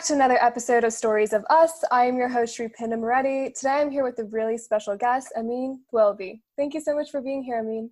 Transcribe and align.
back 0.00 0.06
to 0.06 0.14
another 0.14 0.42
episode 0.42 0.82
of 0.82 0.94
Stories 0.94 1.34
of 1.34 1.44
Us. 1.50 1.84
I 1.90 2.06
am 2.06 2.16
your 2.16 2.30
host, 2.30 2.56
Shripinda 2.56 2.98
Moretti. 2.98 3.52
Today 3.54 3.82
I'm 3.82 3.90
here 3.90 4.02
with 4.02 4.18
a 4.18 4.24
really 4.24 4.56
special 4.56 4.96
guest, 4.96 5.30
Amine 5.36 5.82
Toualbi. 5.92 6.40
Thank 6.56 6.72
you 6.72 6.80
so 6.80 6.94
much 6.94 7.10
for 7.10 7.20
being 7.20 7.42
here, 7.42 7.60
Amine. 7.60 7.90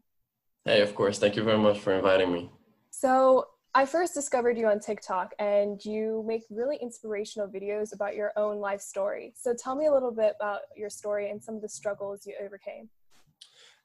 Hey, 0.65 0.81
of 0.81 0.95
course. 0.95 1.19
Thank 1.19 1.37
you 1.37 1.43
very 1.43 1.59
much 1.59 1.81
for 1.81 1.93
inviting 1.93 2.33
me. 2.33 2.51
So, 2.89 3.49
I 3.75 3.85
first 3.85 4.15
discovered 4.15 4.57
you 4.57 4.69
on 4.69 4.81
TikTok 4.81 5.35
and 5.39 5.85
you 5.85 6.25
make 6.27 6.45
really 6.49 6.79
inspirational 6.81 7.47
videos 7.47 7.93
about 7.93 8.17
your 8.17 8.33
own 8.39 8.57
life 8.59 8.81
story. 8.81 9.35
So, 9.37 9.53
tell 9.53 9.77
me 9.77 9.85
a 9.85 9.93
little 9.93 10.11
bit 10.11 10.33
about 10.41 10.61
your 10.75 10.89
story 10.89 11.31
and 11.31 11.45
some 11.45 11.57
of 11.57 11.61
the 11.61 11.69
struggles 11.69 12.27
you 12.27 12.33
overcame. 12.43 12.89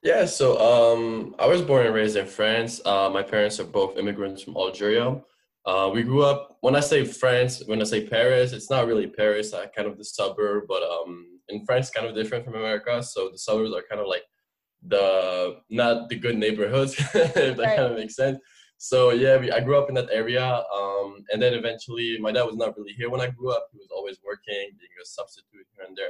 Yeah, 0.01 0.23
so 0.27 0.57
um, 0.61 1.35
I 1.39 1.45
was 1.47 1.61
born 1.61 1.85
and 1.85 1.93
raised 1.93 2.15
in 2.15 2.27
France. 2.27 2.79
Uh, 2.85 3.09
my 3.09 3.21
parents 3.21 3.59
are 3.59 3.65
both 3.65 3.97
immigrants 3.97 4.41
from 4.41 4.55
Algeria. 4.55 5.21
Uh, 5.65 5.89
we 5.93 6.03
grew 6.03 6.23
up, 6.23 6.57
when 6.61 6.75
I 6.75 6.81
say 6.81 7.05
France, 7.05 7.63
when 7.65 7.81
I 7.81 7.85
say 7.85 8.05
Paris, 8.05 8.51
it's 8.51 8.69
not 8.69 8.85
really 8.85 9.07
Paris, 9.07 9.53
uh, 9.53 9.67
kind 9.75 9.87
of 9.87 9.97
the 9.97 10.03
suburb, 10.03 10.65
but 10.67 10.83
um, 10.83 11.39
in 11.47 11.65
France, 11.65 11.89
kind 11.89 12.05
of 12.05 12.15
different 12.15 12.43
from 12.43 12.55
America. 12.55 13.01
So 13.01 13.29
the 13.29 13.37
suburbs 13.37 13.73
are 13.73 13.83
kind 13.89 14.01
of 14.01 14.07
like 14.07 14.23
the, 14.85 15.57
not 15.69 16.09
the 16.09 16.17
good 16.17 16.37
neighborhoods, 16.37 16.95
if 16.99 17.33
that 17.33 17.57
right. 17.57 17.77
kind 17.77 17.91
of 17.91 17.97
makes 17.97 18.15
sense. 18.15 18.39
So 18.77 19.11
yeah, 19.11 19.37
we, 19.37 19.49
I 19.49 19.61
grew 19.61 19.77
up 19.77 19.87
in 19.87 19.95
that 19.95 20.09
area. 20.11 20.43
Um, 20.43 21.23
and 21.31 21.41
then 21.41 21.53
eventually, 21.53 22.17
my 22.19 22.33
dad 22.33 22.43
was 22.43 22.57
not 22.57 22.75
really 22.77 22.91
here 22.91 23.09
when 23.09 23.21
I 23.21 23.27
grew 23.29 23.51
up. 23.51 23.69
He 23.71 23.77
was 23.77 23.87
always 23.95 24.17
working, 24.25 24.71
being 24.77 24.91
a 25.01 25.05
substitute 25.05 25.65
here 25.73 25.85
and 25.87 25.95
there. 25.95 26.09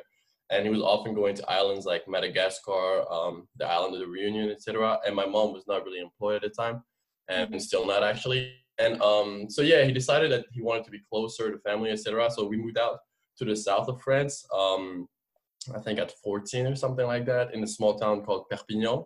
And 0.50 0.66
he 0.66 0.72
was 0.72 0.82
often 0.82 1.14
going 1.14 1.36
to 1.36 1.52
islands 1.52 1.86
like 1.86 2.08
Madagascar, 2.08 3.04
um, 3.12 3.48
the 3.58 3.68
island 3.68 3.94
of 3.94 4.00
the 4.00 4.08
Reunion, 4.08 4.50
etc. 4.50 4.98
And 5.06 5.16
my 5.16 5.28
mom 5.28 5.54
was 5.54 5.66
not 5.68 5.84
really 5.84 6.00
employed 6.00 6.38
at 6.38 6.42
the 6.42 6.50
time, 6.50 6.84
and 7.28 7.50
mm-hmm. 7.50 7.60
still 7.60 7.86
not 7.86 8.04
actually 8.04 8.56
and 8.80 9.02
um, 9.02 9.50
so 9.50 9.62
yeah, 9.62 9.84
he 9.84 9.92
decided 9.92 10.32
that 10.32 10.46
he 10.52 10.62
wanted 10.62 10.84
to 10.86 10.92
be 10.92 11.02
closer 11.10 11.52
to 11.52 11.60
family, 11.60 11.92
etc. 11.92 12.30
So 12.32 12.46
we 12.46 12.58
moved 12.58 12.78
out 12.78 13.00
to 13.38 13.46
the 13.46 13.56
south 13.56 13.88
of 13.88 14.02
France. 14.02 14.46
Um, 14.54 15.08
I 15.74 15.80
think 15.80 16.00
at 16.00 16.12
14 16.24 16.68
or 16.68 16.76
something 16.76 17.06
like 17.06 17.26
that, 17.26 17.54
in 17.54 17.64
a 17.64 17.68
small 17.68 17.98
town 17.98 18.24
called 18.24 18.50
Perpignan. 18.50 19.06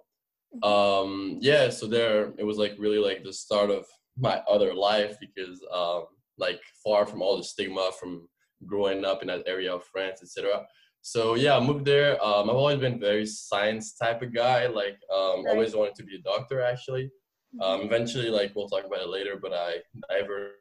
Mm-hmm. 0.55 0.63
Um, 0.63 1.37
yeah, 1.41 1.69
so 1.69 1.87
there 1.87 2.33
it 2.37 2.43
was 2.43 2.57
like 2.57 2.75
really 2.77 2.99
like 2.99 3.23
the 3.23 3.33
start 3.33 3.69
of 3.69 3.85
my 4.17 4.41
other 4.49 4.73
life 4.73 5.17
because 5.19 5.61
um, 5.73 6.05
like 6.37 6.59
far 6.83 7.05
from 7.05 7.21
all 7.21 7.37
the 7.37 7.43
stigma 7.43 7.91
from 7.99 8.27
growing 8.65 9.05
up 9.05 9.21
in 9.21 9.27
that 9.27 9.43
area 9.45 9.73
of 9.73 9.83
France, 9.83 10.21
etc. 10.23 10.65
So 11.01 11.35
yeah, 11.35 11.57
I 11.57 11.59
moved 11.59 11.85
there. 11.85 12.23
Um, 12.23 12.49
I've 12.49 12.55
always 12.55 12.79
been 12.79 12.99
very 12.99 13.25
science 13.25 13.95
type 13.95 14.21
of 14.21 14.33
guy. 14.33 14.67
Like 14.67 14.97
um, 15.13 15.45
right. 15.45 15.51
always 15.51 15.75
wanted 15.75 15.95
to 15.95 16.03
be 16.03 16.15
a 16.15 16.21
doctor 16.21 16.61
actually. 16.61 17.11
Um, 17.61 17.81
eventually, 17.81 18.29
like 18.29 18.53
we'll 18.55 18.69
talk 18.69 18.85
about 18.85 19.01
it 19.01 19.09
later, 19.09 19.37
but 19.41 19.53
I 19.53 19.77
never. 20.11 20.51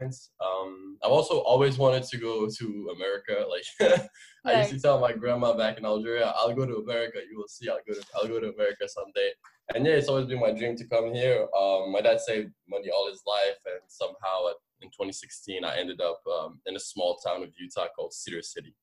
Um, 0.00 0.96
I've 1.02 1.10
also 1.10 1.40
always 1.40 1.76
wanted 1.76 2.04
to 2.04 2.18
go 2.18 2.48
to 2.48 2.94
America. 2.94 3.44
Like 3.50 4.00
I 4.44 4.60
used 4.60 4.70
to 4.70 4.80
tell 4.80 5.00
my 5.00 5.12
grandma 5.12 5.56
back 5.56 5.76
in 5.76 5.84
Algeria, 5.84 6.32
"I'll 6.36 6.54
go 6.54 6.64
to 6.64 6.76
America. 6.76 7.18
You 7.28 7.36
will 7.36 7.48
see. 7.48 7.68
I'll 7.68 7.80
go 7.86 7.94
to 7.94 8.06
I'll 8.14 8.28
go 8.28 8.38
to 8.38 8.52
America 8.52 8.88
someday." 8.88 9.30
And 9.74 9.84
yeah, 9.84 9.94
it's 9.94 10.08
always 10.08 10.26
been 10.26 10.40
my 10.40 10.52
dream 10.52 10.76
to 10.76 10.86
come 10.86 11.12
here. 11.12 11.48
Um, 11.58 11.92
my 11.92 12.00
dad 12.00 12.20
saved 12.20 12.52
money 12.68 12.90
all 12.90 13.08
his 13.10 13.22
life, 13.26 13.58
and 13.66 13.80
somehow 13.88 14.46
in 14.80 14.88
2016, 14.88 15.64
I 15.64 15.76
ended 15.76 16.00
up 16.00 16.20
um, 16.26 16.60
in 16.66 16.76
a 16.76 16.80
small 16.80 17.16
town 17.16 17.42
of 17.42 17.50
Utah 17.58 17.88
called 17.94 18.12
Cedar 18.12 18.42
City. 18.42 18.74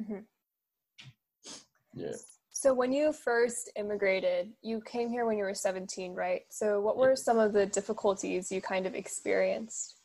Mm-hmm. 0.00 0.18
Yeah. 1.94 2.12
So 2.60 2.74
when 2.74 2.92
you 2.92 3.14
first 3.14 3.70
immigrated, 3.74 4.50
you 4.60 4.82
came 4.82 5.08
here 5.08 5.24
when 5.24 5.38
you 5.38 5.44
were 5.44 5.54
17, 5.54 6.12
right? 6.12 6.42
So 6.50 6.78
what 6.78 6.98
were 6.98 7.16
some 7.16 7.38
of 7.38 7.54
the 7.54 7.64
difficulties 7.64 8.52
you 8.52 8.60
kind 8.60 8.84
of 8.84 8.94
experienced? 8.94 9.96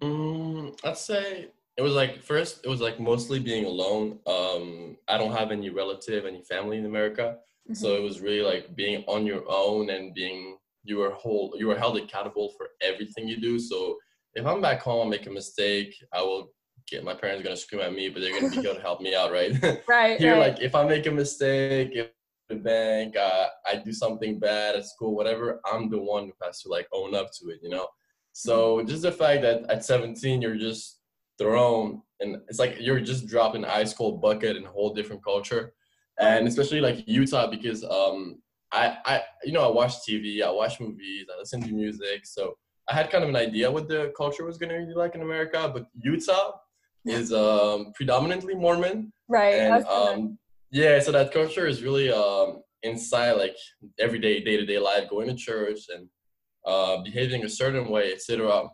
Mm, 0.00 0.78
I'd 0.84 0.96
say 0.96 1.48
it 1.76 1.82
was 1.82 1.94
like 1.94 2.22
first 2.22 2.60
it 2.64 2.68
was 2.68 2.80
like 2.80 3.00
mostly 3.00 3.40
being 3.40 3.64
alone. 3.64 4.20
Um, 4.24 4.96
I 5.08 5.18
don't 5.18 5.32
have 5.32 5.50
any 5.50 5.68
relative, 5.68 6.26
any 6.26 6.42
family 6.42 6.78
in 6.78 6.86
America, 6.86 7.38
mm-hmm. 7.68 7.74
so 7.74 7.96
it 7.96 8.02
was 8.02 8.20
really 8.20 8.42
like 8.42 8.76
being 8.76 9.02
on 9.08 9.26
your 9.26 9.42
own 9.48 9.90
and 9.90 10.14
being 10.14 10.58
you 10.84 10.98
were 10.98 11.10
whole 11.10 11.56
you 11.58 11.66
were 11.66 11.76
held 11.76 11.96
accountable 11.96 12.52
for 12.56 12.68
everything 12.82 13.26
you 13.26 13.40
do. 13.40 13.58
So 13.58 13.96
if 14.34 14.46
I'm 14.46 14.60
back 14.60 14.80
home, 14.80 15.08
I 15.08 15.10
make 15.10 15.26
a 15.26 15.30
mistake, 15.30 15.92
I 16.12 16.22
will 16.22 16.52
get 16.90 17.04
my 17.04 17.14
parents 17.14 17.40
are 17.40 17.44
gonna 17.44 17.56
scream 17.56 17.80
at 17.82 17.94
me, 17.94 18.08
but 18.08 18.20
they're 18.20 18.38
gonna 18.38 18.50
be 18.50 18.62
here 18.62 18.74
to 18.74 18.80
help 18.80 19.00
me 19.00 19.14
out, 19.14 19.32
right? 19.32 19.52
Right. 19.88 20.18
Here, 20.18 20.32
right. 20.32 20.52
like 20.52 20.60
if 20.60 20.74
I 20.74 20.84
make 20.84 21.06
a 21.06 21.10
mistake, 21.10 21.90
if 21.92 22.08
the 22.48 22.56
bank, 22.56 23.16
uh, 23.16 23.46
I 23.66 23.76
do 23.76 23.92
something 23.92 24.38
bad 24.38 24.76
at 24.76 24.86
school, 24.86 25.14
whatever, 25.14 25.60
I'm 25.70 25.88
the 25.88 26.00
one 26.00 26.26
who 26.26 26.32
has 26.42 26.60
to 26.62 26.68
like 26.68 26.86
own 26.92 27.14
up 27.14 27.30
to 27.40 27.48
it, 27.48 27.60
you 27.62 27.70
know. 27.70 27.88
So 28.32 28.82
just 28.84 29.02
the 29.02 29.12
fact 29.12 29.42
that 29.42 29.62
at 29.70 29.84
17 29.84 30.42
you're 30.42 30.56
just 30.56 31.00
thrown, 31.38 32.02
and 32.20 32.36
it's 32.48 32.58
like 32.58 32.76
you're 32.80 33.00
just 33.00 33.26
dropped 33.26 33.56
in 33.56 33.64
an 33.64 33.70
ice 33.70 33.94
cold 33.94 34.20
bucket 34.20 34.56
in 34.56 34.66
a 34.66 34.70
whole 34.70 34.92
different 34.92 35.24
culture, 35.24 35.72
and 36.18 36.46
especially 36.46 36.80
like 36.80 37.04
Utah 37.06 37.46
because 37.46 37.84
um 37.84 38.42
I 38.72 38.98
I 39.06 39.22
you 39.44 39.52
know 39.52 39.62
I 39.62 39.72
watch 39.72 39.94
TV, 40.06 40.42
I 40.42 40.50
watch 40.50 40.80
movies, 40.80 41.26
I 41.34 41.38
listen 41.38 41.62
to 41.62 41.72
music, 41.72 42.26
so. 42.26 42.56
I 42.86 42.92
had 42.92 43.10
kind 43.10 43.24
of 43.24 43.30
an 43.30 43.36
idea 43.36 43.70
what 43.70 43.88
the 43.88 44.12
culture 44.14 44.44
was 44.44 44.58
going 44.58 44.68
to 44.68 44.86
be 44.86 44.92
like 44.92 45.14
in 45.14 45.22
America, 45.22 45.70
but 45.72 45.86
Utah, 46.02 46.52
is 47.04 47.32
um, 47.32 47.92
predominantly 47.94 48.54
Mormon. 48.54 49.12
Right. 49.28 49.54
And 49.54 49.84
um, 49.86 50.38
yeah, 50.70 50.98
so 51.00 51.12
that 51.12 51.32
culture 51.32 51.66
is 51.66 51.82
really 51.82 52.12
um, 52.12 52.62
inside 52.82 53.32
like 53.32 53.56
everyday, 53.98 54.42
day 54.42 54.56
to 54.56 54.66
day 54.66 54.78
life, 54.78 55.08
going 55.08 55.28
to 55.28 55.34
church 55.34 55.80
and 55.94 56.08
uh, 56.64 57.02
behaving 57.02 57.44
a 57.44 57.48
certain 57.48 57.88
way, 57.88 58.12
etc. 58.12 58.68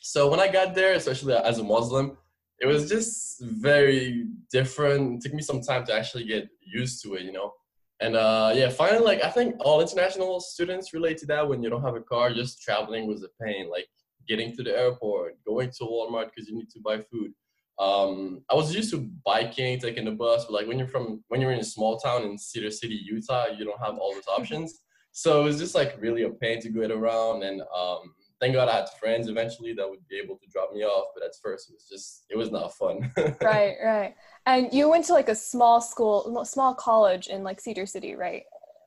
So 0.00 0.30
when 0.30 0.40
I 0.40 0.48
got 0.48 0.74
there, 0.74 0.94
especially 0.94 1.34
as 1.34 1.58
a 1.58 1.64
Muslim, 1.64 2.16
it 2.60 2.66
was 2.66 2.88
just 2.88 3.42
very 3.42 4.26
different. 4.50 5.16
It 5.16 5.22
took 5.22 5.34
me 5.34 5.42
some 5.42 5.60
time 5.60 5.84
to 5.86 5.94
actually 5.94 6.24
get 6.24 6.48
used 6.64 7.02
to 7.02 7.14
it, 7.14 7.22
you 7.22 7.32
know. 7.32 7.52
And 8.00 8.16
uh, 8.16 8.52
yeah, 8.54 8.68
finally, 8.68 9.04
like 9.04 9.22
I 9.22 9.30
think 9.30 9.56
all 9.60 9.80
international 9.80 10.40
students 10.40 10.92
relate 10.92 11.18
to 11.18 11.26
that. 11.26 11.46
When 11.46 11.62
you 11.62 11.70
don't 11.70 11.82
have 11.82 11.96
a 11.96 12.00
car, 12.00 12.32
just 12.32 12.62
traveling 12.62 13.06
was 13.06 13.22
a 13.22 13.28
pain. 13.42 13.70
Like 13.70 13.86
getting 14.28 14.54
to 14.56 14.62
the 14.62 14.76
airport, 14.76 15.34
going 15.46 15.70
to 15.70 15.84
Walmart 15.84 16.30
because 16.34 16.48
you 16.48 16.56
need 16.56 16.70
to 16.70 16.80
buy 16.80 16.98
food 17.10 17.32
um, 17.78 18.42
I 18.50 18.54
was 18.54 18.74
used 18.74 18.90
to 18.92 19.08
biking, 19.24 19.78
taking 19.78 20.06
the 20.06 20.12
bus, 20.12 20.44
but 20.46 20.52
like 20.52 20.66
when 20.66 20.78
you're 20.78 20.88
from 20.88 21.22
when 21.28 21.40
you're 21.40 21.52
in 21.52 21.60
a 21.60 21.64
small 21.64 21.98
town 21.98 22.22
in 22.22 22.38
Cedar 22.38 22.70
City, 22.70 22.94
Utah, 23.04 23.46
you 23.46 23.64
don't 23.64 23.80
have 23.80 23.98
all 23.98 24.14
those 24.14 24.28
options. 24.28 24.80
So 25.12 25.40
it 25.40 25.44
was 25.44 25.58
just 25.58 25.74
like 25.74 25.96
really 25.98 26.24
a 26.24 26.30
pain 26.30 26.60
to 26.60 26.68
get 26.68 26.90
around. 26.90 27.42
And 27.42 27.62
um, 27.74 28.14
thank 28.40 28.54
God 28.54 28.68
I 28.68 28.76
had 28.76 28.88
friends 29.00 29.28
eventually 29.28 29.72
that 29.74 29.88
would 29.88 30.06
be 30.08 30.20
able 30.22 30.36
to 30.36 30.46
drop 30.50 30.72
me 30.72 30.84
off. 30.84 31.08
But 31.14 31.24
at 31.24 31.32
first, 31.42 31.70
it 31.70 31.74
was 31.74 31.86
just 31.90 32.24
it 32.30 32.36
was 32.36 32.50
not 32.50 32.74
fun. 32.74 33.12
right, 33.42 33.76
right. 33.82 34.14
And 34.46 34.72
you 34.72 34.88
went 34.88 35.04
to 35.06 35.12
like 35.12 35.28
a 35.28 35.34
small 35.34 35.80
school, 35.80 36.44
small 36.44 36.74
college 36.74 37.28
in 37.28 37.42
like 37.42 37.60
Cedar 37.60 37.86
City, 37.86 38.14
right? 38.14 38.44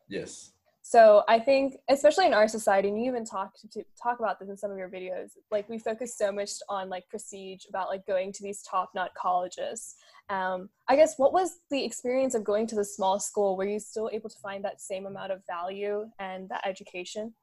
Yes. 0.07 0.51
So 0.89 1.21
I 1.27 1.37
think, 1.37 1.75
especially 1.87 2.25
in 2.25 2.33
our 2.33 2.47
society, 2.47 2.87
and 2.87 2.99
you 2.99 3.11
even 3.11 3.23
talk 3.23 3.53
to, 3.73 3.85
talk 4.01 4.17
about 4.17 4.39
this 4.39 4.49
in 4.49 4.57
some 4.57 4.71
of 4.71 4.77
your 4.79 4.89
videos. 4.89 5.33
Like 5.51 5.69
we 5.69 5.77
focus 5.77 6.17
so 6.17 6.31
much 6.31 6.49
on 6.67 6.89
like 6.89 7.07
prestige, 7.09 7.65
about 7.69 7.89
like 7.89 8.07
going 8.07 8.33
to 8.33 8.41
these 8.41 8.63
top-notch 8.63 9.11
colleges. 9.15 9.93
Um, 10.31 10.67
I 10.87 10.95
guess 10.95 11.13
what 11.19 11.31
was 11.31 11.59
the 11.69 11.85
experience 11.85 12.33
of 12.33 12.43
going 12.43 12.65
to 12.65 12.75
the 12.75 12.83
small 12.83 13.19
school? 13.19 13.55
Were 13.55 13.67
you 13.67 13.79
still 13.79 14.09
able 14.11 14.31
to 14.31 14.39
find 14.39 14.65
that 14.65 14.81
same 14.81 15.05
amount 15.05 15.31
of 15.31 15.43
value 15.45 16.09
and 16.17 16.49
that 16.49 16.65
education? 16.65 17.35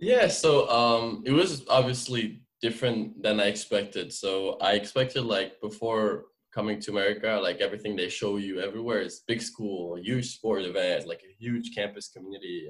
Yeah, 0.00 0.28
so 0.28 0.70
um, 0.70 1.24
it 1.26 1.32
was 1.32 1.66
obviously 1.68 2.40
different 2.62 3.22
than 3.22 3.40
I 3.40 3.48
expected. 3.48 4.10
So 4.10 4.56
I 4.62 4.72
expected 4.72 5.24
like 5.24 5.60
before 5.60 6.24
coming 6.52 6.80
to 6.80 6.90
America, 6.90 7.38
like 7.42 7.60
everything 7.60 7.96
they 7.96 8.08
show 8.08 8.36
you 8.36 8.60
everywhere 8.60 9.00
is 9.00 9.22
big 9.26 9.42
school, 9.42 9.98
huge 9.98 10.34
sport 10.34 10.62
events, 10.62 11.06
like 11.06 11.22
a 11.28 11.34
huge 11.38 11.74
campus 11.74 12.08
community. 12.08 12.68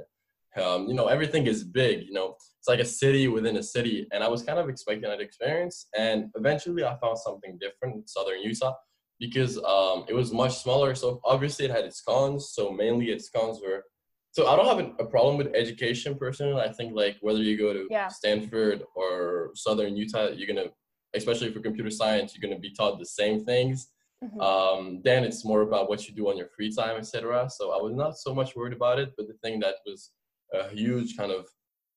Um, 0.56 0.88
you 0.88 0.94
know, 0.94 1.06
everything 1.06 1.46
is 1.46 1.62
big. 1.62 2.06
You 2.06 2.12
know, 2.12 2.34
it's 2.58 2.68
like 2.68 2.80
a 2.80 2.84
city 2.84 3.28
within 3.28 3.56
a 3.56 3.62
city, 3.62 4.06
and 4.12 4.24
I 4.24 4.28
was 4.28 4.42
kind 4.42 4.58
of 4.58 4.68
expecting 4.68 5.08
that 5.08 5.20
experience. 5.20 5.86
And 5.96 6.30
eventually, 6.34 6.84
I 6.84 6.96
found 6.98 7.18
something 7.18 7.58
different 7.60 7.96
in 7.96 8.06
Southern 8.06 8.40
Utah 8.42 8.74
because 9.20 9.58
um, 9.58 10.04
it 10.08 10.14
was 10.14 10.32
much 10.32 10.56
smaller. 10.56 10.94
So 10.94 11.20
obviously, 11.24 11.66
it 11.66 11.70
had 11.70 11.84
its 11.84 12.00
cons. 12.00 12.50
So 12.52 12.72
mainly, 12.72 13.10
its 13.10 13.30
cons 13.30 13.60
were. 13.62 13.84
So 14.32 14.46
I 14.46 14.56
don't 14.56 14.66
have 14.66 14.94
a 14.98 15.04
problem 15.04 15.36
with 15.36 15.54
education 15.54 16.16
personally. 16.16 16.60
I 16.60 16.72
think 16.72 16.94
like 16.94 17.16
whether 17.20 17.42
you 17.42 17.56
go 17.56 17.72
to 17.72 17.86
yeah. 17.90 18.08
Stanford 18.08 18.82
or 18.94 19.50
Southern 19.54 19.96
Utah, 19.96 20.28
you're 20.28 20.46
gonna 20.46 20.70
especially 21.14 21.52
for 21.52 21.60
computer 21.60 21.90
science, 21.90 22.34
you're 22.34 22.46
going 22.46 22.60
to 22.60 22.68
be 22.68 22.74
taught 22.74 22.98
the 22.98 23.06
same 23.06 23.44
things. 23.44 23.88
Mm-hmm. 24.24 24.40
Um, 24.40 25.00
then 25.04 25.24
it's 25.24 25.44
more 25.44 25.62
about 25.62 25.88
what 25.88 26.08
you 26.08 26.14
do 26.14 26.28
on 26.28 26.36
your 26.36 26.48
free 26.48 26.72
time, 26.74 26.96
etc. 26.96 27.48
So 27.50 27.72
I 27.72 27.80
was 27.80 27.94
not 27.94 28.18
so 28.18 28.34
much 28.34 28.56
worried 28.56 28.72
about 28.72 28.98
it, 28.98 29.12
but 29.16 29.28
the 29.28 29.34
thing 29.42 29.60
that 29.60 29.76
was 29.86 30.10
a 30.52 30.68
huge 30.70 31.16
kind 31.16 31.32
of 31.32 31.46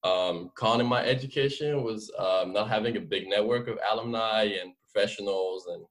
um, 0.03 0.51
con 0.55 0.81
in 0.81 0.87
my 0.87 1.03
education 1.03 1.83
was 1.83 2.11
um, 2.17 2.53
not 2.53 2.69
having 2.69 2.97
a 2.97 3.01
big 3.01 3.27
network 3.27 3.67
of 3.67 3.77
alumni 3.91 4.43
and 4.43 4.73
professionals. 4.81 5.67
And 5.67 5.83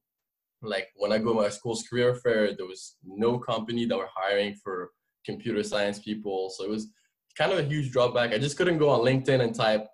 like 0.62 0.88
when 0.96 1.12
I 1.12 1.18
go 1.18 1.32
to 1.32 1.40
my 1.40 1.48
school's 1.48 1.84
career 1.88 2.14
fair, 2.14 2.54
there 2.54 2.66
was 2.66 2.96
no 3.04 3.38
company 3.38 3.86
that 3.86 3.96
were 3.96 4.08
hiring 4.14 4.54
for 4.54 4.90
computer 5.24 5.62
science 5.62 5.98
people. 5.98 6.50
So 6.50 6.64
it 6.64 6.70
was 6.70 6.88
kind 7.36 7.52
of 7.52 7.58
a 7.58 7.64
huge 7.64 7.92
drawback. 7.92 8.32
I 8.32 8.38
just 8.38 8.56
couldn't 8.56 8.78
go 8.78 8.88
on 8.88 9.00
LinkedIn 9.00 9.40
and 9.40 9.54
type 9.54 9.86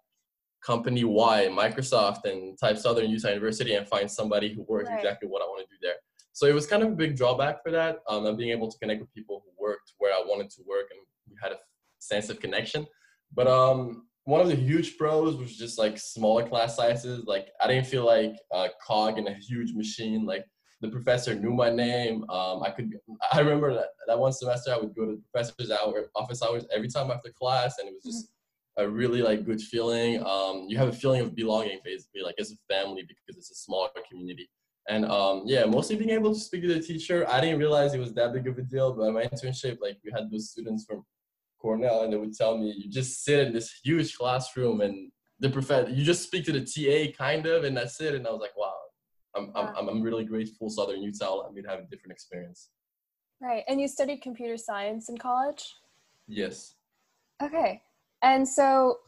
company 0.66 1.04
Y, 1.04 1.48
Microsoft, 1.50 2.24
and 2.24 2.58
type 2.58 2.76
Southern 2.78 3.08
Utah 3.08 3.28
University 3.28 3.74
and 3.74 3.86
find 3.94 4.10
somebody 4.10 4.48
who 4.52 4.62
works 4.62 4.88
Right. 4.90 4.98
exactly 4.98 5.28
what 5.28 5.42
I 5.42 5.46
want 5.46 5.60
to 5.64 5.74
do 5.74 5.78
there. 5.80 5.94
So 6.32 6.46
it 6.46 6.54
was 6.54 6.66
kind 6.66 6.82
of 6.82 6.88
a 6.92 6.96
big 7.02 7.16
drawback 7.16 7.62
for 7.62 7.70
that. 7.70 8.00
Um, 8.08 8.24
not 8.24 8.36
being 8.36 8.50
able 8.50 8.70
to 8.70 8.78
connect 8.78 9.00
with 9.00 9.12
people 9.14 9.42
who 9.44 9.50
worked 9.66 9.92
where 9.98 10.12
I 10.12 10.22
wanted 10.30 10.50
to 10.56 10.62
work, 10.66 10.86
and 10.90 11.00
we 11.30 11.36
had 11.42 11.52
a 11.52 11.58
sense 11.98 12.28
of 12.30 12.40
connection. 12.40 12.86
But 13.34 13.46
um, 13.46 14.06
one 14.24 14.40
of 14.40 14.48
the 14.48 14.56
huge 14.56 14.98
pros 14.98 15.36
was 15.36 15.56
just 15.56 15.78
like 15.78 15.96
smaller 15.98 16.46
class 16.46 16.76
sizes. 16.76 17.24
Like 17.26 17.46
I 17.62 17.68
didn't 17.68 17.86
feel 17.86 18.04
like 18.04 18.34
a 18.52 18.68
cog 18.86 19.18
in 19.18 19.26
a 19.28 19.34
huge 19.34 19.72
machine. 19.72 20.26
Like 20.26 20.44
the 20.82 20.88
professor 20.88 21.34
knew 21.34 21.54
my 21.54 21.70
name. 21.70 22.28
Um, 22.28 22.62
I 22.62 22.70
could. 22.70 22.90
I 23.32 23.38
remember 23.40 23.72
that 23.72 23.90
that 24.08 24.18
one 24.18 24.32
semester 24.32 24.72
I 24.74 24.78
would 24.78 24.94
go 24.94 25.06
to 25.06 25.12
the 25.16 25.22
professor's 25.32 25.70
hour 25.70 26.10
office 26.16 26.42
hours 26.42 26.66
every 26.74 26.88
time 26.88 27.10
after 27.10 27.30
class, 27.30 27.78
and 27.78 27.88
it 27.88 27.94
was 27.94 28.04
just 28.04 28.30
a 28.78 28.88
really 28.88 29.22
like 29.22 29.44
good 29.44 29.60
feeling. 29.60 30.22
Um, 30.24 30.66
you 30.68 30.76
have 30.78 30.88
a 30.88 30.92
feeling 30.92 31.22
of 31.22 31.34
belonging, 31.34 31.80
basically, 31.84 32.22
like 32.22 32.36
as 32.38 32.52
a 32.52 32.56
family 32.72 33.02
because 33.02 33.36
it's 33.36 33.50
a 33.50 33.54
smaller 33.54 33.88
community. 34.08 34.48
And 34.88 35.04
um, 35.06 35.42
yeah, 35.46 35.64
mostly 35.64 35.96
being 35.96 36.10
able 36.10 36.32
to 36.32 36.38
speak 36.38 36.62
to 36.62 36.74
the 36.74 36.80
teacher. 36.80 37.26
I 37.28 37.40
didn't 37.40 37.58
realize 37.58 37.94
it 37.94 37.98
was 37.98 38.14
that 38.14 38.32
big 38.32 38.46
of 38.46 38.58
a 38.58 38.62
deal, 38.62 38.92
but 38.92 39.12
my 39.12 39.24
internship, 39.24 39.78
like 39.80 39.98
we 40.04 40.12
had 40.12 40.30
those 40.30 40.50
students 40.50 40.84
from 40.84 41.04
Cornell, 41.58 42.02
and 42.02 42.12
they 42.12 42.16
would 42.16 42.34
tell 42.34 42.56
me, 42.56 42.72
you 42.76 42.90
just 42.90 43.24
sit 43.24 43.46
in 43.46 43.52
this 43.52 43.80
huge 43.82 44.14
classroom 44.14 44.80
and 44.82 45.10
the 45.40 45.50
professor, 45.50 45.90
you 45.90 46.04
just 46.04 46.22
speak 46.22 46.44
to 46.44 46.52
the 46.52 46.60
TA 46.60 47.12
kind 47.16 47.46
of, 47.46 47.64
and 47.64 47.76
that's 47.76 48.00
it. 48.00 48.14
And 48.14 48.26
I 48.26 48.30
was 48.30 48.40
like, 48.40 48.56
wow, 48.56 48.74
I'm, 49.34 49.50
I'm, 49.54 49.88
I'm, 49.88 50.02
really 50.02 50.24
grateful 50.24 50.70
Southern 50.70 51.02
Utah 51.02 51.34
allowed 51.34 51.54
me 51.54 51.62
to 51.62 51.68
have 51.68 51.80
a 51.80 51.86
different 51.90 52.12
experience. 52.12 52.70
Right. 53.40 53.64
And 53.68 53.80
you 53.80 53.88
studied 53.88 54.22
computer 54.22 54.56
science 54.56 55.08
in 55.08 55.18
college? 55.18 55.74
Yes. 56.26 56.74
Okay. 57.42 57.82
And 58.22 58.48
so 58.48 58.98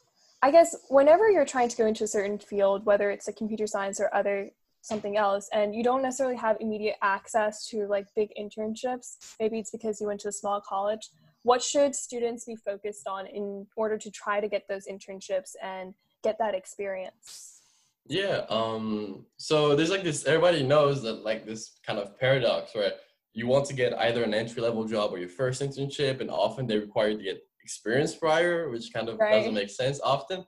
I 0.43 0.51
guess 0.51 0.77
whenever 0.89 1.29
you're 1.31 1.45
trying 1.45 1.69
to 1.69 1.77
go 1.77 1.87
into 1.87 2.05
a 2.05 2.09
certain 2.09 2.39
field, 2.39 2.87
whether 2.87 3.11
it's 3.11 3.29
a 3.29 3.33
computer 3.33 3.67
science 3.67 4.01
or 4.01 4.15
other 4.15 4.51
something 4.83 5.17
else, 5.17 5.49
and 5.53 5.75
you 5.75 5.83
don't 5.83 6.03
necessarily 6.03 6.37
have 6.37 6.57
immediate 6.61 6.97
access 7.03 7.67
to 7.69 7.87
like 7.89 8.07
big 8.15 8.31
internships, 8.41 9.35
maybe 9.41 9.59
it's 9.59 9.71
because 9.71 10.01
you 10.01 10.07
went 10.07 10.21
to 10.21 10.29
a 10.29 10.33
small 10.33 10.61
college. 10.61 11.11
What 11.43 11.63
should 11.63 11.95
students 11.95 12.45
be 12.45 12.57
focused 12.57 13.07
on 13.09 13.27
in 13.27 13.67
order 13.77 13.99
to 13.99 14.11
try 14.11 14.41
to 14.41 14.49
get 14.49 14.69
those 14.69 14.87
internships 14.87 15.55
and 15.63 15.95
get 16.23 16.39
that 16.39 16.55
experience? 16.55 17.61
Yeah. 18.07 18.45
Um, 18.49 19.27
so 19.37 19.75
there's 19.75 19.91
like 19.91 20.05
this, 20.05 20.25
everybody 20.25 20.63
knows 20.63 21.03
that 21.03 21.25
like 21.25 21.47
this 21.47 21.79
kind 21.87 21.99
of 21.99 22.19
paradox 22.19 22.75
where 22.75 22.93
you 23.35 23.47
want 23.47 23.67
to 23.67 23.75
get 23.75 23.93
either 23.99 24.25
an 24.25 24.35
entry 24.35 24.63
level 24.63 24.85
job 24.85 25.13
or 25.13 25.19
your 25.19 25.29
first 25.29 25.63
internship, 25.63 26.21
and 26.21 26.31
often 26.31 26.67
they 26.67 26.79
require 26.79 27.11
you 27.11 27.19
to 27.19 27.25
get 27.25 27.48
experience 27.69 28.15
prior, 28.25 28.71
which 28.73 28.87
kind 28.95 29.09
of 29.11 29.15
Right. 29.19 29.35
doesn't 29.35 29.59
make 29.61 29.73
sense 29.83 29.99
often. 30.15 30.41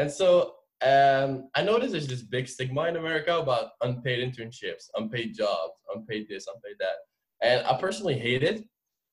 And 0.00 0.08
so 0.18 0.28
um, 0.92 1.30
I 1.58 1.62
noticed 1.70 1.92
there's 1.92 2.12
this 2.14 2.22
big 2.36 2.46
stigma 2.54 2.82
in 2.90 2.96
America 2.96 3.32
about 3.44 3.66
unpaid 3.86 4.18
internships, 4.26 4.84
unpaid 5.00 5.28
jobs, 5.42 5.74
unpaid 5.94 6.22
this, 6.28 6.46
unpaid 6.52 6.76
that. 6.84 6.96
And 7.48 7.58
I 7.66 7.72
personally 7.86 8.18
hate 8.26 8.44
it 8.50 8.58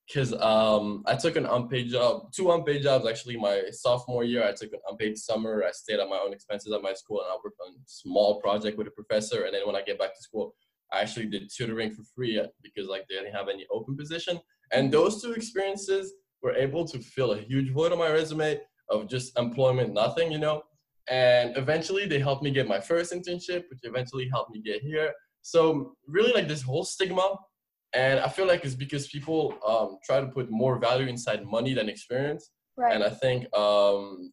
because 0.06 0.32
um, 0.52 1.02
I 1.06 1.14
took 1.16 1.34
an 1.36 1.46
unpaid 1.46 1.86
job, 1.96 2.10
two 2.36 2.52
unpaid 2.52 2.82
jobs 2.88 3.04
actually. 3.10 3.36
My 3.48 3.56
sophomore 3.84 4.24
year, 4.32 4.44
I 4.50 4.52
took 4.60 4.72
an 4.72 4.82
unpaid 4.90 5.14
summer. 5.28 5.64
I 5.68 5.72
stayed 5.72 5.98
at 6.04 6.08
my 6.14 6.20
own 6.24 6.32
expenses 6.32 6.72
at 6.72 6.82
my 6.88 6.94
school, 7.02 7.20
and 7.22 7.30
I 7.32 7.36
worked 7.42 7.60
on 7.66 7.72
a 7.74 7.82
small 7.86 8.30
project 8.44 8.76
with 8.78 8.86
a 8.92 8.96
professor. 9.00 9.40
And 9.44 9.52
then 9.54 9.66
when 9.66 9.78
I 9.80 9.82
get 9.88 9.98
back 10.02 10.14
to 10.14 10.22
school, 10.28 10.46
I 10.92 11.00
actually 11.00 11.26
did 11.34 11.50
tutoring 11.56 11.90
for 11.96 12.04
free 12.14 12.38
uh, 12.38 12.46
because 12.62 12.86
like 12.94 13.04
they 13.08 13.16
didn't 13.16 13.34
have 13.40 13.48
any 13.48 13.64
open 13.76 13.96
position. 13.96 14.38
And 14.74 14.92
those 14.92 15.14
two 15.22 15.32
experiences 15.32 16.04
were 16.46 16.56
able 16.66 16.84
to 16.92 16.98
fill 17.14 17.32
a 17.32 17.40
huge 17.50 17.70
void 17.72 17.92
on 17.92 17.98
my 17.98 18.10
resume 18.10 18.60
of 18.88 19.08
just 19.08 19.36
employment, 19.44 19.92
nothing, 19.92 20.30
you 20.30 20.38
know. 20.38 20.62
And 21.08 21.56
eventually, 21.56 22.04
they 22.06 22.20
helped 22.28 22.42
me 22.42 22.50
get 22.58 22.66
my 22.74 22.80
first 22.90 23.12
internship, 23.12 23.62
which 23.70 23.82
eventually 23.90 24.28
helped 24.34 24.50
me 24.54 24.60
get 24.70 24.80
here. 24.90 25.12
So 25.42 25.60
really, 26.16 26.32
like 26.32 26.48
this 26.48 26.62
whole 26.62 26.84
stigma 26.84 27.28
and 27.92 28.20
I 28.20 28.28
feel 28.28 28.46
like 28.46 28.64
it's 28.64 28.74
because 28.74 29.06
people 29.08 29.54
um, 29.66 29.98
try 30.04 30.20
to 30.20 30.26
put 30.26 30.50
more 30.50 30.78
value 30.78 31.06
inside 31.06 31.46
money 31.46 31.72
than 31.72 31.88
experience. 31.88 32.50
Right. 32.76 32.94
And 32.94 33.02
I 33.02 33.10
think 33.10 33.38
um, 33.56 34.32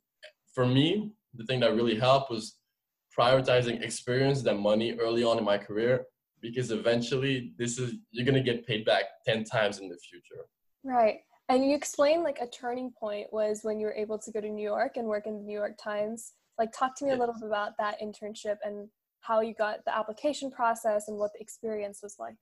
for 0.54 0.66
me, 0.66 1.12
the 1.34 1.46
thing 1.46 1.62
that 1.62 1.76
really 1.76 1.98
helped 1.98 2.30
was 2.30 2.58
prioritizing 3.18 3.82
experience 3.82 4.42
than 4.42 4.58
money 4.60 4.98
early 5.00 5.24
on 5.24 5.38
in 5.38 5.46
my 5.46 5.58
career 5.58 6.06
because 6.42 6.72
eventually 6.72 7.54
this 7.58 7.80
is 7.80 7.94
you're 8.12 8.26
gonna 8.26 8.44
get 8.44 8.68
paid 8.68 8.84
back 8.86 9.06
10 9.26 9.46
times 9.46 9.80
in 9.80 9.88
the 9.88 9.98
future. 10.10 10.44
Right. 10.84 11.20
And 11.50 11.66
you 11.66 11.76
explained 11.76 12.24
like 12.24 12.40
a 12.40 12.48
turning 12.48 12.92
point 12.98 13.28
was 13.32 13.62
when 13.64 13.80
you 13.80 13.86
were 13.88 13.94
able 13.94 14.18
to 14.18 14.32
go 14.32 14.40
to 14.40 14.50
New 14.50 14.64
York 14.64 14.94
and 14.96 15.08
work 15.08 15.28
in 15.28 15.36
the 15.36 15.44
New 15.44 15.58
York 15.58 15.78
Times. 15.82 16.34
Like, 16.58 16.72
talk 16.72 16.96
to 16.98 17.06
me 17.06 17.12
a 17.12 17.16
little 17.16 17.34
bit 17.34 17.48
about 17.48 17.72
that 17.80 18.00
internship 18.02 18.58
and 18.64 18.88
how 19.22 19.42
you 19.42 19.54
got 19.54 19.84
the 19.86 19.96
application 19.96 20.52
process 20.52 21.08
and 21.08 21.18
what 21.18 21.32
the 21.34 21.42
experience 21.42 22.00
was 22.04 22.16
like. 22.20 22.36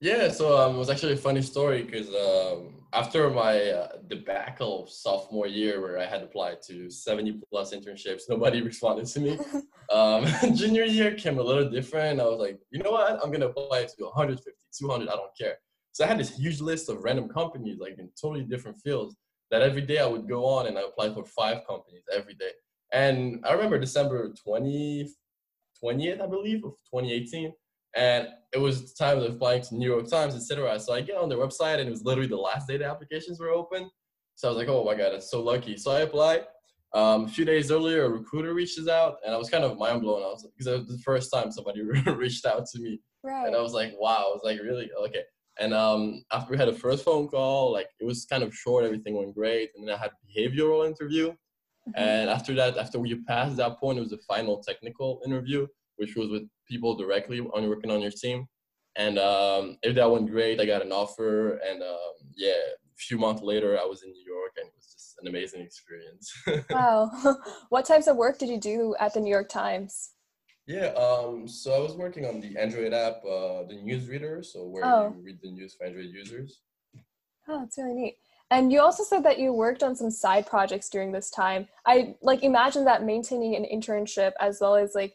Yeah, 0.00 0.30
so 0.30 0.56
um, 0.56 0.76
it 0.76 0.78
was 0.78 0.90
actually 0.90 1.14
a 1.14 1.16
funny 1.16 1.42
story 1.42 1.82
because 1.82 2.08
um, 2.08 2.74
after 2.92 3.30
my 3.30 3.60
uh, 3.70 3.88
debacle 4.06 4.84
of 4.84 4.90
sophomore 4.90 5.48
year, 5.48 5.80
where 5.80 5.98
I 5.98 6.06
had 6.06 6.22
applied 6.22 6.62
to 6.68 6.88
70 6.88 7.40
plus 7.50 7.74
internships, 7.74 8.22
nobody 8.28 8.62
responded 8.70 9.06
to 9.06 9.20
me. 9.20 9.38
um, 9.92 10.26
junior 10.54 10.84
year 10.84 11.14
came 11.14 11.38
a 11.38 11.42
little 11.42 11.68
different. 11.68 12.20
I 12.20 12.24
was 12.24 12.38
like, 12.38 12.60
you 12.70 12.80
know 12.82 12.92
what? 12.92 13.18
I'm 13.22 13.30
going 13.30 13.40
to 13.40 13.48
apply 13.48 13.84
to 13.84 14.04
150, 14.04 14.50
200, 14.78 15.08
I 15.08 15.16
don't 15.16 15.36
care. 15.36 15.56
So 15.98 16.04
I 16.04 16.06
had 16.06 16.20
this 16.20 16.36
huge 16.36 16.60
list 16.60 16.88
of 16.88 17.02
random 17.02 17.28
companies, 17.28 17.78
like 17.80 17.98
in 17.98 18.08
totally 18.22 18.44
different 18.44 18.76
fields, 18.84 19.16
that 19.50 19.62
every 19.62 19.82
day 19.82 19.98
I 19.98 20.06
would 20.06 20.28
go 20.28 20.44
on 20.46 20.68
and 20.68 20.78
I 20.78 20.82
applied 20.82 21.12
for 21.12 21.24
five 21.24 21.66
companies 21.66 22.04
every 22.14 22.34
day. 22.34 22.52
And 22.92 23.44
I 23.44 23.50
remember 23.50 23.80
December 23.80 24.32
20, 24.44 25.08
20th, 25.82 26.20
I 26.20 26.26
believe, 26.28 26.58
of 26.64 26.74
2018 26.94 27.52
and 27.96 28.28
it 28.52 28.58
was 28.58 28.92
the 28.92 29.04
time 29.04 29.18
of 29.18 29.24
applying 29.24 29.62
to 29.62 29.74
New 29.74 29.90
York 29.90 30.08
Times, 30.08 30.36
etc. 30.36 30.78
So 30.78 30.94
I 30.94 31.00
get 31.00 31.16
on 31.16 31.28
their 31.28 31.38
website, 31.38 31.80
and 31.80 31.88
it 31.88 31.90
was 31.90 32.04
literally 32.04 32.28
the 32.28 32.36
last 32.36 32.68
day 32.68 32.76
the 32.76 32.84
applications 32.84 33.40
were 33.40 33.48
open. 33.48 33.90
So 34.36 34.46
I 34.46 34.50
was 34.52 34.58
like, 34.58 34.68
oh 34.68 34.84
my 34.84 34.94
god, 34.94 35.14
that's 35.14 35.32
so 35.32 35.42
lucky. 35.42 35.76
So 35.76 35.90
I 35.90 36.02
applied. 36.02 36.44
Um, 36.94 37.24
a 37.24 37.28
few 37.28 37.44
days 37.44 37.72
earlier, 37.72 38.04
a 38.04 38.08
recruiter 38.08 38.54
reaches 38.54 38.86
out, 38.86 39.16
and 39.24 39.34
I 39.34 39.36
was 39.36 39.50
kind 39.50 39.64
of 39.64 39.78
mind 39.78 40.02
blown. 40.02 40.22
I 40.22 40.26
was 40.26 40.46
because 40.56 40.68
it 40.68 40.78
was 40.78 40.86
the 40.86 40.98
first 40.98 41.32
time 41.32 41.50
somebody 41.50 41.82
reached 42.06 42.46
out 42.46 42.66
to 42.66 42.78
me, 42.78 43.00
Right. 43.24 43.48
and 43.48 43.56
I 43.56 43.60
was 43.60 43.72
like, 43.72 43.94
wow, 43.98 44.26
I 44.28 44.32
was 44.32 44.42
like, 44.44 44.60
really 44.60 44.90
okay. 45.06 45.22
And 45.60 45.74
um, 45.74 46.24
after 46.32 46.52
we 46.52 46.58
had 46.58 46.68
a 46.68 46.72
first 46.72 47.04
phone 47.04 47.28
call, 47.28 47.72
like 47.72 47.88
it 48.00 48.04
was 48.04 48.24
kind 48.26 48.42
of 48.42 48.54
short, 48.54 48.84
everything 48.84 49.16
went 49.16 49.34
great, 49.34 49.70
and 49.76 49.86
then 49.86 49.94
I 49.94 49.98
had 49.98 50.10
a 50.10 50.40
behavioral 50.40 50.86
interview. 50.86 51.32
Mhm. 51.88 51.92
And 51.96 52.30
after 52.30 52.54
that, 52.54 52.76
after 52.76 52.98
we 52.98 53.14
passed 53.24 53.56
that 53.56 53.78
point, 53.78 53.98
it 53.98 54.02
was 54.02 54.10
the 54.10 54.18
final 54.18 54.62
technical 54.62 55.20
interview, 55.24 55.66
which 55.96 56.14
was 56.16 56.28
with 56.28 56.42
people 56.68 56.96
directly 56.96 57.40
on 57.40 57.68
working 57.68 57.90
on 57.90 58.00
your 58.00 58.10
team. 58.10 58.46
And 58.96 59.18
um, 59.18 59.78
if 59.82 59.94
that 59.94 60.10
went 60.10 60.30
great, 60.30 60.60
I 60.60 60.66
got 60.66 60.82
an 60.82 60.92
offer. 60.92 61.58
And 61.58 61.82
um, 61.82 62.14
yeah, 62.36 62.50
a 62.50 62.96
few 62.96 63.16
months 63.16 63.42
later, 63.42 63.78
I 63.78 63.84
was 63.84 64.02
in 64.02 64.10
New 64.10 64.24
York, 64.26 64.52
and 64.56 64.66
it 64.66 64.72
was 64.76 64.92
just 64.92 65.16
an 65.20 65.28
amazing 65.28 65.60
experience. 65.62 66.32
wow. 66.70 67.10
what 67.68 67.84
types 67.84 68.08
of 68.08 68.16
work 68.16 68.38
did 68.38 68.48
you 68.48 68.60
do 68.60 68.96
at 68.98 69.14
the 69.14 69.20
New 69.20 69.30
York 69.30 69.48
Times? 69.48 70.10
Yeah, 70.68 70.88
um, 70.88 71.48
so 71.48 71.72
I 71.72 71.78
was 71.78 71.94
working 71.94 72.26
on 72.26 72.40
the 72.40 72.56
Android 72.58 72.92
app, 72.92 73.24
uh, 73.24 73.64
the 73.64 73.80
newsreader, 73.82 74.44
so 74.44 74.64
where 74.66 74.84
Oh. 74.84 75.14
you 75.16 75.22
read 75.24 75.38
the 75.42 75.50
news 75.50 75.74
for 75.74 75.86
Android 75.86 76.10
users. 76.12 76.60
Oh, 77.48 77.60
that's 77.60 77.78
really 77.78 77.94
neat. 77.94 78.18
And 78.50 78.70
you 78.70 78.80
also 78.82 79.02
said 79.02 79.22
that 79.24 79.38
you 79.38 79.54
worked 79.54 79.82
on 79.82 79.96
some 79.96 80.10
side 80.10 80.46
projects 80.46 80.90
during 80.90 81.10
this 81.10 81.30
time. 81.30 81.66
I 81.86 82.16
like 82.20 82.42
imagine 82.42 82.84
that 82.84 83.02
maintaining 83.02 83.56
an 83.56 83.64
internship 83.64 84.32
as 84.40 84.58
well 84.60 84.74
as 84.74 84.94
like 84.94 85.14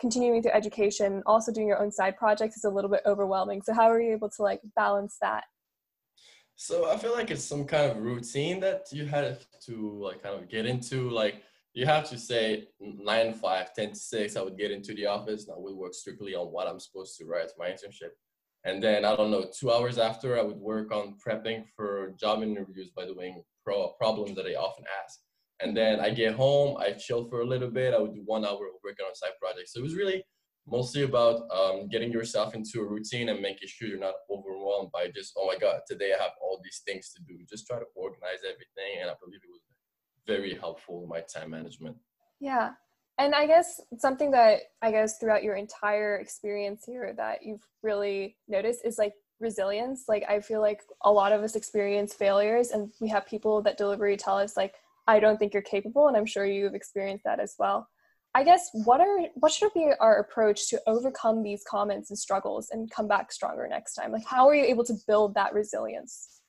continuing 0.00 0.42
through 0.42 0.52
education, 0.52 1.22
also 1.26 1.52
doing 1.52 1.68
your 1.68 1.82
own 1.82 1.92
side 1.92 2.16
projects 2.16 2.56
is 2.56 2.64
a 2.64 2.70
little 2.70 2.90
bit 2.90 3.02
overwhelming. 3.04 3.60
So 3.62 3.74
how 3.74 3.90
are 3.90 4.00
you 4.00 4.12
able 4.12 4.30
to 4.30 4.42
like 4.42 4.60
balance 4.74 5.18
that? 5.20 5.44
So 6.56 6.90
I 6.90 6.96
feel 6.96 7.12
like 7.12 7.30
it's 7.30 7.44
some 7.44 7.66
kind 7.66 7.90
of 7.90 7.98
routine 7.98 8.60
that 8.60 8.86
you 8.90 9.04
had 9.04 9.38
to 9.66 9.98
like 10.02 10.22
kind 10.22 10.36
of 10.36 10.48
get 10.48 10.64
into. 10.66 11.10
Like 11.10 11.42
you 11.74 11.86
have 11.86 12.08
to 12.10 12.18
say 12.18 12.68
nine 12.80 13.26
to 13.26 13.32
five, 13.32 13.74
10 13.74 13.90
to 13.90 13.96
six, 13.96 14.36
I 14.36 14.42
would 14.42 14.56
get 14.56 14.70
into 14.70 14.94
the 14.94 15.06
office 15.06 15.46
and 15.46 15.54
I 15.56 15.58
would 15.58 15.74
work 15.74 15.92
strictly 15.92 16.34
on 16.34 16.46
what 16.46 16.68
I'm 16.68 16.78
supposed 16.78 17.18
to 17.18 17.26
write 17.26 17.50
my 17.58 17.68
internship. 17.68 18.12
And 18.64 18.82
then 18.82 19.04
I 19.04 19.16
don't 19.16 19.32
know, 19.32 19.50
two 19.52 19.72
hours 19.72 19.98
after 19.98 20.38
I 20.38 20.42
would 20.42 20.56
work 20.56 20.92
on 20.92 21.16
prepping 21.24 21.64
for 21.76 22.14
job 22.18 22.42
interviews 22.42 22.90
by 22.96 23.06
doing 23.06 23.42
pro 23.64 23.88
problems 24.00 24.36
that 24.36 24.46
I 24.46 24.54
often 24.54 24.84
ask. 25.02 25.18
And 25.60 25.76
then 25.76 25.98
I 25.98 26.10
get 26.10 26.34
home, 26.34 26.76
I 26.78 26.92
chill 26.92 27.28
for 27.28 27.40
a 27.40 27.46
little 27.46 27.70
bit. 27.70 27.92
I 27.92 27.98
would 27.98 28.14
do 28.14 28.22
one 28.24 28.44
hour 28.44 28.66
of 28.66 28.80
working 28.84 29.04
on 29.06 29.14
side 29.14 29.36
projects. 29.40 29.72
So 29.72 29.80
it 29.80 29.82
was 29.82 29.96
really 29.96 30.22
mostly 30.66 31.02
about 31.02 31.42
um, 31.50 31.88
getting 31.88 32.10
yourself 32.12 32.54
into 32.54 32.80
a 32.80 32.86
routine 32.86 33.28
and 33.28 33.40
making 33.40 33.68
sure 33.68 33.88
you're 33.88 33.98
not 33.98 34.14
overwhelmed 34.30 34.90
by 34.92 35.08
just, 35.14 35.34
oh 35.36 35.46
my 35.46 35.58
God, 35.58 35.80
today 35.88 36.12
I 36.18 36.22
have 36.22 36.32
all 36.40 36.60
these 36.62 36.82
things 36.86 37.10
to 37.10 37.22
do. 37.22 37.38
Just 37.50 37.66
try 37.66 37.78
to 37.78 37.84
organize 37.94 38.40
everything. 38.44 39.02
And 39.02 39.10
I 39.10 39.14
believe 39.22 39.40
it 39.42 39.50
was 39.50 39.60
very 40.26 40.54
helpful 40.54 41.02
in 41.02 41.08
my 41.08 41.20
time 41.20 41.50
management. 41.50 41.96
Yeah. 42.40 42.70
And 43.18 43.34
I 43.34 43.46
guess 43.46 43.80
something 43.98 44.30
that 44.32 44.60
I 44.82 44.90
guess 44.90 45.18
throughout 45.18 45.44
your 45.44 45.54
entire 45.54 46.16
experience 46.16 46.84
here 46.84 47.14
that 47.16 47.44
you've 47.44 47.66
really 47.82 48.36
noticed 48.48 48.80
is 48.84 48.98
like 48.98 49.14
resilience. 49.40 50.04
Like 50.08 50.24
I 50.28 50.40
feel 50.40 50.60
like 50.60 50.80
a 51.02 51.12
lot 51.12 51.32
of 51.32 51.42
us 51.42 51.54
experience 51.54 52.12
failures 52.14 52.70
and 52.70 52.90
we 53.00 53.08
have 53.08 53.26
people 53.26 53.62
that 53.62 53.78
delivery 53.78 54.16
tell 54.16 54.38
us 54.38 54.56
like 54.56 54.74
I 55.06 55.20
don't 55.20 55.38
think 55.38 55.52
you're 55.52 55.62
capable 55.62 56.08
and 56.08 56.16
I'm 56.16 56.26
sure 56.26 56.44
you've 56.44 56.74
experienced 56.74 57.24
that 57.24 57.38
as 57.38 57.54
well. 57.58 57.88
I 58.34 58.42
guess 58.42 58.70
what 58.72 59.00
are 59.00 59.18
what 59.34 59.52
should 59.52 59.72
be 59.74 59.92
our 60.00 60.18
approach 60.18 60.68
to 60.70 60.80
overcome 60.88 61.42
these 61.42 61.62
comments 61.68 62.10
and 62.10 62.18
struggles 62.18 62.70
and 62.72 62.90
come 62.90 63.06
back 63.06 63.30
stronger 63.30 63.68
next 63.68 63.94
time? 63.94 64.10
Like, 64.10 64.26
how 64.26 64.48
are 64.48 64.54
you 64.56 64.64
able 64.64 64.84
to 64.84 64.94
build 65.06 65.34
that 65.34 65.54
resilience? 65.54 66.40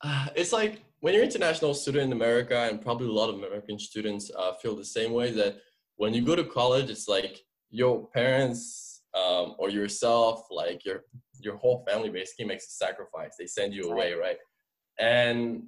Uh, 0.00 0.26
it's 0.34 0.52
like 0.52 0.82
when 1.00 1.14
you're 1.14 1.22
an 1.22 1.28
international 1.28 1.74
student 1.74 2.04
in 2.06 2.12
America, 2.12 2.68
and 2.68 2.82
probably 2.82 3.06
a 3.06 3.12
lot 3.12 3.28
of 3.28 3.36
American 3.36 3.78
students 3.78 4.30
uh, 4.36 4.52
feel 4.54 4.74
the 4.74 4.84
same 4.84 5.12
way 5.12 5.30
that 5.32 5.58
when 5.96 6.12
you 6.14 6.22
go 6.22 6.34
to 6.34 6.44
college, 6.44 6.90
it's 6.90 7.08
like 7.08 7.44
your 7.70 8.06
parents 8.08 9.02
um, 9.14 9.54
or 9.58 9.70
yourself, 9.70 10.46
like 10.50 10.84
your 10.84 11.04
your 11.40 11.56
whole 11.56 11.84
family 11.88 12.10
basically 12.10 12.46
makes 12.46 12.66
a 12.66 12.70
sacrifice. 12.70 13.36
They 13.38 13.46
send 13.46 13.72
you 13.72 13.90
away, 13.90 14.14
right? 14.14 14.38
And 14.98 15.62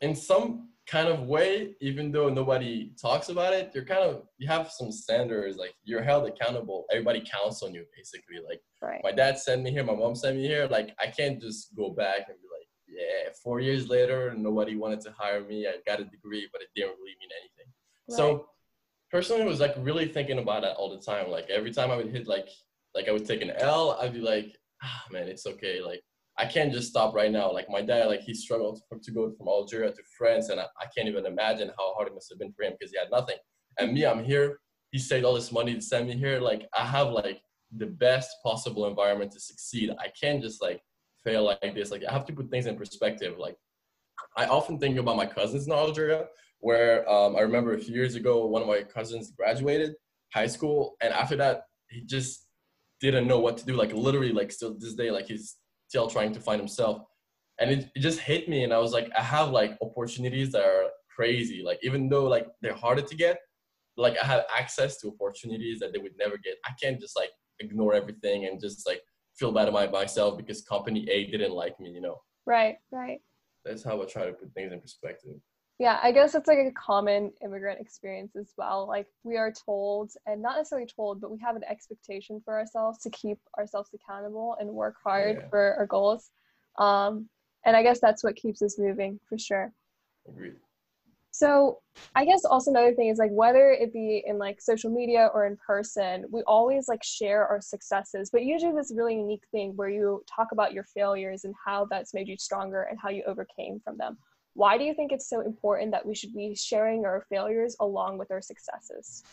in 0.00 0.14
some 0.14 0.70
kind 0.86 1.08
of 1.08 1.22
way, 1.22 1.76
even 1.80 2.10
though 2.10 2.28
nobody 2.28 2.92
talks 3.00 3.28
about 3.28 3.52
it, 3.52 3.70
you're 3.74 3.84
kind 3.84 4.02
of 4.02 4.22
you 4.38 4.48
have 4.48 4.70
some 4.70 4.90
standards. 4.90 5.56
Like 5.56 5.74
you're 5.84 6.02
held 6.02 6.26
accountable. 6.26 6.86
Everybody 6.90 7.22
counts 7.30 7.62
on 7.62 7.74
you, 7.74 7.84
basically. 7.96 8.38
Like 8.46 8.60
right. 8.80 9.00
my 9.02 9.12
dad 9.12 9.38
sent 9.38 9.62
me 9.62 9.70
here, 9.70 9.84
my 9.84 9.94
mom 9.94 10.14
sent 10.14 10.36
me 10.36 10.46
here. 10.46 10.66
Like 10.70 10.94
I 10.98 11.06
can't 11.06 11.40
just 11.40 11.76
go 11.76 11.90
back 11.90 12.28
and 12.28 12.38
be 12.40 12.48
yeah. 12.90 13.32
Four 13.42 13.60
years 13.60 13.88
later, 13.88 14.34
nobody 14.36 14.76
wanted 14.76 15.00
to 15.02 15.14
hire 15.16 15.42
me. 15.44 15.66
I 15.66 15.74
got 15.86 16.00
a 16.00 16.04
degree, 16.04 16.48
but 16.52 16.62
it 16.62 16.68
didn't 16.74 16.96
really 16.98 17.16
mean 17.20 17.30
anything. 17.40 17.72
Right. 18.08 18.16
So 18.16 18.46
personally, 19.10 19.42
I 19.42 19.46
was 19.46 19.60
like 19.60 19.74
really 19.78 20.08
thinking 20.08 20.38
about 20.38 20.62
that 20.62 20.76
all 20.76 20.90
the 20.90 21.02
time. 21.02 21.30
Like 21.30 21.48
every 21.50 21.72
time 21.72 21.90
I 21.90 21.96
would 21.96 22.08
hit 22.08 22.26
like 22.26 22.48
like 22.94 23.08
I 23.08 23.12
would 23.12 23.26
take 23.26 23.42
an 23.42 23.50
L, 23.50 23.98
I'd 24.00 24.14
be 24.14 24.20
like, 24.20 24.56
ah 24.82 25.04
man, 25.10 25.28
it's 25.28 25.46
okay. 25.46 25.80
Like 25.80 26.02
I 26.38 26.46
can't 26.46 26.72
just 26.72 26.88
stop 26.88 27.14
right 27.14 27.30
now. 27.30 27.52
Like 27.52 27.68
my 27.68 27.82
dad, 27.82 28.06
like 28.06 28.20
he 28.20 28.34
struggled 28.34 28.80
to, 28.90 28.98
to 28.98 29.10
go 29.10 29.30
from 29.36 29.48
Algeria 29.48 29.90
to 29.92 30.02
France, 30.16 30.48
and 30.48 30.60
I, 30.60 30.64
I, 30.80 30.86
can't 30.96 31.08
even 31.08 31.26
imagine 31.26 31.68
how 31.78 31.94
hard 31.94 32.08
it 32.08 32.14
must 32.14 32.30
have 32.30 32.38
been 32.38 32.52
for 32.52 32.64
him 32.64 32.72
because 32.78 32.92
he 32.92 32.98
had 32.98 33.10
nothing. 33.10 33.36
And 33.78 33.92
me, 33.92 34.06
I'm 34.06 34.24
here. 34.24 34.58
He 34.90 34.98
saved 34.98 35.24
all 35.24 35.34
this 35.34 35.52
money 35.52 35.74
to 35.74 35.80
send 35.80 36.08
me 36.08 36.16
here. 36.16 36.40
Like 36.40 36.66
I 36.76 36.84
have 36.84 37.08
like 37.08 37.40
the 37.76 37.86
best 37.86 38.30
possible 38.44 38.86
environment 38.86 39.32
to 39.32 39.40
succeed. 39.40 39.90
I 39.98 40.08
can't 40.20 40.42
just 40.42 40.62
like 40.62 40.80
fail 41.24 41.44
like 41.44 41.74
this. 41.74 41.90
Like 41.90 42.04
I 42.08 42.12
have 42.12 42.26
to 42.26 42.32
put 42.32 42.50
things 42.50 42.66
in 42.66 42.76
perspective. 42.76 43.38
Like 43.38 43.56
I 44.36 44.46
often 44.46 44.78
think 44.78 44.98
about 44.98 45.16
my 45.16 45.26
cousins 45.26 45.66
in 45.66 45.72
Algeria, 45.72 46.26
where 46.58 47.08
um, 47.10 47.36
I 47.36 47.40
remember 47.40 47.74
a 47.74 47.78
few 47.78 47.94
years 47.94 48.14
ago, 48.14 48.46
one 48.46 48.62
of 48.62 48.68
my 48.68 48.82
cousins 48.82 49.32
graduated 49.32 49.94
high 50.32 50.46
school, 50.46 50.96
and 51.00 51.12
after 51.12 51.36
that, 51.36 51.62
he 51.88 52.02
just 52.04 52.46
didn't 53.00 53.26
know 53.26 53.40
what 53.40 53.56
to 53.58 53.66
do. 53.66 53.74
Like 53.74 53.92
literally, 53.92 54.32
like 54.32 54.52
still 54.52 54.76
this 54.78 54.94
day, 54.94 55.10
like 55.10 55.26
he's 55.26 55.56
still 55.88 56.08
trying 56.08 56.32
to 56.32 56.40
find 56.40 56.60
himself. 56.60 57.02
And 57.58 57.70
it, 57.70 57.90
it 57.94 58.00
just 58.00 58.20
hit 58.20 58.48
me 58.48 58.64
and 58.64 58.72
I 58.72 58.78
was 58.78 58.92
like, 58.92 59.10
I 59.18 59.22
have 59.22 59.50
like 59.50 59.76
opportunities 59.82 60.52
that 60.52 60.62
are 60.62 60.84
crazy. 61.14 61.62
Like 61.64 61.78
even 61.82 62.08
though 62.08 62.24
like 62.24 62.46
they're 62.62 62.74
harder 62.74 63.02
to 63.02 63.16
get, 63.16 63.38
like 63.96 64.16
I 64.22 64.24
have 64.24 64.44
access 64.56 64.98
to 65.00 65.08
opportunities 65.08 65.80
that 65.80 65.92
they 65.92 65.98
would 65.98 66.16
never 66.18 66.38
get. 66.38 66.54
I 66.64 66.70
can't 66.82 67.00
just 67.00 67.16
like 67.16 67.30
ignore 67.58 67.92
everything 67.92 68.46
and 68.46 68.60
just 68.60 68.86
like 68.86 69.02
feel 69.40 69.50
bad 69.50 69.68
about 69.68 69.90
myself 69.90 70.36
because 70.36 70.60
company 70.60 71.08
A 71.10 71.24
didn't 71.30 71.52
like 71.52 71.80
me, 71.80 71.90
you 71.90 72.02
know. 72.02 72.20
Right, 72.44 72.76
right. 72.92 73.20
That's 73.64 73.82
how 73.82 74.00
I 74.00 74.04
try 74.04 74.26
to 74.26 74.32
put 74.32 74.52
things 74.52 74.72
in 74.72 74.80
perspective. 74.80 75.36
Yeah, 75.78 75.98
I 76.02 76.12
guess 76.12 76.34
it's 76.34 76.46
like 76.46 76.58
a 76.58 76.72
common 76.72 77.32
immigrant 77.42 77.80
experience 77.80 78.36
as 78.36 78.52
well. 78.58 78.86
Like 78.86 79.06
we 79.24 79.38
are 79.38 79.50
told, 79.50 80.12
and 80.26 80.42
not 80.42 80.56
necessarily 80.58 80.86
told, 80.86 81.22
but 81.22 81.30
we 81.30 81.38
have 81.38 81.56
an 81.56 81.64
expectation 81.64 82.42
for 82.44 82.58
ourselves 82.58 82.98
to 82.98 83.10
keep 83.10 83.38
ourselves 83.58 83.88
accountable 83.94 84.56
and 84.60 84.68
work 84.68 84.96
hard 85.02 85.38
yeah. 85.40 85.48
for 85.48 85.74
our 85.78 85.86
goals. 85.86 86.30
Um, 86.78 87.30
and 87.64 87.74
I 87.74 87.82
guess 87.82 87.98
that's 87.98 88.22
what 88.22 88.36
keeps 88.36 88.60
us 88.60 88.78
moving 88.78 89.18
for 89.26 89.38
sure. 89.38 89.72
Agreed. 90.28 90.56
So 91.40 91.78
I 92.14 92.24
guess 92.24 92.44
also 92.44 92.70
another 92.70 92.94
thing 92.94 93.08
is 93.08 93.18
like 93.18 93.30
whether 93.32 93.70
it 93.70 93.92
be 93.92 94.22
in 94.26 94.36
like 94.38 94.60
social 94.60 94.90
media 94.90 95.30
or 95.32 95.46
in 95.46 95.56
person, 95.56 96.24
we 96.30 96.42
always 96.46 96.86
like 96.88 97.02
share 97.02 97.46
our 97.46 97.60
successes, 97.60 98.30
but 98.30 98.44
usually 98.44 98.74
this 98.74 98.92
really 98.94 99.16
unique 99.16 99.44
thing 99.50 99.72
where 99.76 99.88
you 99.88 100.22
talk 100.34 100.48
about 100.52 100.72
your 100.72 100.84
failures 100.84 101.44
and 101.44 101.54
how 101.64 101.86
that's 101.90 102.14
made 102.14 102.28
you 102.28 102.36
stronger 102.36 102.82
and 102.82 102.98
how 103.02 103.08
you 103.08 103.22
overcame 103.26 103.80
from 103.84 103.96
them 103.96 104.18
why 104.54 104.76
do 104.76 104.84
you 104.84 104.94
think 104.94 105.12
it's 105.12 105.28
so 105.28 105.40
important 105.40 105.90
that 105.92 106.04
we 106.04 106.14
should 106.14 106.34
be 106.34 106.54
sharing 106.54 107.04
our 107.04 107.24
failures 107.28 107.76
along 107.80 108.18
with 108.18 108.30
our 108.30 108.42
successes? 108.42 109.24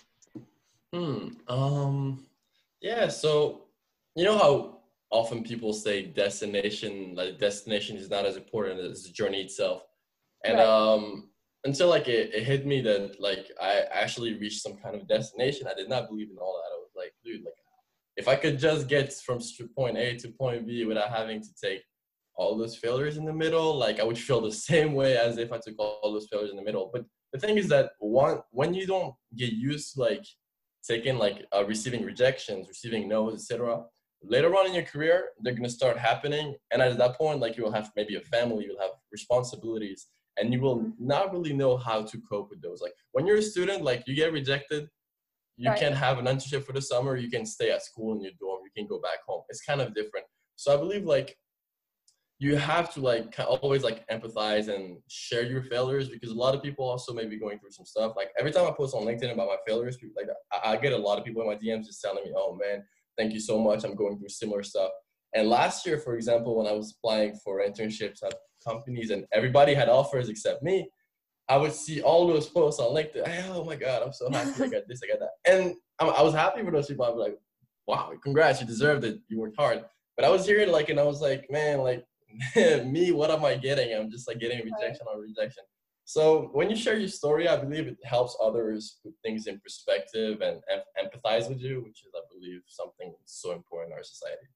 Hmm. 0.94 1.30
Um. 1.48 2.26
Yeah. 2.82 3.08
So 3.10 3.64
you 4.16 4.24
know 4.24 4.38
how 4.38 4.78
often 5.10 5.44
people 5.44 5.74
say 5.74 6.04
destination, 6.04 7.14
like 7.16 7.40
destination, 7.40 7.98
is 7.98 8.10
not 8.10 8.26
as 8.26 8.38
important 8.38 8.80
as 8.80 9.04
the 9.04 9.10
journey 9.10 9.42
itself, 9.42 9.84
and 10.46 10.58
right. 10.58 10.68
um, 10.68 11.30
until 11.68 11.90
like 11.90 12.08
it, 12.08 12.34
it 12.34 12.44
hit 12.44 12.66
me 12.66 12.80
that 12.82 13.20
like 13.20 13.52
I 13.62 13.84
actually 13.92 14.34
reached 14.40 14.62
some 14.62 14.78
kind 14.78 14.96
of 14.96 15.08
destination, 15.08 15.68
I 15.68 15.74
did 15.74 15.90
not 15.90 16.08
believe 16.08 16.30
in 16.32 16.38
all 16.38 16.54
that. 16.60 16.74
I 16.76 16.80
was 16.86 16.94
like, 16.96 17.14
dude, 17.24 17.44
like 17.44 17.60
if 18.16 18.28
I 18.28 18.36
could 18.36 18.58
just 18.58 18.88
get 18.88 19.14
from 19.14 19.40
point 19.76 19.98
A 19.98 20.16
to 20.18 20.30
point 20.30 20.66
B 20.66 20.86
without 20.86 21.10
having 21.10 21.42
to 21.42 21.50
take 21.62 21.84
all 22.36 22.58
those 22.58 22.78
failures 22.78 23.18
in 23.18 23.26
the 23.26 23.34
middle, 23.34 23.76
like 23.76 24.00
I 24.00 24.04
would 24.04 24.18
feel 24.18 24.42
the 24.42 24.52
same 24.72 24.94
way 24.94 25.18
as 25.18 25.38
if 25.38 25.52
I 25.52 25.60
took 25.60 25.78
all 25.78 26.14
those 26.14 26.28
failures 26.32 26.52
in 26.52 26.58
the 26.58 26.64
middle. 26.64 26.90
But 26.92 27.04
the 27.34 27.40
thing 27.40 27.58
is 27.58 27.68
that 27.68 27.92
one, 28.00 28.40
when 28.52 28.74
you 28.74 28.88
don't 28.88 29.14
get 29.36 29.52
used 29.52 29.94
to 29.94 30.02
like 30.02 30.26
taking 30.88 31.18
like 31.18 31.46
uh, 31.56 31.66
receiving 31.66 32.04
rejections, 32.06 32.70
receiving 32.70 33.10
no's, 33.10 33.34
etc. 33.34 33.84
Later 34.24 34.56
on 34.56 34.68
in 34.68 34.74
your 34.74 34.84
career, 34.94 35.30
they're 35.42 35.54
gonna 35.54 35.70
start 35.70 35.98
happening, 35.98 36.56
and 36.72 36.82
at 36.82 36.98
that 36.98 37.18
point, 37.18 37.42
like 37.42 37.58
you 37.58 37.64
will 37.64 37.78
have 37.80 37.92
maybe 37.96 38.16
a 38.16 38.22
family, 38.22 38.66
you'll 38.66 38.82
have 38.82 38.96
responsibilities, 39.12 40.08
and 40.38 40.54
you 40.54 40.62
will 40.62 40.80
mm-hmm. 40.80 41.08
not 41.08 41.32
really 41.34 41.54
know 41.54 41.78
how 41.78 42.04
to 42.04 42.22
cope 42.30 42.50
with 42.50 42.62
those. 42.62 42.82
Like 42.82 42.94
when 43.12 43.26
you're 43.26 43.38
a 43.38 43.42
student, 43.42 43.84
like 43.84 44.04
you 44.08 44.16
get 44.16 44.32
rejected, 44.32 44.88
you 45.58 45.70
right. 45.70 45.80
can 45.80 45.94
have 45.94 46.20
an 46.20 46.26
internship 46.26 46.64
for 46.64 46.74
the 46.74 46.82
summer, 46.82 47.18
you 47.18 47.30
can 47.30 47.46
stay 47.46 47.72
at 47.72 47.84
school 47.84 48.14
in 48.16 48.22
your 48.22 48.32
dorm, 48.40 48.62
you 48.64 48.72
can 48.76 48.88
go 48.88 49.00
back 49.02 49.20
home. 49.28 49.42
It's 49.50 49.62
kind 49.62 49.82
of 49.82 49.96
different. 49.96 50.26
So 50.56 50.74
I 50.74 50.78
believe 50.78 51.04
like 51.04 51.36
you 52.40 52.56
have 52.56 52.94
to 52.94 53.02
like 53.02 53.34
always 53.40 53.84
like 53.84 54.08
empathize 54.10 54.74
and 54.74 54.98
share 55.08 55.44
your 55.44 55.64
failures 55.64 56.10
because 56.10 56.30
a 56.30 56.36
lot 56.36 56.54
of 56.54 56.62
people 56.62 56.88
also 56.88 57.14
may 57.14 57.26
be 57.26 57.40
going 57.40 57.60
through 57.60 57.72
some 57.72 57.86
stuff. 57.86 58.14
Like 58.16 58.30
every 58.38 58.52
time 58.52 58.68
I 58.68 58.72
post 58.72 58.96
on 58.96 59.04
LinkedIn 59.04 59.34
about 59.34 59.48
my 59.48 59.58
failures, 59.66 59.98
people 59.98 60.16
like 60.16 60.30
I, 60.54 60.74
I 60.74 60.78
get 60.78 60.94
a 60.94 60.98
lot 60.98 61.18
of 61.18 61.26
people 61.26 61.42
in 61.42 61.48
my 61.48 61.56
DMs 61.56 61.86
just 61.86 62.02
telling 62.02 62.24
me, 62.24 62.32
"Oh 62.36 62.56
man, 62.56 62.84
thank 63.18 63.34
you 63.34 63.40
so 63.40 63.60
much. 63.60 63.84
I'm 63.84 63.96
going 63.96 64.20
through 64.20 64.30
similar 64.30 64.62
stuff." 64.62 64.92
And 65.34 65.50
last 65.50 65.86
year, 65.86 65.98
for 65.98 66.16
example, 66.16 66.56
when 66.56 66.68
I 66.68 66.74
was 66.74 66.96
applying 66.98 67.36
for 67.44 67.62
internships 67.62 68.24
at 68.24 68.36
companies 68.66 69.12
and 69.12 69.26
everybody 69.32 69.74
had 69.74 69.90
offers 69.90 70.30
except 70.30 70.64
me, 70.64 70.90
I 71.50 71.58
would 71.58 71.74
see 71.74 72.02
all 72.02 72.28
those 72.28 72.48
posts 72.48 72.80
on 72.80 72.94
LinkedIn. 72.94 73.50
oh 73.50 73.64
my 73.64 73.76
God, 73.76 74.04
I'm 74.04 74.14
so 74.14 74.30
happy 74.30 74.64
I 74.64 74.68
got 74.68 74.88
this, 74.88 75.02
I 75.04 75.08
got 75.08 75.20
that. 75.20 75.32
And 75.52 75.76
I 76.00 76.22
was 76.22 76.34
happy 76.34 76.64
for 76.64 76.72
those 76.72 76.88
people. 76.88 77.06
I'd 77.06 77.14
be 77.14 77.20
like, 77.20 77.38
wow, 77.88 78.12
congrats, 78.22 78.62
you 78.62 78.68
deserved 78.68 79.04
it. 79.04 79.20
You 79.30 79.40
worked 79.40 79.58
hard. 79.58 79.84
But 80.16 80.26
I 80.26 80.30
was 80.30 80.46
hearing 80.46 80.72
like, 80.72 80.90
and 80.90 81.00
I 81.00 81.04
was 81.04 81.22
like, 81.22 81.50
man, 81.50 81.80
like 81.80 82.06
me, 82.86 83.12
what 83.12 83.32
am 83.32 83.46
I 83.46 83.56
getting? 83.56 83.96
I'm 83.96 84.12
just 84.12 84.28
like 84.28 84.40
getting 84.40 84.60
rejection 84.60 85.06
on 85.12 85.22
rejection. 85.22 85.64
So 86.06 86.50
when 86.54 86.70
you 86.70 86.76
share 86.76 86.98
your 86.98 87.10
story, 87.10 87.50
I 87.50 87.58
believe 87.58 87.88
it 87.88 87.98
helps 88.04 88.38
others 88.42 89.00
put 89.04 89.14
things 89.24 89.48
in 89.48 89.60
perspective 89.60 90.42
and 90.42 90.62
empathize 90.98 91.50
with 91.50 91.60
you, 91.60 91.84
which 91.84 92.04
is, 92.06 92.14
I 92.16 92.22
believe, 92.32 92.62
something 92.68 93.14
so 93.26 93.52
important 93.52 93.92
in 93.92 93.98
our 93.98 94.04
society. 94.04 94.48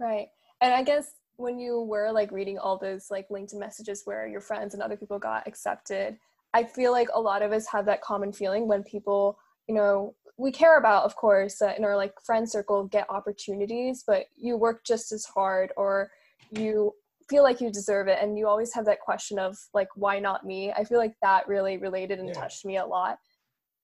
Right. 0.00 0.26
And 0.60 0.74
I 0.74 0.82
guess 0.82 1.12
when 1.36 1.58
you 1.58 1.80
were 1.82 2.10
like 2.12 2.30
reading 2.32 2.58
all 2.58 2.78
those 2.78 3.10
like 3.10 3.28
LinkedIn 3.28 3.58
messages 3.58 4.02
where 4.04 4.26
your 4.26 4.40
friends 4.40 4.74
and 4.74 4.82
other 4.82 4.96
people 4.96 5.18
got 5.18 5.46
accepted, 5.46 6.16
I 6.54 6.64
feel 6.64 6.92
like 6.92 7.08
a 7.12 7.20
lot 7.20 7.42
of 7.42 7.52
us 7.52 7.66
have 7.68 7.86
that 7.86 8.02
common 8.02 8.32
feeling 8.32 8.66
when 8.66 8.82
people, 8.82 9.38
you 9.68 9.74
know, 9.74 10.14
we 10.38 10.52
care 10.52 10.78
about, 10.78 11.04
of 11.04 11.16
course, 11.16 11.62
uh, 11.62 11.72
in 11.76 11.84
our 11.84 11.96
like 11.96 12.12
friend 12.24 12.48
circle 12.48 12.84
get 12.84 13.08
opportunities, 13.10 14.04
but 14.06 14.26
you 14.36 14.56
work 14.56 14.84
just 14.84 15.12
as 15.12 15.24
hard 15.24 15.72
or 15.76 16.10
you 16.50 16.92
feel 17.28 17.42
like 17.42 17.60
you 17.60 17.70
deserve 17.70 18.08
it 18.08 18.18
and 18.20 18.38
you 18.38 18.46
always 18.46 18.72
have 18.72 18.84
that 18.84 19.00
question 19.00 19.38
of 19.38 19.56
like 19.74 19.88
why 19.94 20.18
not 20.18 20.44
me 20.44 20.72
i 20.72 20.84
feel 20.84 20.98
like 20.98 21.14
that 21.22 21.46
really 21.48 21.76
related 21.76 22.18
and 22.18 22.28
yeah. 22.28 22.34
touched 22.34 22.64
me 22.64 22.76
a 22.76 22.86
lot 22.86 23.18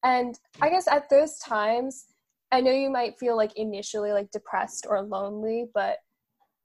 and 0.05 0.39
i 0.61 0.69
guess 0.69 0.87
at 0.89 1.09
those 1.11 1.39
times 1.39 2.07
i 2.53 2.61
know 2.61 2.71
you 2.71 2.91
might 2.91 3.19
feel 3.19 3.37
like 3.37 3.57
initially 3.57 4.13
like 4.13 4.31
depressed 4.31 4.87
or 4.89 5.03
lonely 5.03 5.67
but 5.75 5.97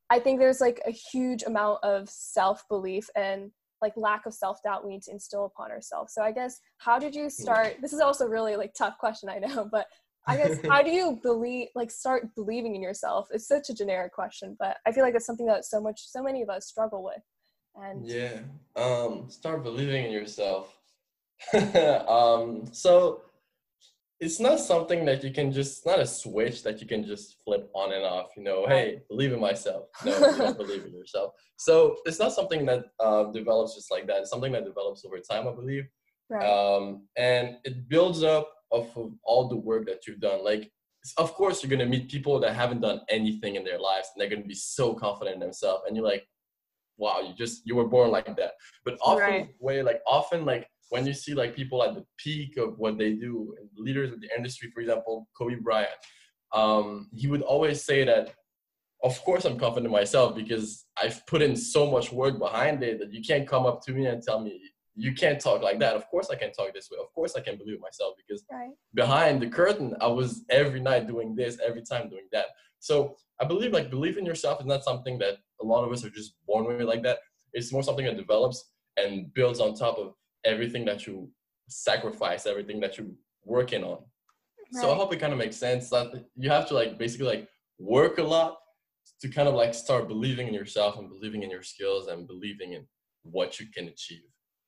i 0.09 0.19
think 0.19 0.39
there's 0.39 0.61
like 0.61 0.81
a 0.85 0.91
huge 0.91 1.43
amount 1.43 1.83
of 1.83 2.09
self-belief 2.09 3.09
and 3.15 3.51
like 3.81 3.93
lack 3.95 4.25
of 4.25 4.33
self-doubt 4.33 4.83
we 4.83 4.91
need 4.91 5.03
to 5.03 5.11
instill 5.11 5.45
upon 5.45 5.71
ourselves 5.71 6.13
so 6.13 6.21
i 6.21 6.31
guess 6.31 6.59
how 6.77 6.97
did 6.97 7.13
you 7.13 7.29
start 7.29 7.75
this 7.81 7.93
is 7.93 7.99
also 7.99 8.25
really 8.27 8.55
like 8.55 8.73
tough 8.73 8.97
question 8.97 9.29
i 9.29 9.37
know 9.37 9.67
but 9.71 9.87
I 10.27 10.35
guess 10.35 10.59
how 10.69 10.83
do 10.83 10.91
you 10.91 11.19
believe 11.23 11.69
like 11.73 11.89
start 11.89 12.35
believing 12.35 12.75
in 12.75 12.81
yourself? 12.81 13.29
It's 13.31 13.47
such 13.47 13.69
a 13.69 13.73
generic 13.73 14.13
question, 14.13 14.55
but 14.59 14.77
I 14.85 14.91
feel 14.91 15.03
like 15.03 15.15
it's 15.15 15.25
something 15.25 15.45
that 15.47 15.65
so 15.65 15.79
much 15.79 16.01
so 16.05 16.21
many 16.21 16.41
of 16.41 16.49
us 16.49 16.67
struggle 16.67 17.03
with. 17.03 17.21
And 17.75 18.05
yeah, 18.05 18.39
um, 18.75 19.29
start 19.29 19.63
believing 19.63 20.05
in 20.05 20.11
yourself. 20.11 20.77
um, 22.07 22.65
so 22.71 23.21
it's 24.19 24.39
not 24.39 24.59
something 24.59 25.05
that 25.05 25.23
you 25.23 25.31
can 25.31 25.51
just 25.51 25.85
not 25.85 25.99
a 25.99 26.07
switch 26.07 26.63
that 26.63 26.81
you 26.81 26.87
can 26.87 27.05
just 27.05 27.35
flip 27.43 27.69
on 27.75 27.93
and 27.93 28.03
off. 28.03 28.29
You 28.35 28.43
know, 28.43 28.65
hey, 28.67 29.01
believe 29.09 29.31
in 29.31 29.39
myself. 29.39 29.85
No, 30.05 30.17
you 30.17 30.37
don't 30.37 30.57
believe 30.57 30.85
in 30.85 30.93
yourself. 30.93 31.33
So 31.57 31.97
it's 32.05 32.19
not 32.19 32.33
something 32.33 32.65
that 32.65 32.85
uh, 32.99 33.25
develops 33.25 33.75
just 33.75 33.91
like 33.91 34.07
that. 34.07 34.21
It's 34.21 34.29
something 34.31 34.51
that 34.53 34.65
develops 34.65 35.05
over 35.05 35.19
time, 35.19 35.47
I 35.47 35.53
believe. 35.53 35.85
Right. 36.29 36.45
Um, 36.45 37.07
and 37.15 37.57
it 37.63 37.87
builds 37.87 38.23
up 38.23 38.51
of, 38.71 38.89
of 38.97 39.13
all 39.23 39.47
the 39.47 39.55
work 39.55 39.85
that 39.85 40.07
you've 40.07 40.19
done. 40.19 40.43
Like, 40.43 40.71
of 41.17 41.33
course, 41.33 41.61
you're 41.61 41.69
gonna 41.69 41.89
meet 41.89 42.09
people 42.09 42.39
that 42.39 42.55
haven't 42.55 42.81
done 42.81 43.01
anything 43.09 43.55
in 43.55 43.63
their 43.63 43.79
lives, 43.79 44.09
and 44.13 44.21
they're 44.21 44.35
gonna 44.35 44.47
be 44.47 44.55
so 44.55 44.93
confident 44.95 45.35
in 45.35 45.39
themselves, 45.39 45.83
and 45.87 45.95
you're 45.95 46.05
like, 46.05 46.27
wow, 46.97 47.21
you 47.21 47.33
just 47.35 47.61
you 47.65 47.75
were 47.75 47.87
born 47.87 48.09
like 48.09 48.35
that. 48.35 48.53
But 48.83 48.97
often, 49.01 49.19
right. 49.19 49.49
way 49.59 49.83
like 49.83 50.01
often 50.07 50.43
like 50.43 50.67
when 50.89 51.05
you 51.05 51.13
see 51.13 51.33
like 51.33 51.55
people 51.55 51.83
at 51.83 51.95
the 51.95 52.05
peak 52.17 52.57
of 52.57 52.77
what 52.77 52.97
they 52.97 53.13
do, 53.13 53.53
leaders 53.75 54.11
of 54.13 54.21
the 54.21 54.29
industry, 54.35 54.71
for 54.73 54.81
example, 54.81 55.27
Kobe 55.37 55.55
Bryant, 55.55 55.89
um, 56.53 57.09
he 57.13 57.27
would 57.27 57.41
always 57.41 57.83
say 57.83 58.05
that 58.05 58.33
of 59.03 59.21
course 59.23 59.45
I'm 59.45 59.59
confident 59.59 59.87
in 59.87 59.91
myself 59.91 60.35
because 60.35 60.85
I've 61.01 61.25
put 61.27 61.41
in 61.41 61.55
so 61.55 61.89
much 61.89 62.11
work 62.11 62.39
behind 62.39 62.81
it 62.83 62.99
that 62.99 63.13
you 63.13 63.21
can't 63.21 63.47
come 63.47 63.65
up 63.65 63.81
to 63.85 63.91
me 63.91 64.07
and 64.07 64.23
tell 64.23 64.39
me 64.39 64.59
you 64.95 65.13
can't 65.13 65.39
talk 65.39 65.61
like 65.61 65.79
that. 65.79 65.95
Of 65.95 66.07
course 66.07 66.29
I 66.31 66.35
can 66.35 66.51
talk 66.51 66.73
this 66.73 66.89
way. 66.91 66.97
Of 66.99 67.13
course 67.13 67.35
I 67.35 67.41
can 67.41 67.57
believe 67.57 67.79
myself 67.79 68.15
because 68.17 68.43
right. 68.51 68.71
behind 68.95 69.41
the 69.41 69.47
curtain 69.47 69.95
I 70.01 70.07
was 70.07 70.43
every 70.49 70.79
night 70.79 71.05
doing 71.07 71.35
this, 71.35 71.59
every 71.63 71.83
time 71.83 72.09
doing 72.09 72.27
that. 72.31 72.47
So 72.79 73.15
I 73.39 73.45
believe 73.45 73.73
like 73.73 73.91
believe 73.91 74.17
in 74.17 74.25
yourself 74.25 74.59
is 74.59 74.65
not 74.65 74.83
something 74.83 75.19
that 75.19 75.37
a 75.61 75.65
lot 75.65 75.83
of 75.83 75.91
us 75.91 76.03
are 76.03 76.09
just 76.09 76.33
born 76.47 76.65
with 76.65 76.81
like 76.81 77.03
that. 77.03 77.19
It's 77.53 77.71
more 77.71 77.83
something 77.83 78.05
that 78.05 78.17
develops 78.17 78.71
and 78.97 79.31
builds 79.33 79.59
on 79.59 79.75
top 79.75 79.99
of 79.99 80.13
everything 80.47 80.85
that 80.85 81.05
you 81.05 81.29
sacrifice, 81.69 82.45
everything 82.45 82.79
that 82.79 82.97
you're 82.97 83.07
working 83.43 83.83
on. 83.83 83.99
Right. 84.73 84.81
So 84.81 84.91
I 84.91 84.95
hope 84.95 85.13
it 85.13 85.19
kind 85.19 85.33
of 85.33 85.39
makes 85.39 85.57
sense 85.57 85.89
that 85.89 86.25
you 86.35 86.49
have 86.49 86.67
to 86.69 86.73
like 86.73 86.97
basically 86.97 87.27
like 87.27 87.47
work 87.77 88.17
a 88.17 88.23
lot 88.23 88.57
to 89.21 89.29
kind 89.29 89.47
of 89.47 89.53
like 89.53 89.73
start 89.73 90.07
believing 90.07 90.47
in 90.47 90.53
yourself 90.53 90.97
and 90.97 91.09
believing 91.09 91.43
in 91.43 91.49
your 91.49 91.63
skills 91.63 92.07
and 92.07 92.27
believing 92.27 92.73
in 92.73 92.85
what 93.23 93.59
you 93.59 93.67
can 93.73 93.87
achieve. 93.87 94.23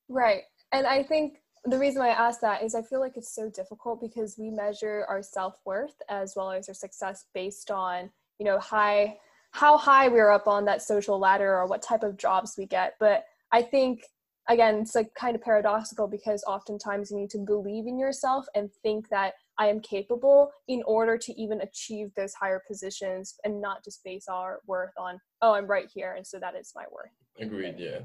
Right. 0.08 0.44
And 0.72 0.86
I 0.86 1.04
think 1.04 1.38
the 1.66 1.78
reason 1.78 2.02
why 2.02 2.10
I 2.10 2.28
ask 2.28 2.40
that 2.42 2.64
is 2.64 2.76
I 2.76 2.82
feel 2.82 3.00
like 3.00 3.18
it's 3.18 3.36
so 3.36 3.50
difficult 3.50 4.02
because 4.02 4.36
we 4.38 4.50
measure 4.50 5.06
our 5.10 5.22
self-worth 5.22 5.96
as 6.10 6.34
well 6.36 6.52
as 6.52 6.70
our 6.70 6.74
success 6.74 7.26
based 7.34 7.70
on, 7.72 8.10
you 8.40 8.46
know, 8.46 8.60
high 8.60 9.18
how 9.52 9.78
high 9.78 10.08
we're 10.08 10.30
up 10.30 10.48
on 10.48 10.66
that 10.66 10.82
social 10.82 11.20
ladder 11.20 11.58
or 11.58 11.66
what 11.66 11.82
type 11.82 12.04
of 12.04 12.18
jobs 12.18 12.54
we 12.58 12.66
get. 12.66 12.94
But 13.00 13.26
I 13.52 13.62
think 13.64 14.04
again, 14.50 14.76
it's 14.80 14.96
like 14.96 15.14
kind 15.14 15.36
of 15.36 15.42
paradoxical 15.42 16.08
because 16.08 16.44
oftentimes 16.46 17.12
you 17.12 17.18
need 17.18 17.30
to 17.30 17.38
believe 17.38 17.88
in 17.88 17.98
yourself 17.98 18.46
and 18.56 18.70
think 18.84 19.08
that 19.10 19.34
I 19.58 19.68
am 19.68 19.80
capable 19.80 20.52
in 20.68 20.82
order 20.86 21.18
to 21.18 21.42
even 21.42 21.62
achieve 21.62 22.12
those 22.16 22.34
higher 22.34 22.62
positions 22.68 23.36
and 23.44 23.62
not 23.62 23.84
just 23.84 24.04
base 24.04 24.26
our 24.28 24.60
worth 24.66 24.94
on, 24.98 25.20
oh, 25.42 25.54
I'm 25.54 25.68
right 25.68 25.90
here. 25.94 26.16
And 26.18 26.26
so 26.26 26.40
that 26.40 26.56
is 26.56 26.72
my 26.76 26.86
worth. 26.92 27.12
Agreed. 27.40 27.76
Yeah. 27.78 28.00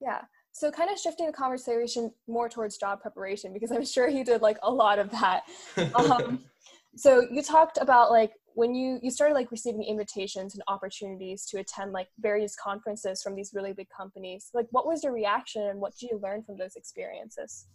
Yeah. 0.00 0.20
So 0.52 0.70
kind 0.70 0.90
of 0.90 0.98
shifting 0.98 1.26
the 1.26 1.32
conversation 1.32 2.12
more 2.28 2.48
towards 2.48 2.78
job 2.78 3.00
preparation 3.00 3.52
because 3.52 3.70
I'm 3.70 3.84
sure 3.84 4.08
you 4.08 4.24
did 4.24 4.42
like 4.42 4.58
a 4.62 4.70
lot 4.70 4.98
of 4.98 5.10
that. 5.10 5.42
Um, 5.94 6.44
so 6.96 7.24
you 7.30 7.42
talked 7.42 7.78
about 7.80 8.10
like 8.10 8.32
when 8.60 8.74
you 8.74 8.98
you 9.02 9.10
started 9.10 9.32
like 9.32 9.50
receiving 9.50 9.82
invitations 9.82 10.52
and 10.54 10.62
opportunities 10.68 11.46
to 11.46 11.58
attend 11.58 11.92
like 11.92 12.08
various 12.18 12.54
conferences 12.54 13.22
from 13.22 13.34
these 13.34 13.52
really 13.54 13.72
big 13.72 13.88
companies 13.88 14.50
like 14.52 14.66
what 14.70 14.86
was 14.86 15.02
your 15.02 15.14
reaction 15.14 15.62
and 15.70 15.80
what 15.80 15.92
did 15.96 16.10
you 16.10 16.20
learn 16.22 16.42
from 16.42 16.56
those 16.58 16.76
experiences 16.76 17.66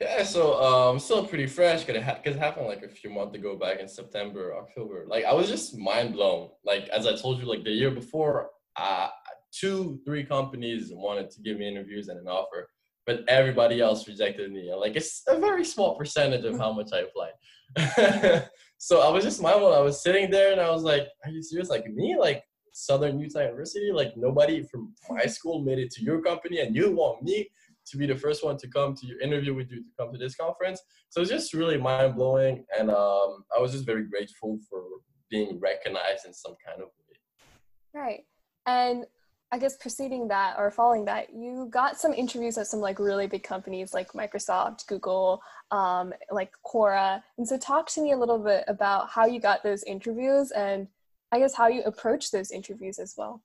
yeah, 0.00 0.24
so 0.24 0.42
um, 0.60 0.98
still 0.98 1.24
pretty 1.24 1.46
fresh 1.46 1.84
because 1.84 2.00
it, 2.00 2.02
ha- 2.02 2.18
it 2.24 2.34
happened 2.34 2.66
like 2.66 2.82
a 2.82 2.88
few 2.88 3.10
months 3.10 3.36
ago, 3.36 3.56
back 3.56 3.78
in 3.78 3.86
September, 3.86 4.52
October. 4.56 5.04
Like 5.06 5.24
I 5.24 5.32
was 5.32 5.48
just 5.48 5.78
mind 5.78 6.14
blown. 6.14 6.50
Like 6.64 6.88
as 6.88 7.06
I 7.06 7.14
told 7.14 7.38
you, 7.38 7.46
like 7.46 7.62
the 7.62 7.70
year 7.70 7.92
before, 7.92 8.50
uh, 8.74 9.10
two, 9.52 10.00
three 10.04 10.24
companies 10.24 10.90
wanted 10.92 11.30
to 11.30 11.40
give 11.42 11.58
me 11.58 11.68
interviews 11.68 12.08
and 12.08 12.18
an 12.18 12.26
offer, 12.26 12.68
but 13.06 13.22
everybody 13.28 13.80
else 13.80 14.08
rejected 14.08 14.50
me. 14.50 14.74
like 14.74 14.96
it's 14.96 15.22
a 15.28 15.38
very 15.38 15.64
small 15.64 15.94
percentage 15.96 16.44
of 16.44 16.58
how 16.58 16.72
much 16.72 16.90
I 16.92 17.00
applied. 17.06 18.48
so 18.78 19.00
I 19.00 19.10
was 19.10 19.24
just 19.24 19.42
mind 19.42 19.60
blown. 19.60 19.74
I 19.74 19.80
was 19.80 20.02
sitting 20.02 20.30
there 20.30 20.52
and 20.52 20.60
I 20.60 20.70
was 20.70 20.82
like, 20.82 21.06
"Are 21.24 21.30
you 21.30 21.42
serious? 21.42 21.70
Like 21.70 21.86
me? 21.86 22.16
Like 22.18 22.42
Southern 22.72 23.18
Utah 23.18 23.40
University? 23.40 23.90
Like 23.92 24.16
nobody 24.16 24.62
from 24.62 24.94
my 25.10 25.26
school 25.26 25.62
made 25.62 25.78
it 25.78 25.90
to 25.92 26.02
your 26.02 26.20
company, 26.20 26.60
and 26.60 26.74
you 26.74 26.92
want 26.92 27.22
me?" 27.22 27.48
to 27.86 27.96
be 27.96 28.06
the 28.06 28.16
first 28.16 28.44
one 28.44 28.56
to 28.58 28.68
come 28.68 28.94
to 28.94 29.06
your 29.06 29.20
interview 29.20 29.54
with 29.54 29.70
you 29.70 29.82
to 29.82 29.90
come 29.98 30.12
to 30.12 30.18
this 30.18 30.34
conference. 30.36 30.80
So 31.10 31.20
it's 31.20 31.30
just 31.30 31.54
really 31.54 31.78
mind 31.78 32.16
blowing, 32.16 32.64
and 32.78 32.90
um, 32.90 33.44
I 33.56 33.60
was 33.60 33.72
just 33.72 33.86
very 33.86 34.04
grateful 34.04 34.58
for 34.68 34.82
being 35.30 35.60
recognized 35.60 36.26
in 36.26 36.32
some 36.32 36.54
kind 36.64 36.80
of 36.80 36.88
way. 36.88 38.00
Right, 38.00 38.20
and 38.66 39.04
I 39.52 39.58
guess 39.58 39.76
preceding 39.76 40.26
that 40.28 40.56
or 40.58 40.70
following 40.70 41.04
that, 41.04 41.32
you 41.32 41.68
got 41.70 41.98
some 41.98 42.12
interviews 42.12 42.58
at 42.58 42.66
some 42.66 42.80
like 42.80 42.98
really 42.98 43.26
big 43.26 43.44
companies 43.44 43.94
like 43.94 44.12
Microsoft, 44.12 44.86
Google, 44.86 45.42
um, 45.70 46.12
like 46.30 46.52
Quora. 46.66 47.22
And 47.38 47.46
so, 47.46 47.56
talk 47.56 47.88
to 47.90 48.02
me 48.02 48.12
a 48.12 48.16
little 48.16 48.38
bit 48.38 48.64
about 48.66 49.10
how 49.10 49.26
you 49.26 49.40
got 49.40 49.62
those 49.62 49.84
interviews 49.84 50.50
and 50.50 50.88
I 51.30 51.38
guess 51.38 51.54
how 51.54 51.66
you 51.66 51.82
approach 51.82 52.30
those 52.30 52.50
interviews 52.50 52.98
as 52.98 53.14
well. 53.16 53.42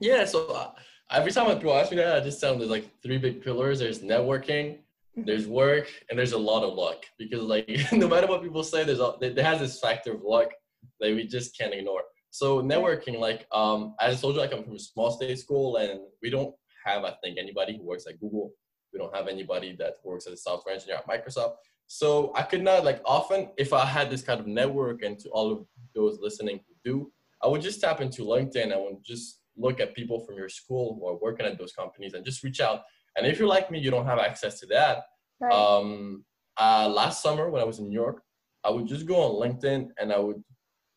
Yeah, 0.00 0.24
so 0.24 0.48
uh, 0.48 0.72
every 1.10 1.30
time 1.30 1.46
people 1.56 1.74
ask 1.74 1.90
me 1.90 1.98
that, 1.98 2.16
I 2.16 2.20
just 2.20 2.40
tell 2.40 2.50
them 2.50 2.58
there's 2.58 2.70
like 2.70 2.90
three 3.02 3.18
big 3.18 3.42
pillars. 3.42 3.78
There's 3.78 4.00
networking, 4.00 4.78
mm-hmm. 5.16 5.24
there's 5.24 5.46
work, 5.46 5.88
and 6.10 6.18
there's 6.18 6.32
a 6.32 6.38
lot 6.38 6.64
of 6.64 6.74
luck. 6.74 7.04
Because 7.18 7.42
like 7.42 7.68
no 7.92 8.08
matter 8.08 8.26
what 8.26 8.42
people 8.42 8.64
say, 8.64 8.84
there's 8.84 9.00
a, 9.00 9.14
there 9.20 9.44
has 9.44 9.60
this 9.60 9.78
factor 9.78 10.12
of 10.12 10.22
luck 10.22 10.48
that 11.00 11.14
we 11.14 11.26
just 11.26 11.56
can't 11.56 11.72
ignore. 11.72 12.02
So 12.34 12.60
networking, 12.60 13.20
like 13.20 13.46
um, 13.52 13.94
as 14.00 14.18
I 14.18 14.20
told 14.20 14.34
you, 14.34 14.42
I 14.42 14.48
come 14.48 14.64
from 14.64 14.74
a 14.74 14.78
small 14.80 15.12
state 15.12 15.38
school, 15.38 15.76
and 15.76 16.00
we 16.20 16.30
don't 16.30 16.52
have, 16.84 17.04
I 17.04 17.12
think, 17.22 17.38
anybody 17.38 17.76
who 17.76 17.84
works 17.84 18.08
at 18.08 18.18
Google. 18.18 18.50
We 18.92 18.98
don't 18.98 19.14
have 19.14 19.28
anybody 19.28 19.76
that 19.78 19.98
works 20.02 20.26
as 20.26 20.32
a 20.32 20.36
software 20.36 20.74
engineer 20.74 20.96
at 20.96 21.06
Microsoft. 21.06 21.52
So 21.86 22.32
I 22.34 22.42
could 22.42 22.64
not 22.64 22.84
like 22.84 23.00
often 23.04 23.50
if 23.56 23.72
I 23.72 23.84
had 23.84 24.10
this 24.10 24.22
kind 24.22 24.40
of 24.40 24.48
network 24.48 25.04
and 25.04 25.16
to 25.20 25.28
all 25.28 25.52
of 25.52 25.64
those 25.94 26.18
listening 26.20 26.58
who 26.66 26.74
do, 26.84 27.12
I 27.40 27.46
would 27.46 27.62
just 27.62 27.80
tap 27.80 28.00
into 28.00 28.22
LinkedIn. 28.22 28.72
I 28.72 28.78
would 28.78 29.04
just 29.04 29.38
look 29.56 29.78
at 29.78 29.94
people 29.94 30.18
from 30.18 30.34
your 30.34 30.48
school 30.48 30.96
who 30.98 31.06
are 31.06 31.16
working 31.16 31.46
at 31.46 31.56
those 31.56 31.72
companies 31.72 32.14
and 32.14 32.24
just 32.24 32.42
reach 32.42 32.58
out. 32.58 32.82
And 33.16 33.28
if 33.28 33.38
you're 33.38 33.46
like 33.46 33.70
me, 33.70 33.78
you 33.78 33.92
don't 33.92 34.06
have 34.06 34.18
access 34.18 34.58
to 34.58 34.66
that. 34.70 35.04
Right. 35.38 35.52
Um, 35.52 36.24
uh, 36.56 36.88
last 36.92 37.22
summer 37.22 37.48
when 37.48 37.62
I 37.62 37.64
was 37.64 37.78
in 37.78 37.90
New 37.90 37.94
York, 37.94 38.24
I 38.64 38.70
would 38.70 38.88
just 38.88 39.06
go 39.06 39.20
on 39.22 39.40
LinkedIn 39.40 39.90
and 40.00 40.12
I 40.12 40.18
would 40.18 40.42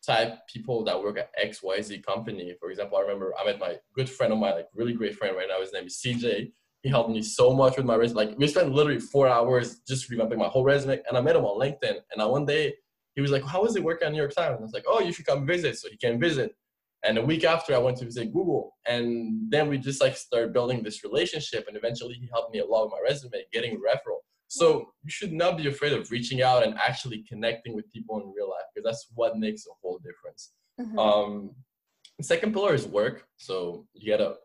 type 0.08 0.38
people 0.52 0.82
that 0.84 1.00
work 1.00 1.18
at 1.18 1.30
XYZ 1.38 2.02
company. 2.02 2.54
For 2.58 2.70
example, 2.70 2.96
I 2.96 3.02
remember 3.02 3.34
I 3.38 3.44
met 3.44 3.60
my 3.60 3.76
good 3.94 4.08
friend 4.08 4.32
of 4.32 4.38
mine, 4.38 4.54
like 4.54 4.68
really 4.74 4.94
great 4.94 5.16
friend 5.16 5.36
right 5.36 5.46
now. 5.48 5.60
His 5.60 5.72
name 5.72 5.86
is 5.86 6.00
CJ. 6.04 6.50
He 6.82 6.88
helped 6.88 7.10
me 7.10 7.22
so 7.22 7.52
much 7.54 7.76
with 7.76 7.84
my 7.84 7.94
resume. 7.94 8.16
Like 8.16 8.38
we 8.38 8.48
spent 8.48 8.72
literally 8.72 9.00
four 9.00 9.28
hours 9.28 9.80
just 9.86 10.10
revamping 10.10 10.38
my 10.38 10.48
whole 10.48 10.64
resume. 10.64 11.00
And 11.06 11.18
I 11.18 11.20
met 11.20 11.36
him 11.36 11.44
on 11.44 11.60
LinkedIn. 11.60 11.96
And 12.10 12.22
I, 12.22 12.26
one 12.26 12.46
day 12.46 12.74
he 13.14 13.20
was 13.20 13.30
like, 13.30 13.44
"How 13.44 13.64
is 13.66 13.76
it 13.76 13.84
working 13.84 14.06
at 14.06 14.12
New 14.12 14.18
York 14.18 14.34
Times?" 14.34 14.54
And 14.54 14.60
I 14.60 14.68
was 14.68 14.72
like, 14.72 14.88
"Oh, 14.88 15.00
you 15.00 15.12
should 15.12 15.26
come 15.26 15.46
visit." 15.46 15.76
So 15.78 15.88
he 15.90 15.96
came 15.96 16.18
visit. 16.18 16.52
And 17.04 17.16
a 17.18 17.24
week 17.24 17.44
after, 17.44 17.74
I 17.74 17.78
went 17.78 17.96
to 17.98 18.06
visit 18.06 18.32
Google, 18.32 18.74
and 18.86 19.52
then 19.52 19.68
we 19.68 19.78
just 19.78 20.00
like 20.00 20.16
started 20.16 20.52
building 20.52 20.82
this 20.82 21.04
relationship. 21.04 21.68
And 21.68 21.76
eventually, 21.76 22.14
he 22.14 22.28
helped 22.32 22.52
me 22.52 22.60
a 22.60 22.66
lot 22.66 22.84
with 22.84 22.92
my 22.92 23.00
resume, 23.08 23.44
getting 23.52 23.74
referral. 23.76 24.22
So 24.48 24.92
you 25.04 25.10
should 25.10 25.32
not 25.32 25.58
be 25.58 25.68
afraid 25.68 25.92
of 25.92 26.10
reaching 26.10 26.42
out 26.42 26.64
and 26.64 26.74
actually 26.78 27.24
connecting 27.28 27.74
with 27.74 27.90
people 27.92 28.20
in 28.20 28.32
real 28.34 28.48
life 28.48 28.64
because 28.74 28.84
that's 28.84 29.06
what 29.14 29.38
makes 29.38 29.66
a 29.66 29.70
whole 29.82 29.98
difference. 29.98 30.52
Mm-hmm. 30.80 30.98
Um, 30.98 31.50
second 32.22 32.52
pillar 32.54 32.74
is 32.74 32.86
work. 32.86 33.26
So 33.36 33.86
you 33.92 34.10
gotta 34.10 34.36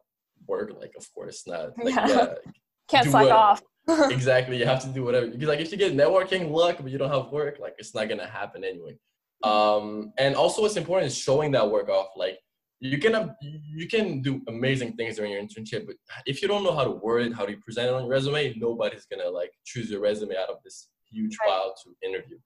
work, 0.45 0.71
like 0.79 0.93
of 0.97 1.11
course, 1.13 1.43
not 1.47 1.69
like, 1.77 1.95
yeah. 1.95 2.33
can't 2.89 3.09
slack 3.09 3.31
off. 3.31 3.61
exactly, 4.11 4.57
you 4.57 4.65
have 4.65 4.81
to 4.81 4.89
do 4.89 5.03
whatever. 5.03 5.27
Because 5.27 5.47
like 5.47 5.59
if 5.59 5.71
you 5.71 5.77
get 5.77 5.95
networking 5.95 6.51
luck 6.51 6.77
but 6.79 6.91
you 6.91 6.97
don't 6.97 7.11
have 7.11 7.31
work, 7.31 7.59
like 7.59 7.75
it's 7.77 7.95
not 7.95 8.09
gonna 8.09 8.27
happen 8.27 8.63
anyway. 8.63 8.97
Mm-hmm. 9.43 9.49
Um, 9.49 10.13
and 10.17 10.35
also 10.35 10.61
what's 10.61 10.75
important 10.75 11.07
is 11.07 11.17
showing 11.17 11.51
that 11.51 11.69
work 11.69 11.87
off. 11.89 12.09
Like 12.17 12.39
you 12.83 12.97
can 12.97 13.33
you 13.41 13.87
can 13.87 14.21
do 14.21 14.41
amazing 14.49 14.93
things 14.93 15.15
during 15.15 15.31
your 15.31 15.41
internship, 15.41 15.85
but 15.87 15.95
if 16.25 16.41
you 16.41 16.47
don't 16.49 16.63
know 16.63 16.75
how 16.75 16.83
to 16.83 16.91
word 16.91 17.25
it, 17.25 17.33
how 17.33 17.45
to 17.45 17.55
present 17.57 17.87
it 17.87 17.93
on 17.93 18.01
your 18.01 18.11
resume, 18.11 18.53
nobody's 18.57 19.05
gonna 19.05 19.29
like 19.29 19.51
choose 19.65 19.89
your 19.89 20.01
resume 20.01 20.35
out 20.35 20.49
of 20.49 20.57
this 20.65 20.89
huge 21.09 21.37
pile 21.37 21.73
to 21.83 22.07
interview. 22.07 22.37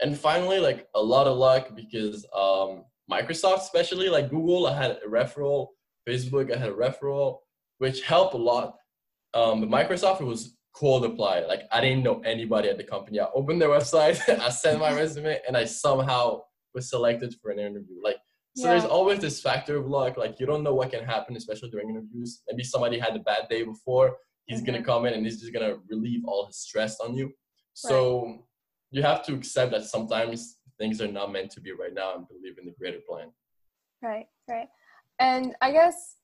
And 0.00 0.18
finally, 0.18 0.58
like 0.58 0.86
a 0.94 1.02
lot 1.02 1.26
of 1.26 1.38
luck 1.38 1.74
because 1.74 2.26
um, 2.36 2.84
Microsoft, 3.10 3.60
especially 3.60 4.10
like 4.10 4.28
Google, 4.28 4.66
I 4.66 4.76
had 4.76 4.98
a 5.04 5.08
referral. 5.08 5.68
Facebook, 6.06 6.54
I 6.54 6.58
had 6.58 6.68
a 6.68 6.74
referral, 6.74 7.38
which 7.78 8.02
helped 8.02 8.34
a 8.34 8.38
lot. 8.38 8.76
Um, 9.34 9.60
but 9.60 9.70
Microsoft, 9.70 10.20
it 10.20 10.24
was 10.24 10.56
cold 10.74 11.06
apply. 11.06 11.40
Like 11.40 11.62
I 11.72 11.80
didn't 11.80 12.04
know 12.04 12.20
anybody 12.20 12.68
at 12.68 12.76
the 12.76 12.84
company. 12.84 13.18
I 13.18 13.28
opened 13.34 13.62
their 13.62 13.68
website, 13.78 14.20
I 14.28 14.50
sent 14.50 14.78
my 14.78 14.94
resume, 14.94 15.40
and 15.48 15.56
I 15.56 15.64
somehow 15.64 16.42
was 16.74 16.90
selected 16.90 17.34
for 17.40 17.50
an 17.50 17.58
interview. 17.58 17.96
Like 18.04 18.18
so, 18.56 18.64
yeah. 18.64 18.70
there's 18.70 18.84
always 18.84 19.18
this 19.18 19.40
factor 19.40 19.76
of 19.76 19.86
luck. 19.86 20.16
Like 20.16 20.40
you 20.40 20.46
don't 20.46 20.62
know 20.62 20.74
what 20.74 20.90
can 20.90 21.04
happen, 21.04 21.36
especially 21.36 21.68
during 21.68 21.90
interviews. 21.90 22.42
Maybe 22.48 22.64
somebody 22.64 22.98
had 22.98 23.14
a 23.14 23.18
bad 23.18 23.48
day 23.50 23.62
before. 23.62 24.16
He's 24.46 24.58
mm-hmm. 24.58 24.72
gonna 24.72 24.82
come 24.82 25.04
in 25.04 25.14
and 25.14 25.24
he's 25.24 25.40
just 25.40 25.52
gonna 25.52 25.76
relieve 25.90 26.22
all 26.26 26.46
his 26.46 26.56
stress 26.56 26.98
on 27.00 27.14
you. 27.14 27.32
So 27.74 28.24
right. 28.24 28.38
you 28.92 29.02
have 29.02 29.22
to 29.26 29.34
accept 29.34 29.72
that 29.72 29.84
sometimes 29.84 30.58
things 30.78 31.02
are 31.02 31.08
not 31.08 31.32
meant 31.32 31.50
to 31.52 31.60
be 31.60 31.72
right 31.72 31.92
now 31.92 32.14
and 32.16 32.26
believe 32.28 32.58
in 32.58 32.64
the 32.64 32.74
greater 32.78 33.00
plan. 33.06 33.28
Right, 34.02 34.26
right. 34.48 34.68
And 35.18 35.54
I 35.60 35.72
guess 35.72 36.16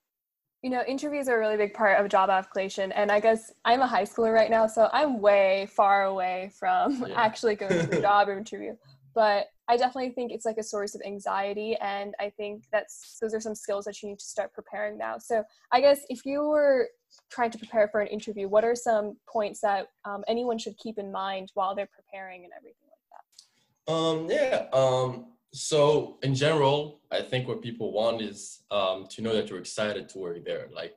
you 0.62 0.70
know, 0.70 0.82
interviews 0.86 1.28
are 1.28 1.36
a 1.36 1.38
really 1.40 1.56
big 1.56 1.74
part 1.74 1.98
of 1.98 2.08
job 2.08 2.30
application. 2.30 2.92
And 2.92 3.10
I 3.10 3.18
guess 3.18 3.52
I'm 3.64 3.80
a 3.80 3.86
high 3.86 4.04
schooler 4.04 4.32
right 4.32 4.50
now, 4.50 4.68
so 4.68 4.88
I'm 4.92 5.20
way 5.20 5.66
far 5.70 6.04
away 6.04 6.52
from 6.56 7.04
yeah. 7.06 7.14
actually 7.16 7.56
going 7.56 7.80
to 7.80 7.86
the 7.86 8.00
job 8.00 8.28
interview. 8.28 8.76
But 9.14 9.46
I 9.68 9.76
definitely 9.76 10.10
think 10.10 10.32
it's 10.32 10.44
like 10.44 10.58
a 10.58 10.62
source 10.62 10.94
of 10.94 11.02
anxiety. 11.04 11.76
And 11.80 12.14
I 12.20 12.30
think 12.30 12.64
that's 12.72 13.18
those 13.20 13.34
are 13.34 13.40
some 13.40 13.54
skills 13.54 13.84
that 13.84 14.02
you 14.02 14.10
need 14.10 14.18
to 14.18 14.24
start 14.24 14.52
preparing 14.52 14.98
now. 14.98 15.18
So 15.18 15.44
I 15.72 15.80
guess 15.80 16.00
if 16.08 16.24
you 16.24 16.42
were 16.42 16.88
trying 17.30 17.50
to 17.50 17.58
prepare 17.58 17.88
for 17.88 18.00
an 18.00 18.08
interview, 18.08 18.48
what 18.48 18.64
are 18.64 18.74
some 18.74 19.16
points 19.28 19.60
that 19.60 19.88
um, 20.04 20.24
anyone 20.28 20.58
should 20.58 20.76
keep 20.78 20.98
in 20.98 21.12
mind 21.12 21.50
while 21.54 21.74
they're 21.74 21.88
preparing 21.94 22.44
and 22.44 22.52
everything 22.56 22.86
like 22.90 23.06
that? 23.86 23.92
Um, 23.92 24.28
yeah. 24.30 24.66
Um, 24.72 25.26
so 25.54 26.18
in 26.22 26.34
general, 26.34 27.00
I 27.10 27.20
think 27.20 27.46
what 27.46 27.62
people 27.62 27.92
want 27.92 28.22
is 28.22 28.60
um, 28.70 29.06
to 29.10 29.22
know 29.22 29.34
that 29.34 29.50
you're 29.50 29.58
excited 29.58 30.08
to 30.10 30.18
work 30.18 30.44
there. 30.44 30.68
Like 30.74 30.94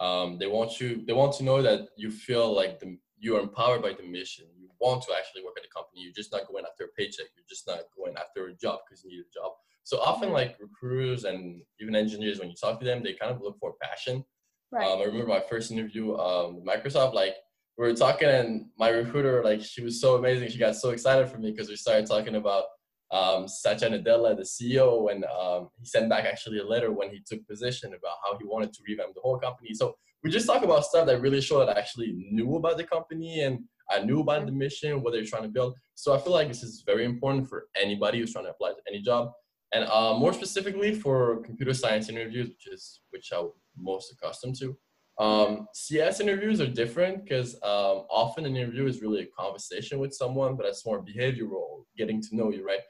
um, 0.00 0.38
they 0.38 0.46
want 0.46 0.80
you, 0.80 1.04
they 1.06 1.12
want 1.12 1.34
to 1.34 1.44
know 1.44 1.62
that 1.62 1.88
you 1.96 2.10
feel 2.10 2.54
like 2.54 2.80
the, 2.80 2.96
you 3.18 3.36
are 3.36 3.40
empowered 3.40 3.82
by 3.82 3.92
the 3.92 4.02
mission. 4.02 4.46
Want 4.80 5.02
to 5.02 5.12
actually 5.16 5.44
work 5.44 5.54
at 5.56 5.62
the 5.62 5.68
company. 5.74 6.02
You're 6.02 6.12
just 6.12 6.32
not 6.32 6.48
going 6.48 6.64
after 6.64 6.84
a 6.84 6.88
paycheck. 6.96 7.26
You're 7.36 7.48
just 7.48 7.66
not 7.66 7.80
going 7.96 8.14
after 8.16 8.46
a 8.46 8.54
job 8.54 8.80
because 8.86 9.04
you 9.04 9.10
need 9.10 9.20
a 9.20 9.32
job. 9.32 9.52
So 9.84 9.98
often, 10.00 10.28
mm-hmm. 10.28 10.34
like 10.34 10.56
recruiters 10.60 11.24
and 11.24 11.62
even 11.80 11.94
engineers, 11.94 12.38
when 12.38 12.48
you 12.48 12.56
talk 12.56 12.80
to 12.80 12.86
them, 12.86 13.02
they 13.02 13.14
kind 13.14 13.34
of 13.34 13.40
look 13.40 13.58
for 13.58 13.74
passion. 13.82 14.24
Right. 14.72 14.86
Um, 14.86 15.00
I 15.00 15.04
remember 15.04 15.26
my 15.26 15.40
first 15.40 15.70
interview 15.70 16.16
um, 16.16 16.56
with 16.56 16.64
Microsoft. 16.64 17.14
Like 17.14 17.34
we 17.76 17.86
were 17.86 17.94
talking, 17.94 18.28
and 18.28 18.66
my 18.78 18.88
recruiter, 18.88 19.42
like 19.42 19.62
she 19.62 19.82
was 19.82 20.00
so 20.00 20.16
amazing. 20.16 20.48
She 20.48 20.58
got 20.58 20.76
so 20.76 20.90
excited 20.90 21.28
for 21.28 21.38
me 21.38 21.50
because 21.50 21.68
we 21.68 21.76
started 21.76 22.06
talking 22.06 22.36
about 22.36 22.64
um, 23.10 23.48
Satya 23.48 23.90
Nadella, 23.90 24.36
the 24.36 24.42
CEO, 24.42 25.10
and 25.10 25.24
um, 25.24 25.68
he 25.78 25.84
sent 25.84 26.08
back 26.08 26.24
actually 26.24 26.58
a 26.58 26.64
letter 26.64 26.92
when 26.92 27.10
he 27.10 27.20
took 27.26 27.46
position 27.48 27.88
about 27.90 28.16
how 28.24 28.38
he 28.38 28.44
wanted 28.44 28.72
to 28.72 28.82
revamp 28.86 29.14
the 29.14 29.20
whole 29.20 29.38
company. 29.38 29.74
So 29.74 29.96
we 30.22 30.30
just 30.30 30.46
talk 30.46 30.62
about 30.62 30.84
stuff 30.84 31.06
that 31.06 31.20
really 31.20 31.40
showed 31.40 31.66
that 31.66 31.76
I 31.76 31.80
actually 31.80 32.14
knew 32.30 32.56
about 32.56 32.76
the 32.76 32.84
company 32.84 33.40
and 33.40 33.64
I 33.90 34.00
knew 34.00 34.20
about 34.20 34.46
the 34.46 34.52
mission, 34.52 35.02
what 35.02 35.12
they're 35.12 35.24
trying 35.24 35.42
to 35.42 35.48
build. 35.48 35.74
So 35.94 36.14
I 36.14 36.18
feel 36.18 36.32
like 36.32 36.48
this 36.48 36.62
is 36.62 36.82
very 36.86 37.04
important 37.04 37.48
for 37.48 37.66
anybody 37.80 38.18
who's 38.18 38.32
trying 38.32 38.46
to 38.46 38.50
apply 38.50 38.70
to 38.70 38.82
any 38.88 39.00
job. 39.02 39.32
And 39.72 39.84
uh, 39.84 40.14
more 40.18 40.32
specifically 40.32 40.94
for 40.94 41.42
computer 41.42 41.74
science 41.74 42.08
interviews, 42.08 42.48
which 42.48 42.66
is 42.72 43.00
which 43.10 43.30
I'm 43.32 43.50
most 43.76 44.12
accustomed 44.12 44.56
to. 44.60 44.76
Um, 45.18 45.68
CS 45.74 46.20
interviews 46.20 46.60
are 46.60 46.66
different 46.66 47.24
because 47.24 47.54
um, 47.56 48.06
often 48.10 48.46
an 48.46 48.56
interview 48.56 48.86
is 48.86 49.02
really 49.02 49.22
a 49.22 49.26
conversation 49.38 49.98
with 49.98 50.14
someone, 50.14 50.56
but 50.56 50.66
it's 50.66 50.86
more 50.86 51.04
behavioral, 51.04 51.84
getting 51.96 52.22
to 52.22 52.36
know 52.36 52.50
you, 52.50 52.66
right? 52.66 52.80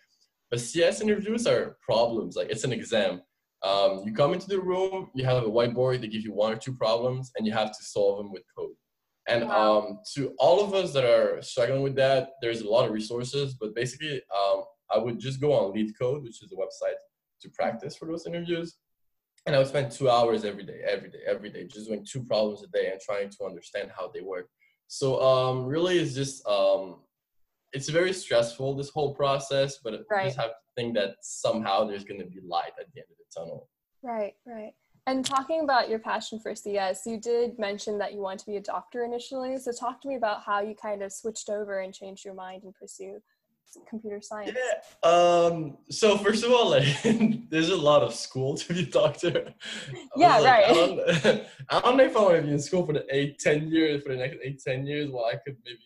But 0.51 0.61
CS 0.61 1.01
interviews 1.01 1.47
are 1.47 1.77
problems, 1.85 2.37
like 2.37 2.49
it's 2.51 2.65
an 2.65 2.73
exam. 2.73 3.23
Um, 3.63 4.03
you 4.07 4.13
come 4.13 4.33
into 4.33 4.49
the 4.49 4.61
room, 4.61 5.11
you 5.15 5.25
have 5.25 5.43
a 5.43 5.47
whiteboard, 5.47 6.01
they 6.01 6.09
give 6.09 6.23
you 6.23 6.33
one 6.33 6.53
or 6.53 6.57
two 6.57 6.75
problems, 6.75 7.31
and 7.37 7.47
you 7.47 7.53
have 7.53 7.77
to 7.77 7.85
solve 7.85 8.19
them 8.19 8.33
with 8.33 8.43
code. 8.57 8.71
And 9.31 9.49
wow. 9.49 9.79
um, 9.79 9.99
to 10.14 10.35
all 10.38 10.62
of 10.62 10.75
us 10.75 10.93
that 10.93 11.05
are 11.05 11.40
struggling 11.40 11.83
with 11.83 11.95
that, 11.95 12.31
there's 12.43 12.62
a 12.62 12.69
lot 12.69 12.85
of 12.85 12.93
resources, 12.93 13.55
but 13.55 13.75
basically, 13.77 14.21
um, 14.37 14.64
I 14.93 14.99
would 14.99 15.21
just 15.21 15.40
go 15.40 15.53
on 15.53 15.73
LeetCode, 15.73 16.25
which 16.25 16.43
is 16.43 16.53
a 16.53 16.57
website 16.57 16.99
to 17.43 17.49
practice 17.51 17.97
for 17.97 18.07
those 18.07 18.27
interviews. 18.27 18.77
And 19.47 19.55
I 19.55 19.59
would 19.59 19.69
spend 19.69 19.93
two 19.93 20.11
hours 20.11 20.45
every 20.45 20.64
day, 20.64 20.81
every 20.87 21.11
day, 21.11 21.21
every 21.27 21.49
day, 21.49 21.64
just 21.64 21.87
doing 21.87 22.05
two 22.05 22.25
problems 22.25 22.64
a 22.64 22.66
day 22.66 22.90
and 22.90 23.01
trying 23.01 23.31
to 23.31 23.45
understand 23.45 23.90
how 23.97 24.11
they 24.12 24.21
work. 24.21 24.49
So 24.88 25.23
um, 25.23 25.64
really, 25.64 26.01
it's 26.01 26.14
just 26.14 26.45
um, 26.49 26.97
it's 27.73 27.88
very 27.88 28.12
stressful 28.12 28.75
this 28.75 28.90
whole 28.90 29.14
process, 29.14 29.79
but 29.83 30.05
right. 30.11 30.25
you 30.25 30.29
just 30.31 30.40
have 30.40 30.51
to 30.51 30.57
think 30.77 30.95
that 30.97 31.14
somehow 31.23 31.85
there's 31.85 32.05
going 32.05 32.21
to 32.21 32.27
be 32.27 32.40
light 32.45 32.73
at 32.81 32.87
the 32.93 33.01
end 33.01 33.07
of 33.11 33.16
the 33.16 33.40
tunnel. 33.40 33.69
Right, 34.03 34.35
right. 34.45 34.73
And 35.11 35.27
talking 35.27 35.62
about 35.62 35.88
your 35.88 35.99
passion 35.99 36.38
for 36.38 36.55
CS, 36.55 37.05
you 37.05 37.18
did 37.18 37.59
mention 37.59 37.99
that 37.99 38.12
you 38.14 38.20
want 38.20 38.38
to 38.40 38.46
be 38.46 38.59
a 38.59 38.61
doctor 38.61 39.05
initially. 39.05 39.59
So 39.59 39.73
talk 39.73 40.01
to 40.03 40.09
me 40.09 40.14
about 40.14 40.44
how 40.44 40.61
you 40.61 40.77
kind 40.81 41.03
of 41.03 41.12
switched 41.12 41.51
over 41.51 41.81
and 41.81 41.92
changed 41.92 42.25
your 42.25 42.35
mind 42.35 42.62
and 42.62 42.73
pursue 42.73 43.20
computer 43.88 44.20
science. 44.20 44.57
Yeah. 44.57 45.09
Um. 45.11 45.79
So 45.90 46.16
first 46.16 46.44
of 46.44 46.53
all, 46.53 46.70
like, 46.70 46.87
there's 47.51 47.70
a 47.70 47.77
lot 47.77 48.03
of 48.03 48.14
school 48.14 48.57
to 48.57 48.73
be 48.73 48.83
a 48.83 48.87
doctor. 48.87 49.53
Yeah. 50.16 50.38
Like, 50.38 50.44
right. 50.44 50.64
I 50.68 50.73
don't, 50.75 51.46
I 51.70 51.81
don't 51.81 51.96
know 51.96 52.05
if 52.05 52.16
I 52.16 52.20
want 52.20 52.37
to 52.37 52.42
be 52.42 52.53
in 52.53 52.61
school 52.61 52.87
for 52.87 52.92
the 52.92 53.05
eight, 53.11 53.40
ten 53.40 53.66
years 53.66 54.05
for 54.05 54.11
the 54.11 54.18
next 54.18 54.38
eight, 54.44 54.62
ten 54.64 54.87
years. 54.87 55.11
Well, 55.11 55.25
I 55.25 55.33
could 55.44 55.57
maybe 55.64 55.79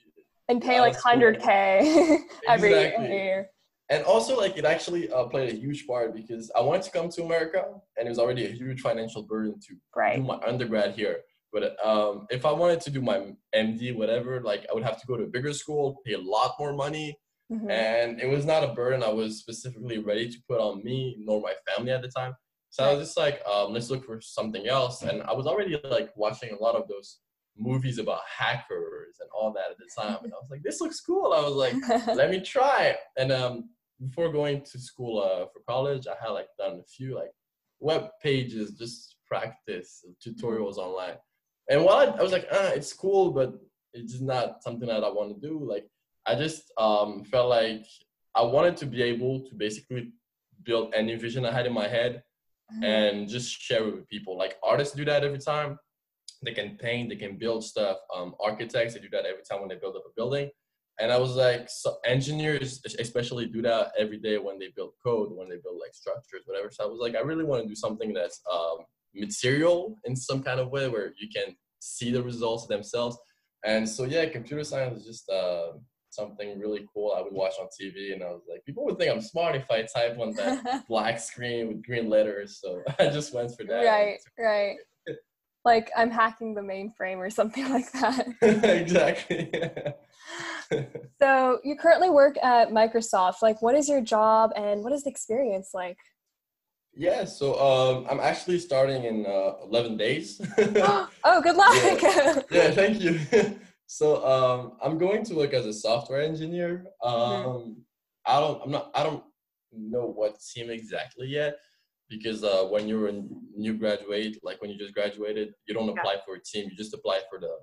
and 0.49 0.61
pay 0.61 0.81
like 0.81 0.97
100k 0.99 2.19
every 2.49 2.75
exactly. 2.75 3.09
year 3.09 3.49
and 3.91 4.05
also 4.05 4.37
like 4.37 4.57
it 4.57 4.65
actually 4.65 5.11
uh, 5.11 5.25
played 5.25 5.53
a 5.53 5.57
huge 5.57 5.87
part 5.87 6.15
because 6.15 6.51
i 6.57 6.61
wanted 6.61 6.83
to 6.83 6.91
come 6.91 7.09
to 7.09 7.23
america 7.23 7.65
and 7.99 8.07
it 8.07 8.11
was 8.11 8.19
already 8.19 8.47
a 8.47 8.51
huge 8.51 8.81
financial 8.81 9.23
burden 9.23 9.59
to 9.61 9.75
right. 9.95 10.17
do 10.17 10.23
my 10.23 10.39
undergrad 10.47 10.95
here 10.95 11.19
but 11.53 11.77
um, 11.85 12.27
if 12.31 12.45
i 12.47 12.53
wanted 12.53 12.81
to 12.81 12.91
do 12.91 13.03
my 13.03 13.33
md 13.55 13.95
whatever 13.97 14.41
like 14.43 14.67
i 14.71 14.75
would 14.75 14.85
have 14.85 15.01
to 15.01 15.07
go 15.07 15.17
to 15.17 15.25
a 15.25 15.29
bigger 15.29 15.53
school 15.53 16.01
pay 16.05 16.15
a 16.15 16.19
lot 16.19 16.55
more 16.59 16.73
money 16.73 17.17
mm-hmm. 17.53 17.71
and 17.71 18.21
it 18.21 18.27
was 18.27 18.45
not 18.45 18.65
a 18.65 18.73
burden 18.75 19.03
i 19.03 19.09
was 19.09 19.39
specifically 19.39 19.99
ready 19.99 20.29
to 20.29 20.39
put 20.49 20.61
on 20.61 20.83
me 20.83 21.17
nor 21.19 21.41
my 21.41 21.53
family 21.69 21.93
at 21.93 22.03
the 22.03 22.09
time 22.09 22.35
so 22.71 22.85
i 22.85 22.93
was 22.93 23.07
just 23.07 23.19
like 23.19 23.41
um, 23.47 23.73
let's 23.73 23.91
look 23.91 24.05
for 24.05 24.21
something 24.21 24.67
else 24.67 25.03
and 25.03 25.23
i 25.25 25.33
was 25.33 25.47
already 25.47 25.79
like 25.85 26.11
watching 26.17 26.53
a 26.53 26.63
lot 26.63 26.75
of 26.75 26.89
those 26.89 27.19
movies 27.57 27.99
about 27.99 28.21
hackers 28.27 29.17
and 29.21 29.29
all 29.37 29.53
that 29.53 29.71
at 29.71 29.79
the 29.79 29.89
time. 29.97 30.19
And 30.25 30.33
I 30.33 30.37
was 30.37 30.51
like, 30.51 30.63
this 30.63 30.81
looks 30.81 31.01
cool. 31.01 31.33
I 31.33 31.41
was 31.41 31.55
like, 31.55 31.75
let 32.17 32.31
me 32.31 32.41
try. 32.41 32.97
And 33.17 33.33
um, 33.33 33.71
before 34.01 34.33
going 34.33 34.63
to 34.63 34.79
school 34.79 35.23
uh, 35.23 35.47
for 35.53 35.61
college, 35.69 36.07
I 36.07 36.15
had 36.23 36.31
like 36.31 36.49
done 36.59 36.81
a 36.81 36.85
few 36.85 37.15
like 37.15 37.31
web 37.81 38.09
pages, 38.23 38.73
just 38.73 39.17
practice 39.27 40.05
tutorials 40.25 40.77
online. 40.77 41.17
And 41.71 41.85
while 41.85 41.97
I, 41.97 42.05
I 42.19 42.23
was 42.23 42.33
like, 42.33 42.47
ah, 42.53 42.71
it's 42.75 42.93
cool, 42.93 43.31
but 43.31 43.55
it's 43.93 44.21
not 44.21 44.63
something 44.63 44.89
that 44.89 45.05
I 45.05 45.09
want 45.09 45.35
to 45.35 45.49
do. 45.49 45.65
Like, 45.65 45.87
I 46.27 46.35
just 46.35 46.73
um, 46.79 47.25
felt 47.25 47.49
like 47.49 47.87
I 48.35 48.43
wanted 48.43 48.77
to 48.79 48.87
be 48.87 49.03
able 49.03 49.41
to 49.41 49.55
basically 49.55 50.13
build 50.65 50.93
any 50.95 51.15
vision 51.17 51.45
I 51.45 51.53
had 51.53 51.67
in 51.67 51.73
my 51.73 51.89
head 51.89 52.23
mm-hmm. 52.73 52.85
and 52.85 53.29
just 53.29 53.51
share 53.61 53.87
it 53.87 53.95
with 53.95 54.09
people. 54.09 54.37
Like 54.37 54.57
artists 54.63 54.95
do 54.95 55.05
that 55.05 55.25
every 55.25 55.39
time 55.39 55.79
they 56.43 56.53
can 56.53 56.77
paint, 56.77 57.11
they 57.11 57.17
can 57.17 57.37
build 57.37 57.65
stuff. 57.65 57.99
Um, 58.15 58.35
architects, 58.43 58.95
they 58.95 59.01
do 59.01 59.09
that 59.13 59.25
every 59.25 59.43
time 59.49 59.61
when 59.61 59.69
they 59.69 59.77
build 59.77 59.97
up 59.97 60.05
a 60.07 60.13
building. 60.17 60.51
And 61.01 61.11
I 61.11 61.19
was 61.19 61.35
like, 61.35 61.69
so 61.69 61.97
engineers 62.07 62.81
especially 62.99 63.47
do 63.47 63.63
that 63.63 63.93
every 63.99 64.19
day 64.19 64.39
when 64.39 64.59
they 64.59 64.69
build 64.77 64.93
code, 65.05 65.31
when 65.33 65.49
they 65.49 65.57
build 65.57 65.81
like 65.81 65.95
structures, 65.95 66.43
whatever. 66.47 66.71
So 66.71 66.85
I 66.85 66.87
was 66.87 67.01
like, 67.01 67.17
I 67.17 67.21
really 67.21 67.45
want 67.45 67.63
to 67.63 67.69
do 67.69 67.75
something 67.75 68.13
that's 68.13 68.41
um, 68.53 68.79
material 69.15 69.99
in 70.05 70.15
some 70.15 70.43
kind 70.43 70.61
of 70.61 70.71
way 70.71 70.89
where 70.89 71.13
you 71.19 71.29
can 71.35 71.57
see 71.81 72.13
the 72.13 72.23
results 72.23 72.67
themselves. 72.67 73.19
And 73.65 73.89
so 73.89 74.05
yeah, 74.05 74.27
computer 74.27 74.63
science 74.63 75.01
is 75.01 75.07
just 75.07 75.29
uh, 75.29 75.73
something 76.11 76.61
really 76.61 76.87
cool 76.93 77.13
I 77.17 77.23
would 77.23 77.33
watch 77.33 77.55
on 77.61 77.67
TV, 77.67 78.13
and 78.13 78.23
I 78.23 78.27
was 78.27 78.43
like, 78.49 78.65
people 78.65 78.85
would 78.85 78.99
think 78.99 79.11
I'm 79.11 79.23
smart 79.23 79.57
if 79.57 79.69
I 79.71 79.83
type 79.83 80.19
on 80.21 80.33
that 80.35 80.85
black 80.89 81.19
screen 81.19 81.69
with 81.69 81.85
green 81.85 82.09
letters. 82.09 82.61
So 82.63 82.83
I 82.99 83.07
just 83.07 83.35
went 83.35 83.57
for 83.57 83.65
that. 83.65 83.85
Right, 83.85 84.19
right 84.39 84.77
like 85.65 85.91
I'm 85.97 86.11
hacking 86.11 86.55
the 86.55 86.61
mainframe 86.61 87.17
or 87.19 87.31
something 87.31 87.69
like 87.71 87.91
that. 87.93 88.27
exactly. 88.43 89.51
so 91.21 91.59
you 91.65 91.77
currently 91.77 92.11
work 92.11 92.37
at 92.43 92.71
Microsoft. 92.71 93.43
Like, 93.43 93.63
what 93.63 93.75
is 93.75 93.89
your 93.89 94.01
job 94.01 94.53
and 94.57 94.83
what 94.83 94.93
is 94.93 95.05
the 95.05 95.11
experience 95.11 95.71
like? 95.75 95.99
Yeah, 96.97 97.25
so 97.25 97.59
um, 97.59 98.07
I'm 98.09 98.21
actually 98.21 98.59
starting 98.61 99.05
in 99.05 99.27
uh, 99.27 99.55
11 99.65 99.97
days. 99.97 100.41
oh, 100.59 101.41
good 101.43 101.57
luck. 101.57 101.75
Yeah, 101.75 102.41
yeah 102.51 102.71
thank 102.71 103.01
you. 103.01 103.21
so 103.87 104.25
um, 104.25 104.73
I'm 104.83 104.99
going 104.99 105.25
to 105.25 105.35
work 105.35 105.55
as 105.55 105.67
a 105.67 105.73
software 105.73 106.23
engineer. 106.23 106.87
Mm-hmm. 107.05 107.09
Um, 107.09 107.45
mm-hmm. 107.45 107.71
I 108.27 108.41
don't, 108.41 108.63
I'm 108.63 108.71
not, 108.71 108.91
I 108.95 109.03
don't 109.03 109.25
know 109.73 110.07
what 110.07 110.39
team 110.55 110.71
exactly 110.71 111.27
yet 111.27 111.57
because 112.09 112.45
uh, 112.45 112.65
when 112.71 112.87
you're 112.87 113.09
a 113.09 113.23
new 113.57 113.75
graduate, 113.75 114.39
like 114.43 114.61
when 114.61 114.71
you 114.71 114.79
just 114.79 114.95
graduated, 114.95 115.55
you 115.67 115.75
don't 115.75 115.89
apply 115.89 116.15
yeah. 116.15 116.21
for 116.25 116.37
a 116.37 116.41
team. 116.41 116.69
You 116.71 116.77
just 116.77 116.95
apply 116.95 117.21
for 117.29 117.41
the 117.41 117.57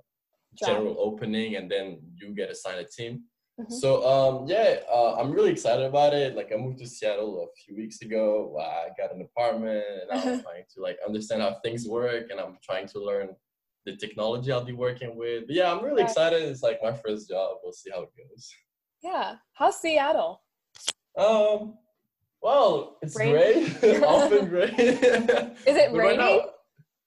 general 0.54 0.96
opening, 0.98 1.56
and 1.56 1.70
then 1.70 1.98
you 2.14 2.34
get 2.34 2.50
assigned 2.50 2.80
a 2.80 2.84
team. 2.84 3.24
Mm-hmm. 3.60 3.74
So 3.74 4.06
um, 4.08 4.46
yeah, 4.48 4.76
uh, 4.90 5.16
I'm 5.18 5.30
really 5.30 5.50
excited 5.50 5.84
about 5.84 6.14
it. 6.14 6.34
Like 6.34 6.50
I 6.52 6.56
moved 6.56 6.78
to 6.78 6.86
Seattle 6.86 7.42
a 7.42 7.60
few 7.60 7.76
weeks 7.76 8.00
ago. 8.00 8.56
I 8.58 8.88
got 9.00 9.14
an 9.14 9.20
apartment, 9.22 9.84
and 10.02 10.10
I'm 10.10 10.22
trying 10.42 10.64
to 10.74 10.80
like 10.80 10.98
understand 11.06 11.42
how 11.42 11.56
things 11.62 11.86
work, 11.86 12.30
and 12.30 12.40
I'm 12.40 12.56
trying 12.62 12.88
to 12.88 13.04
learn 13.04 13.28
the 13.84 13.96
technology 13.96 14.52
I'll 14.52 14.64
be 14.64 14.72
working 14.72 15.16
with. 15.16 15.46
But 15.46 15.56
yeah, 15.56 15.72
I'm 15.72 15.84
really 15.84 16.00
yeah. 16.00 16.08
excited. 16.08 16.42
It's 16.42 16.62
like 16.62 16.80
my 16.82 16.92
first 16.92 17.28
job. 17.28 17.56
We'll 17.62 17.72
see 17.72 17.90
how 17.90 18.02
it 18.02 18.10
goes. 18.16 18.50
Yeah, 19.02 19.34
how's 19.52 19.80
Seattle? 19.80 20.42
Um, 21.18 21.74
well, 22.40 22.98
it's 23.02 23.16
rain? 23.16 23.32
great. 23.80 24.02
Often 24.02 24.48
great. 24.48 24.78
Is 24.78 25.76
it 25.76 25.92
raining? 25.92 26.18
Right 26.18 26.42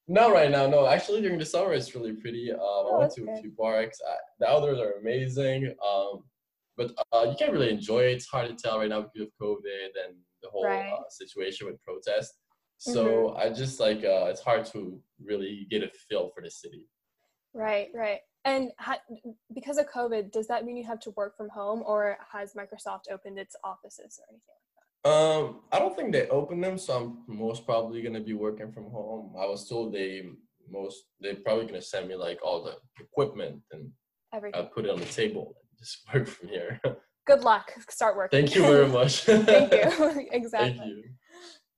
no, 0.08 0.32
right 0.32 0.52
now, 0.52 0.68
no. 0.68 0.88
Actually, 0.88 1.22
during 1.22 1.40
the 1.40 1.46
summer, 1.46 1.74
it's 1.74 1.94
really 1.96 2.14
pretty. 2.14 2.52
Um, 2.52 2.60
oh, 2.62 2.96
I 2.96 3.00
went 3.00 3.14
to 3.14 3.30
a 3.32 3.42
few 3.42 3.52
parks. 3.52 4.00
I, 4.08 4.16
the 4.40 4.50
outdoors 4.50 4.80
are 4.80 4.94
amazing. 5.02 5.74
Um, 5.86 6.24
but 6.78 6.92
uh, 7.14 7.28
you 7.30 7.36
can't 7.40 7.54
really 7.54 7.70
enjoy 7.72 8.02
it. 8.02 8.14
It's 8.14 8.28
hard 8.28 8.50
to 8.50 8.56
tell 8.56 8.80
right 8.80 8.90
now 8.90 9.02
because 9.02 9.22
of 9.22 9.34
COVID 9.42 9.90
and 10.06 10.18
the 10.44 10.50
whole 10.50 10.66
right. 10.66 10.92
uh, 10.92 11.10
situation 11.10 11.68
with 11.68 11.82
protests. 11.84 12.38
So 12.78 13.30
Mhm. 13.30 13.40
I 13.40 13.50
just 13.50 13.80
like 13.80 14.04
uh, 14.04 14.26
it's 14.26 14.42
hard 14.42 14.66
to 14.74 15.02
really 15.24 15.66
get 15.70 15.84
a 15.84 15.90
feel 15.90 16.30
for 16.36 16.42
the 16.44 16.52
city. 16.52 16.86
Right, 17.54 17.90
right. 17.94 18.20
And 18.44 18.72
ha- 18.78 19.02
because 19.54 19.78
of 19.78 19.90
COVID, 19.90 20.32
does 20.32 20.48
that 20.48 20.66
mean 20.66 20.76
you 20.78 20.84
have 20.84 21.00
to 21.02 21.12
work 21.12 21.38
from 21.38 21.50
home, 21.50 21.82
or 21.86 22.18
has 22.32 22.54
Microsoft 22.54 23.10
opened 23.10 23.40
its 23.40 23.56
offices 23.64 24.20
or 24.20 24.26
anything? 24.30 24.56
Um, 25.06 25.60
I 25.72 25.78
don't 25.78 25.96
think 25.96 26.12
they 26.12 26.28
open 26.30 26.60
them, 26.60 26.80
so 26.80 26.94
I'm 27.28 27.38
most 27.38 27.66
probably 27.66 28.02
gonna 28.02 28.20
be 28.22 28.34
working 28.34 28.72
from 28.72 28.90
home. 28.90 29.34
I 29.38 29.46
was 29.46 29.70
told 29.70 29.94
they 29.94 30.24
most 30.68 31.06
they're 31.20 31.36
probably 31.36 31.68
gonna 31.68 31.82
send 31.82 32.08
me 32.08 32.16
like 32.16 32.40
all 32.44 32.64
the 32.64 32.76
equipment 33.00 33.62
and 33.72 33.92
Everything. 34.34 34.60
I'll 34.60 34.68
put 34.68 34.86
it 34.86 34.90
on 34.92 35.00
the 35.00 35.06
table 35.06 35.56
and 35.56 35.80
just 35.80 36.00
work 36.14 36.28
from 36.28 36.50
here. 36.50 36.82
Good 37.28 37.42
luck. 37.42 37.72
Start 37.90 38.18
working. 38.18 38.42
Thank 38.42 38.56
you 38.56 38.64
very 38.64 38.88
much. 39.00 39.22
Thank 39.24 39.72
you. 39.72 40.28
exactly. 40.32 40.78
Thank 40.78 40.90
you. 40.98 41.04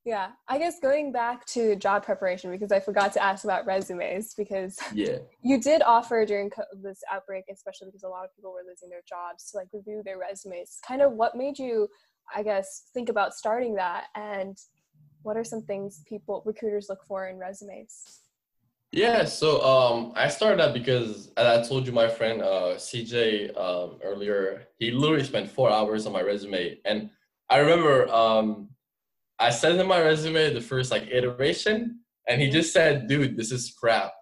Yeah. 0.06 0.30
I 0.48 0.58
guess 0.58 0.80
going 0.80 1.12
back 1.12 1.46
to 1.48 1.76
job 1.76 2.04
preparation 2.06 2.50
because 2.50 2.72
I 2.72 2.80
forgot 2.80 3.12
to 3.14 3.22
ask 3.22 3.44
about 3.44 3.66
resumes 3.66 4.34
because 4.36 4.80
Yeah. 4.94 5.18
you 5.44 5.60
did 5.62 5.82
offer 5.82 6.26
during 6.26 6.50
this 6.82 7.02
outbreak, 7.12 7.44
especially 7.52 7.88
because 7.88 8.04
a 8.04 8.08
lot 8.08 8.24
of 8.24 8.34
people 8.34 8.54
were 8.54 8.64
losing 8.68 8.90
their 8.90 9.02
jobs, 9.08 9.52
to 9.52 9.58
like 9.58 9.68
review 9.74 10.02
their 10.06 10.18
resumes. 10.18 10.80
Kind 10.88 11.02
of 11.02 11.12
what 11.12 11.36
made 11.36 11.60
you, 11.60 11.90
I 12.34 12.44
guess, 12.44 12.90
think 12.94 13.10
about 13.10 13.34
starting 13.34 13.76
that, 13.76 14.06
and 14.16 14.58
what 15.24 15.38
are 15.38 15.44
some 15.44 15.62
things 15.62 16.04
people 16.08 16.44
recruiters 16.46 16.88
look 16.90 17.04
for 17.08 17.28
in 17.28 17.38
resumes? 17.38 18.22
Yeah, 18.92 19.26
so 19.26 19.62
um, 19.64 20.14
I 20.16 20.30
started 20.30 20.60
that 20.60 20.74
because, 20.74 21.32
as 21.36 21.46
I 21.46 21.68
told 21.68 21.86
you, 21.86 21.92
my 21.92 22.08
friend 22.08 22.42
uh, 22.42 22.76
CJ 22.78 23.56
um, 23.58 24.00
earlier, 24.02 24.68
he 24.80 24.92
literally 24.92 25.26
spent 25.26 25.52
four 25.52 25.70
hours 25.70 26.06
on 26.06 26.14
my 26.14 26.22
resume, 26.22 26.80
and 26.86 27.10
I 27.50 27.58
remember 27.58 28.08
um, 28.10 28.70
I 29.40 29.50
sent 29.50 29.80
him 29.80 29.88
my 29.88 30.02
resume 30.02 30.54
the 30.54 30.62
first 30.62 30.90
like 30.90 31.10
iteration, 31.12 32.00
and 32.28 32.42
he 32.42 32.50
just 32.50 32.72
said, 32.72 33.08
"Dude, 33.08 33.36
this 33.36 33.52
is 33.52 33.74
crap," 33.78 34.14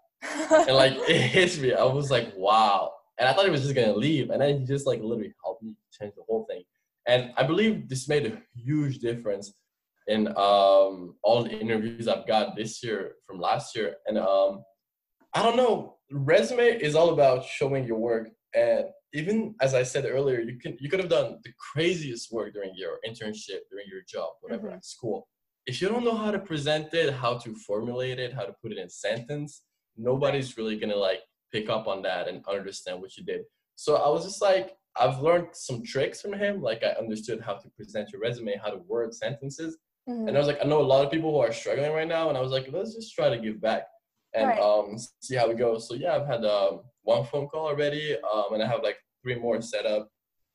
and 0.49 0.75
like 0.75 0.93
it 1.07 1.21
hits 1.21 1.59
me. 1.59 1.73
I 1.73 1.83
was 1.83 2.09
like, 2.09 2.33
"Wow!" 2.35 2.93
And 3.19 3.29
I 3.29 3.33
thought 3.33 3.45
he 3.45 3.51
was 3.51 3.61
just 3.61 3.75
gonna 3.75 3.95
leave, 3.95 4.31
and 4.31 4.41
then 4.41 4.59
he 4.59 4.65
just 4.65 4.87
like 4.87 4.99
literally 4.99 5.33
helped 5.43 5.61
me 5.61 5.75
change 5.91 6.15
the 6.15 6.23
whole 6.27 6.45
thing, 6.49 6.63
and 7.07 7.33
I 7.37 7.43
believe 7.43 7.87
this 7.89 8.07
made 8.07 8.25
a 8.25 8.41
huge 8.55 8.99
difference 8.99 9.53
in 10.07 10.27
um, 10.29 11.15
all 11.23 11.43
the 11.43 11.51
interviews 11.51 12.07
I've 12.07 12.27
got 12.27 12.55
this 12.55 12.83
year 12.83 13.13
from 13.25 13.39
last 13.39 13.75
year. 13.75 13.95
And 14.07 14.17
um, 14.17 14.63
I 15.33 15.41
don't 15.43 15.57
know, 15.57 15.97
resume 16.11 16.67
is 16.79 16.95
all 16.95 17.09
about 17.11 17.45
showing 17.45 17.85
your 17.85 17.97
work. 17.97 18.29
And 18.53 18.85
even 19.13 19.55
as 19.61 19.73
I 19.73 19.83
said 19.83 20.05
earlier, 20.05 20.39
you 20.41 20.57
can 20.59 20.77
you 20.79 20.89
could 20.89 20.99
have 20.99 21.09
done 21.09 21.39
the 21.43 21.51
craziest 21.71 22.31
work 22.31 22.53
during 22.53 22.73
your 22.75 22.99
internship, 23.07 23.61
during 23.71 23.87
your 23.87 24.01
job, 24.07 24.29
whatever 24.41 24.69
Mhm. 24.69 24.75
at 24.77 24.85
school. 24.85 25.27
If 25.65 25.81
you 25.81 25.89
don't 25.89 26.05
know 26.05 26.15
how 26.15 26.31
to 26.31 26.39
present 26.39 26.93
it, 26.93 27.11
how 27.13 27.37
to 27.39 27.55
formulate 27.55 28.19
it, 28.19 28.33
how 28.33 28.45
to 28.45 28.53
put 28.61 28.71
it 28.71 28.77
in 28.77 28.89
sentence, 28.89 29.63
nobody's 29.97 30.57
really 30.57 30.77
gonna 30.77 30.95
like 30.95 31.21
pick 31.51 31.69
up 31.69 31.87
on 31.87 32.01
that 32.03 32.27
and 32.27 32.45
understand 32.47 33.01
what 33.01 33.15
you 33.17 33.23
did. 33.23 33.41
So 33.75 33.95
I 33.95 34.09
was 34.09 34.23
just 34.25 34.41
like, 34.41 34.75
I've 34.97 35.19
learned 35.19 35.47
some 35.53 35.83
tricks 35.83 36.21
from 36.21 36.33
him. 36.33 36.61
Like 36.61 36.83
I 36.83 36.89
understood 36.99 37.41
how 37.41 37.55
to 37.55 37.69
present 37.69 38.11
your 38.11 38.21
resume, 38.21 38.57
how 38.63 38.69
to 38.71 38.77
word 38.77 39.13
sentences. 39.13 39.77
Mhm. 40.07 40.27
And 40.27 40.35
I 40.37 40.39
was 40.39 40.47
like, 40.47 40.59
I 40.63 40.67
know 40.67 40.81
a 40.81 40.91
lot 40.93 41.03
of 41.05 41.11
people 41.11 41.31
who 41.31 41.39
are 41.39 41.51
struggling 41.51 41.91
right 41.91 42.07
now, 42.07 42.29
and 42.29 42.37
I 42.37 42.41
was 42.41 42.51
like, 42.51 42.67
let's 42.71 42.95
just 42.95 43.13
try 43.15 43.29
to 43.29 43.37
give 43.39 43.59
back 43.59 43.87
and 44.33 44.47
Right. 44.49 44.59
um, 44.61 44.97
see 45.21 45.35
how 45.35 45.49
it 45.49 45.57
goes. 45.57 45.87
So 45.87 45.95
yeah, 45.95 46.15
I've 46.15 46.27
had 46.27 46.45
um, 46.45 46.81
one 47.03 47.25
phone 47.25 47.47
call 47.47 47.67
already, 47.67 48.15
um, 48.33 48.53
and 48.53 48.61
I 48.63 48.67
have 48.67 48.83
like 48.83 48.97
three 49.21 49.35
more 49.35 49.61
set 49.61 49.85
up 49.85 50.09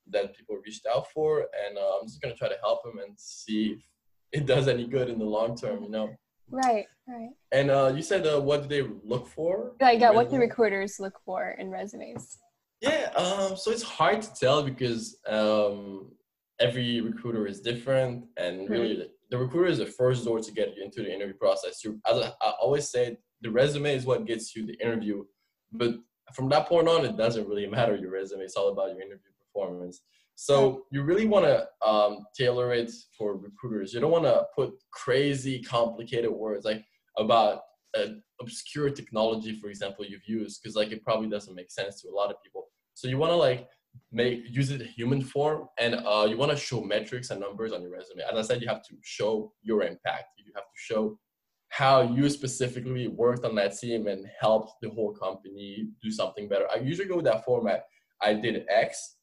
that 0.07 0.35
people 0.37 0.57
reached 0.64 0.87
out 0.87 1.11
for, 1.11 1.48
and 1.66 1.76
uh, 1.79 1.98
I'm 2.00 2.07
just 2.07 2.20
gonna 2.22 2.35
try 2.35 2.48
to 2.48 2.59
help 2.62 2.83
them 2.85 2.98
and 2.98 3.12
see 3.18 3.72
if 3.72 3.81
it 4.33 4.46
does 4.46 4.68
any 4.68 4.87
good 4.87 5.09
in 5.09 5.18
the 5.18 5.24
long 5.24 5.57
term, 5.57 5.83
you 5.83 5.90
know. 5.90 6.14
Right, 6.48 6.87
right. 7.07 7.31
And 7.53 7.70
uh, 7.70 7.92
you 7.94 8.03
said, 8.03 8.26
uh, 8.26 8.40
what 8.40 8.62
do 8.62 8.68
they 8.68 8.83
look 9.05 9.26
for? 9.29 9.72
Yeah, 9.81 9.92
yeah. 9.92 10.11
What 10.11 10.31
do 10.31 10.37
recruiters 10.37 10.98
look 10.98 11.20
for 11.24 11.50
in 11.59 11.70
resumes? 11.70 12.38
Yeah, 12.80 13.10
um, 13.14 13.56
so 13.56 13.70
it's 13.70 13.82
hard 13.82 14.22
to 14.22 14.34
tell 14.34 14.62
because 14.62 15.18
um, 15.28 16.12
every 16.60 17.00
recruiter 17.00 17.46
is 17.46 17.60
different, 17.60 18.24
and 18.36 18.68
really 18.70 18.96
the, 18.96 19.10
the 19.30 19.38
recruiter 19.38 19.68
is 19.68 19.78
the 19.78 19.86
first 19.86 20.24
door 20.24 20.40
to 20.40 20.52
get 20.52 20.76
you 20.76 20.84
into 20.84 21.02
the 21.02 21.12
interview 21.12 21.34
process. 21.34 21.84
You, 21.84 22.00
as 22.10 22.18
I, 22.18 22.32
I 22.40 22.52
always 22.60 22.88
say, 22.88 23.18
the 23.42 23.50
resume 23.50 23.94
is 23.94 24.06
what 24.06 24.26
gets 24.26 24.56
you 24.56 24.66
the 24.66 24.80
interview, 24.80 25.24
but 25.72 25.94
from 26.34 26.48
that 26.50 26.68
point 26.68 26.88
on, 26.88 27.04
it 27.04 27.16
doesn't 27.16 27.48
really 27.48 27.66
matter 27.66 27.96
your 27.96 28.12
resume. 28.12 28.42
It's 28.42 28.56
all 28.56 28.68
about 28.68 28.90
your 28.90 29.00
interview 29.00 29.30
performance. 29.42 30.00
So 30.36 30.84
you 30.90 31.02
really 31.02 31.26
want 31.26 31.44
to 31.44 31.68
um, 31.86 32.24
tailor 32.34 32.72
it 32.72 32.90
for 33.16 33.36
recruiters. 33.36 33.92
You 33.92 34.00
don't 34.00 34.10
want 34.10 34.24
to 34.24 34.46
put 34.54 34.72
crazy, 34.90 35.60
complicated 35.60 36.30
words 36.30 36.64
like 36.64 36.82
about 37.18 37.60
obscure 38.40 38.90
technology, 38.90 39.53
for 39.61 39.68
example, 39.68 40.05
you've 40.05 40.26
used, 40.26 40.62
because 40.62 40.76
like 40.76 40.92
it 40.92 41.05
probably 41.05 41.29
doesn't 41.29 41.55
make 41.55 41.70
sense 41.70 42.00
to 42.00 42.09
a 42.09 42.14
lot 42.14 42.31
of 42.31 42.37
people. 42.42 42.68
So 42.94 43.09
you 43.09 43.18
want 43.18 43.33
to 43.33 43.37
like 43.37 43.68
make 44.12 44.44
use 44.48 44.70
it 44.70 44.81
human 44.83 45.20
form, 45.20 45.68
and 45.79 45.94
uh, 45.94 46.26
you 46.29 46.37
want 46.37 46.50
to 46.53 46.57
show 46.57 46.81
metrics 46.81 47.31
and 47.31 47.40
numbers 47.40 47.72
on 47.72 47.83
your 47.83 47.92
resume. 47.92 48.22
As 48.31 48.38
I 48.38 48.42
said, 48.42 48.62
you 48.62 48.68
have 48.68 48.83
to 48.85 48.94
show 49.03 49.53
your 49.62 49.83
impact. 49.83 50.26
You 50.38 50.53
have 50.55 50.64
to 50.64 50.76
show 50.76 51.18
how 51.68 52.03
you 52.03 52.29
specifically 52.29 53.07
worked 53.07 53.44
on 53.44 53.55
that 53.55 53.79
team 53.79 54.09
and 54.09 54.26
helped 54.40 54.72
the 54.83 54.90
whole 54.90 55.12
company 55.12 55.88
do 56.03 56.11
something 56.11 56.48
better. 56.48 56.66
I 56.74 56.79
usually 56.79 57.09
go 57.09 57.16
with 57.16 57.26
that 57.26 57.44
format. 57.44 57.85
I 58.20 58.35
did 58.35 58.64
X 58.68 59.16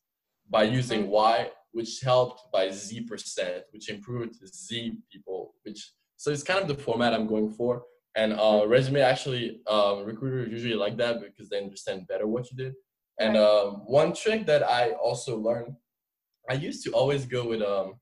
by 0.49 0.63
using 0.63 1.09
Y, 1.09 1.49
which 1.73 1.99
helped 2.01 2.41
by 2.53 2.69
Z 2.71 3.01
percent, 3.01 3.63
which 3.71 3.89
improved 3.89 4.35
Z 4.47 4.97
people, 5.11 5.55
which 5.63 5.91
so 6.15 6.31
it's 6.31 6.43
kind 6.43 6.61
of 6.61 6.67
the 6.67 6.81
format 6.83 7.13
I'm 7.13 7.27
going 7.27 7.51
for. 7.51 7.83
And 8.17 8.33
uh, 8.33 8.63
resume 8.67 9.01
actually, 9.01 9.61
um, 9.67 10.03
recruiters 10.03 10.51
usually 10.51 10.73
like 10.85 10.97
that 10.97 11.21
because 11.21 11.49
they 11.49 11.59
understand 11.63 12.07
better 12.07 12.27
what 12.27 12.49
you 12.49 12.57
did. 12.57 12.73
And 13.19 13.35
Right. 13.35 13.43
um, 13.43 13.69
one 13.85 14.11
trick 14.21 14.45
that 14.47 14.63
I 14.63 14.83
also 15.07 15.37
learned, 15.37 15.75
I 16.49 16.55
used 16.67 16.83
to 16.85 16.91
always 16.99 17.25
go 17.25 17.41
with, 17.47 17.61
um, 17.61 17.99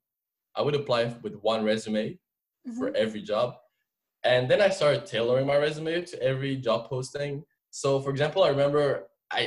I 0.55 0.61
would 0.61 0.75
apply 0.81 1.01
with 1.21 1.35
one 1.51 1.61
resume 1.65 2.17
for 2.77 2.91
Mhm. 2.91 2.95
every 2.95 3.21
job. 3.21 3.57
And 4.23 4.49
then 4.49 4.61
I 4.61 4.69
started 4.69 5.05
tailoring 5.05 5.45
my 5.45 5.57
resume 5.57 6.01
to 6.11 6.15
every 6.31 6.55
job 6.67 6.89
posting. 6.89 7.45
So, 7.69 7.99
for 7.99 8.09
example, 8.09 8.41
I 8.43 8.49
remember 8.49 9.09
I 9.31 9.41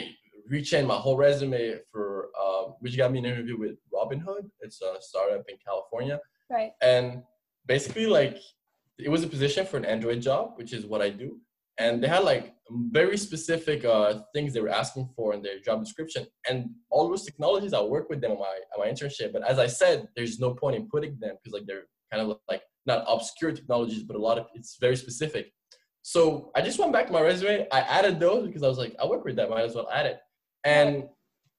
rechained 0.53 0.87
my 0.87 0.97
whole 1.05 1.17
resume 1.17 1.81
for, 1.91 2.31
um, 2.43 2.67
which 2.81 2.97
got 2.97 3.11
me 3.11 3.19
an 3.21 3.25
interview 3.33 3.57
with 3.59 3.77
Robinhood. 3.91 4.45
It's 4.61 4.81
a 4.83 5.01
startup 5.01 5.49
in 5.49 5.57
California. 5.69 6.21
Right. 6.51 6.73
And 6.83 7.25
basically, 7.67 8.07
like, 8.07 8.39
it 8.99 9.09
was 9.09 9.23
a 9.23 9.29
position 9.29 9.65
for 9.67 9.77
an 9.77 9.85
Android 9.85 10.21
job, 10.21 10.53
which 10.57 10.73
is 10.73 10.87
what 10.87 11.03
I 11.03 11.11
do. 11.11 11.39
And 11.79 12.03
they 12.03 12.09
had 12.09 12.25
like 12.25 12.55
very 12.71 13.17
specific 13.17 13.85
uh, 13.85 14.23
things 14.35 14.53
they 14.53 14.61
were 14.61 14.69
asking 14.69 15.11
for 15.15 15.33
in 15.33 15.43
their 15.43 15.61
job 15.61 15.81
description. 15.81 16.27
And 16.49 16.71
all 16.91 17.09
those 17.09 17.25
technologies, 17.25 17.73
I 17.73 17.81
work 17.81 18.11
with 18.11 18.21
them 18.21 18.33
on 18.33 18.39
my, 18.39 18.59
on 18.75 18.81
my 18.81 18.89
internship. 18.89 19.33
But 19.33 19.49
as 19.49 19.61
I 19.61 19.69
said, 19.69 20.09
there's 20.17 20.41
no 20.41 20.55
point 20.55 20.75
in 20.75 20.89
putting 20.89 21.17
them 21.21 21.37
because 21.37 21.57
like 21.57 21.67
they're 21.67 21.87
kind 22.13 22.23
of 22.23 22.39
like 22.49 22.63
not 22.87 23.05
obscure 23.07 23.53
technologies, 23.53 24.03
but 24.03 24.17
a 24.17 24.19
lot 24.19 24.39
of 24.39 24.47
it's 24.55 24.77
very 24.81 24.97
specific. 24.97 25.53
So 26.03 26.51
I 26.57 26.63
just 26.63 26.79
went 26.79 26.93
back 26.93 27.07
to 27.07 27.13
my 27.13 27.21
resume. 27.21 27.69
I 27.71 27.81
added 27.81 28.19
those 28.19 28.47
because 28.47 28.63
I 28.65 28.69
was 28.69 28.79
like, 28.79 28.97
I 29.01 29.07
work 29.07 29.25
with 29.25 29.37
that, 29.37 29.51
might 29.51 29.65
as 29.65 29.75
well 29.75 29.89
add 29.93 30.07
it. 30.07 30.19
And 30.65 31.05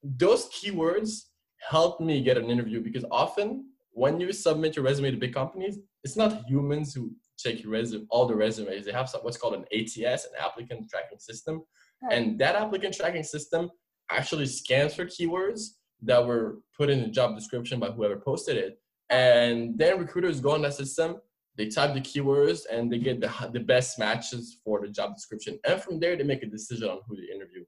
those 0.02 0.50
keywords 0.50 1.22
helped 1.68 2.00
me 2.00 2.22
get 2.22 2.36
an 2.36 2.50
interview 2.50 2.80
because 2.82 3.04
often 3.10 3.66
when 3.92 4.20
you 4.20 4.32
submit 4.32 4.76
your 4.76 4.84
resume 4.84 5.10
to 5.10 5.16
big 5.16 5.34
companies, 5.34 5.78
it's 6.04 6.16
not 6.16 6.44
humans 6.46 6.94
who 6.94 7.12
check 7.42 7.62
your 7.62 7.72
resume, 7.72 8.06
all 8.10 8.26
the 8.26 8.34
resumes. 8.34 8.84
They 8.84 8.92
have 8.92 9.08
some, 9.08 9.22
what's 9.22 9.36
called 9.36 9.54
an 9.54 9.64
ATS, 9.72 10.24
an 10.24 10.32
applicant 10.38 10.88
tracking 10.90 11.18
system. 11.18 11.62
Right. 12.02 12.12
And 12.12 12.38
that 12.38 12.56
applicant 12.56 12.94
tracking 12.94 13.22
system 13.22 13.70
actually 14.10 14.46
scans 14.46 14.94
for 14.94 15.04
keywords 15.04 15.60
that 16.02 16.24
were 16.24 16.58
put 16.76 16.90
in 16.90 17.00
the 17.00 17.08
job 17.08 17.34
description 17.34 17.78
by 17.78 17.90
whoever 17.90 18.16
posted 18.16 18.56
it. 18.56 18.80
And 19.10 19.76
then 19.76 19.98
recruiters 19.98 20.40
go 20.40 20.52
on 20.52 20.62
that 20.62 20.74
system, 20.74 21.16
they 21.56 21.68
type 21.68 21.94
the 21.94 22.00
keywords, 22.00 22.60
and 22.70 22.90
they 22.90 22.98
get 22.98 23.20
the, 23.20 23.30
the 23.52 23.60
best 23.60 23.98
matches 23.98 24.60
for 24.64 24.80
the 24.80 24.88
job 24.88 25.14
description. 25.14 25.58
And 25.66 25.80
from 25.80 26.00
there, 26.00 26.16
they 26.16 26.22
make 26.22 26.42
a 26.42 26.46
decision 26.46 26.88
on 26.88 27.00
who 27.06 27.16
to 27.16 27.34
interview. 27.34 27.64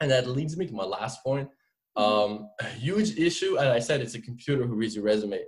And 0.00 0.10
that 0.10 0.26
leads 0.26 0.56
me 0.56 0.66
to 0.66 0.74
my 0.74 0.84
last 0.84 1.22
point. 1.22 1.48
Um, 1.94 2.48
a 2.60 2.64
huge 2.64 3.18
issue, 3.18 3.58
and 3.58 3.68
I 3.68 3.78
said 3.78 4.00
it's 4.00 4.14
a 4.14 4.20
computer 4.20 4.66
who 4.66 4.74
reads 4.74 4.96
your 4.96 5.04
resume. 5.04 5.40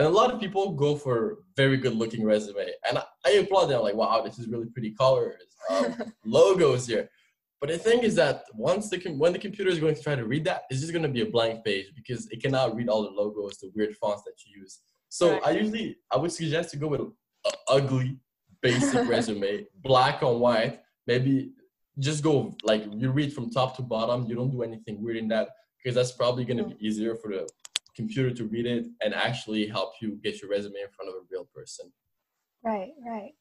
And 0.00 0.06
a 0.06 0.10
lot 0.10 0.32
of 0.32 0.40
people 0.40 0.72
go 0.72 0.96
for 0.96 1.40
very 1.58 1.76
good 1.76 1.94
looking 1.94 2.24
resume. 2.24 2.70
And 2.88 2.96
I, 2.96 3.02
I 3.26 3.30
applaud 3.32 3.66
them, 3.66 3.82
like, 3.82 3.94
wow, 3.94 4.22
this 4.22 4.38
is 4.38 4.48
really 4.48 4.64
pretty 4.64 4.92
colors, 4.92 5.34
um, 5.68 5.94
logos 6.24 6.86
here. 6.86 7.10
But 7.60 7.68
the 7.68 7.76
thing 7.76 7.98
is 8.02 8.14
that 8.14 8.44
once 8.54 8.88
the 8.88 8.98
com- 8.98 9.18
when 9.18 9.34
the 9.34 9.38
computer 9.38 9.70
is 9.70 9.78
going 9.78 9.94
to 9.94 10.02
try 10.02 10.14
to 10.14 10.24
read 10.24 10.46
that, 10.46 10.62
it's 10.70 10.80
just 10.80 10.94
going 10.94 11.02
to 11.02 11.10
be 11.10 11.20
a 11.20 11.26
blank 11.26 11.66
page 11.66 11.92
because 11.94 12.26
it 12.30 12.42
cannot 12.42 12.74
read 12.74 12.88
all 12.88 13.02
the 13.02 13.10
logos, 13.10 13.58
the 13.58 13.70
weird 13.74 13.94
fonts 13.96 14.22
that 14.24 14.32
you 14.46 14.62
use. 14.62 14.80
So 15.10 15.32
Right. 15.32 15.42
I 15.44 15.50
usually 15.50 15.98
I 16.10 16.16
would 16.16 16.32
suggest 16.32 16.70
to 16.70 16.78
go 16.78 16.86
with 16.86 17.02
an 17.02 17.12
ugly, 17.68 18.16
basic 18.62 19.06
resume, 19.14 19.66
black 19.82 20.22
on 20.22 20.40
white. 20.40 20.80
Maybe 21.06 21.52
just 21.98 22.22
go 22.22 22.56
like 22.62 22.84
you 22.90 23.10
read 23.10 23.34
from 23.34 23.50
top 23.50 23.76
to 23.76 23.82
bottom. 23.82 24.24
You 24.24 24.34
don't 24.34 24.50
do 24.50 24.62
anything 24.62 25.02
weird 25.02 25.18
in 25.18 25.28
that 25.28 25.50
because 25.76 25.94
that's 25.94 26.12
probably 26.12 26.46
going 26.46 26.56
to 26.56 26.74
be 26.74 26.86
easier 26.86 27.14
for 27.16 27.30
the 27.30 27.46
computer 28.00 28.30
to 28.30 28.44
read 28.44 28.66
it 28.66 28.86
and 29.02 29.14
actually 29.14 29.66
help 29.66 29.92
you 30.00 30.18
get 30.22 30.40
your 30.40 30.50
resume 30.50 30.80
in 30.80 30.90
front 30.96 31.08
of 31.08 31.14
a 31.14 31.26
real 31.30 31.46
person. 31.54 31.92
Right, 32.62 32.92
right. 33.06 33.32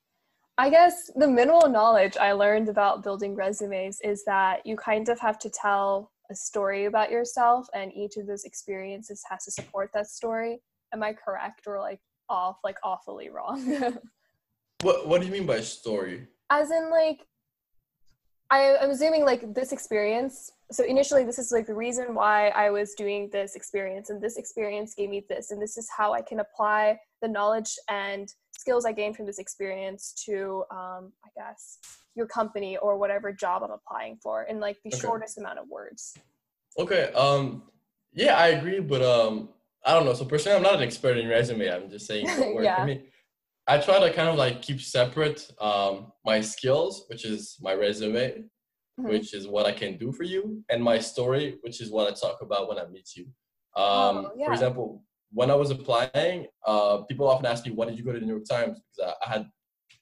I 0.58 0.70
guess 0.70 1.10
the 1.16 1.28
minimal 1.28 1.70
knowledge 1.70 2.18
I 2.18 2.34
learned 2.34 2.68
about 2.68 3.04
building 3.04 3.34
resumes 3.34 4.00
is 4.04 4.26
that 4.26 4.66
you 4.66 4.76
kind 4.76 5.08
of 5.08 5.18
have 5.20 5.40
to 5.40 5.50
tell 5.50 6.12
a 6.30 6.36
story 6.36 6.86
about 6.86 7.10
yourself, 7.10 7.68
and 7.74 7.94
each 7.94 8.18
of 8.18 8.28
those 8.28 8.44
experiences 8.44 9.24
has 9.30 9.46
to 9.46 9.52
support 9.52 9.90
that 9.94 10.08
story. 10.08 10.60
Am 10.94 11.02
I 11.02 11.14
correct 11.14 11.62
or 11.66 11.80
like 11.80 12.02
off, 12.30 12.58
like 12.64 12.78
awfully 12.84 13.30
wrong? 13.30 13.62
what 14.82 15.08
What 15.08 15.22
do 15.22 15.28
you 15.28 15.34
mean 15.34 15.46
by 15.46 15.62
story? 15.62 16.28
As 16.50 16.72
in, 16.72 16.90
like, 16.90 17.20
I, 18.52 18.78
I'm 18.78 18.90
assuming 18.90 19.26
like 19.26 19.54
this 19.54 19.72
experience. 19.72 20.52
So 20.72 20.84
initially, 20.84 21.24
this 21.24 21.40
is 21.40 21.52
like 21.52 21.68
the 21.68 21.74
reason 21.74 22.16
why 22.16 22.50
I 22.50 22.70
was 22.70 22.94
doing 22.94 23.30
this 23.32 23.56
experience, 23.56 24.10
and 24.10 24.22
this 24.22 24.38
experience 24.38 24.94
gave 24.96 25.10
me 25.10 25.26
this, 25.30 25.52
and 25.52 25.62
this 25.62 25.78
is 25.78 25.88
how 25.96 26.14
I 26.14 26.22
can 26.22 26.40
apply 26.40 27.00
the 27.22 27.28
knowledge 27.28 27.76
and 27.90 28.32
skills 28.58 28.86
I 28.86 28.92
gained 28.92 29.16
from 29.16 29.26
this 29.26 29.40
experience 29.40 30.14
to, 30.26 30.64
um, 30.72 31.12
I 31.24 31.30
guess, 31.36 31.78
your 32.16 32.26
company 32.28 32.78
or 32.78 32.98
whatever 32.98 33.32
job 33.32 33.64
I'm 33.64 33.72
applying 33.72 34.18
for 34.18 34.44
in 34.44 34.60
like 34.60 34.78
the 34.84 34.90
okay. 34.90 35.00
shortest 35.00 35.38
amount 35.38 35.60
of 35.60 35.68
words. 35.70 36.18
Okay. 36.78 37.12
Um. 37.14 37.64
Yeah, 38.12 38.36
I 38.36 38.48
agree, 38.48 38.80
but 38.80 39.04
um, 39.04 39.50
I 39.86 39.94
don't 39.94 40.06
know. 40.06 40.16
So 40.16 40.26
personally, 40.26 40.58
I'm 40.58 40.64
not 40.64 40.76
an 40.76 40.82
expert 40.82 41.18
in 41.18 41.28
resume. 41.28 41.68
I'm 41.68 41.90
just 41.90 42.08
saying 42.08 42.26
yeah. 42.62 42.96
I 43.70 43.78
try 43.78 44.00
to 44.00 44.12
kind 44.12 44.28
of 44.28 44.36
like 44.36 44.64
keep 44.64 44.82
separate 44.82 45.48
um, 45.62 46.12
my 46.26 46.42
skills, 46.42 47.06
which 47.08 47.24
is 47.24 47.56
my 47.62 47.74
resume, 47.74 48.30
mm-hmm. 48.30 49.08
which 49.08 49.36
is 49.36 49.48
what 49.48 49.68
I 49.68 49.72
can 49.72 49.96
do 49.96 50.12
for 50.12 50.24
you, 50.24 50.64
and 50.70 50.84
my 50.84 50.98
story, 50.98 51.60
which 51.62 51.80
is 51.80 51.92
what 51.92 52.08
I 52.08 52.16
talk 52.16 52.42
about 52.42 52.68
when 52.68 52.80
I 52.80 52.88
meet 52.88 53.16
you. 53.16 53.26
Um, 53.76 53.86
oh, 53.86 54.32
yeah. 54.36 54.48
For 54.48 54.54
example, 54.54 55.04
when 55.32 55.52
I 55.52 55.56
was 55.56 55.70
applying, 55.70 56.48
uh, 56.66 57.04
people 57.04 57.28
often 57.28 57.46
ask 57.46 57.64
me, 57.64 57.72
"Why 57.72 57.86
did 57.86 57.98
you 58.00 58.04
go 58.04 58.12
to 58.12 58.20
the 58.20 58.26
New 58.26 58.34
York 58.34 58.50
Times?" 58.50 58.80
Because 58.80 59.14
I, 59.14 59.28
I 59.28 59.34
had 59.34 59.48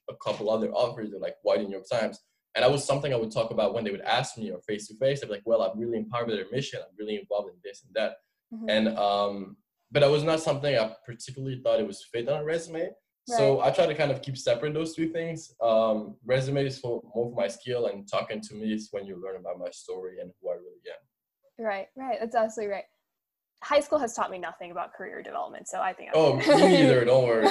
a 0.08 0.14
couple 0.24 0.48
other 0.48 0.72
offers. 0.72 1.10
They're 1.10 1.20
like, 1.20 1.36
"Why 1.42 1.58
the 1.58 1.64
New 1.64 1.72
York 1.72 1.88
Times?" 1.92 2.18
And 2.54 2.62
that 2.62 2.72
was 2.72 2.82
something 2.84 3.12
I 3.12 3.16
would 3.16 3.30
talk 3.30 3.50
about 3.50 3.74
when 3.74 3.84
they 3.84 3.90
would 3.90 4.00
ask 4.00 4.38
me 4.38 4.50
or 4.50 4.60
face 4.62 4.88
to 4.88 4.94
face. 4.96 5.22
I'd 5.22 5.26
be 5.26 5.34
like, 5.34 5.42
"Well, 5.44 5.60
I'm 5.60 5.78
really 5.78 5.98
empowered 5.98 6.28
by 6.28 6.36
their 6.36 6.50
mission. 6.50 6.80
I'm 6.80 6.96
really 6.98 7.16
involved 7.16 7.50
in 7.50 7.60
this 7.62 7.84
and 7.84 7.94
that." 7.94 8.12
Mm-hmm. 8.54 8.70
And 8.70 8.98
um, 8.98 9.56
but 9.90 10.00
that 10.00 10.10
was 10.10 10.24
not 10.24 10.40
something 10.40 10.74
I 10.74 10.94
particularly 11.04 11.60
thought 11.62 11.80
it 11.80 11.86
was 11.86 12.02
fit 12.10 12.30
on 12.30 12.40
a 12.40 12.44
resume. 12.44 12.88
Right. 13.28 13.38
So 13.38 13.60
I 13.60 13.70
try 13.70 13.86
to 13.86 13.94
kind 13.94 14.10
of 14.10 14.22
keep 14.22 14.38
separate 14.38 14.74
those 14.74 14.94
two 14.94 15.08
things. 15.08 15.54
Um, 15.62 16.16
resume 16.24 16.64
is 16.66 16.78
for 16.78 17.02
more 17.14 17.30
for 17.30 17.36
my 17.36 17.48
skill, 17.48 17.86
and 17.86 18.08
talking 18.08 18.40
to 18.40 18.54
me 18.54 18.72
is 18.72 18.88
when 18.90 19.06
you 19.06 19.20
learn 19.22 19.36
about 19.36 19.58
my 19.58 19.70
story 19.70 20.20
and 20.20 20.30
who 20.40 20.50
I 20.50 20.54
really 20.54 20.82
am. 20.86 21.64
Right, 21.64 21.86
right. 21.96 22.18
That's 22.20 22.36
absolutely 22.36 22.72
right 22.72 22.84
high 23.62 23.80
school 23.80 23.98
has 23.98 24.14
taught 24.14 24.30
me 24.30 24.38
nothing 24.38 24.70
about 24.70 24.92
career 24.94 25.22
development, 25.22 25.68
so 25.68 25.80
I 25.80 25.92
think. 25.92 26.10
I'm 26.10 26.16
oh, 26.16 26.36
me 26.36 26.42
neither. 26.44 27.04
Don't 27.04 27.26
worry. 27.26 27.44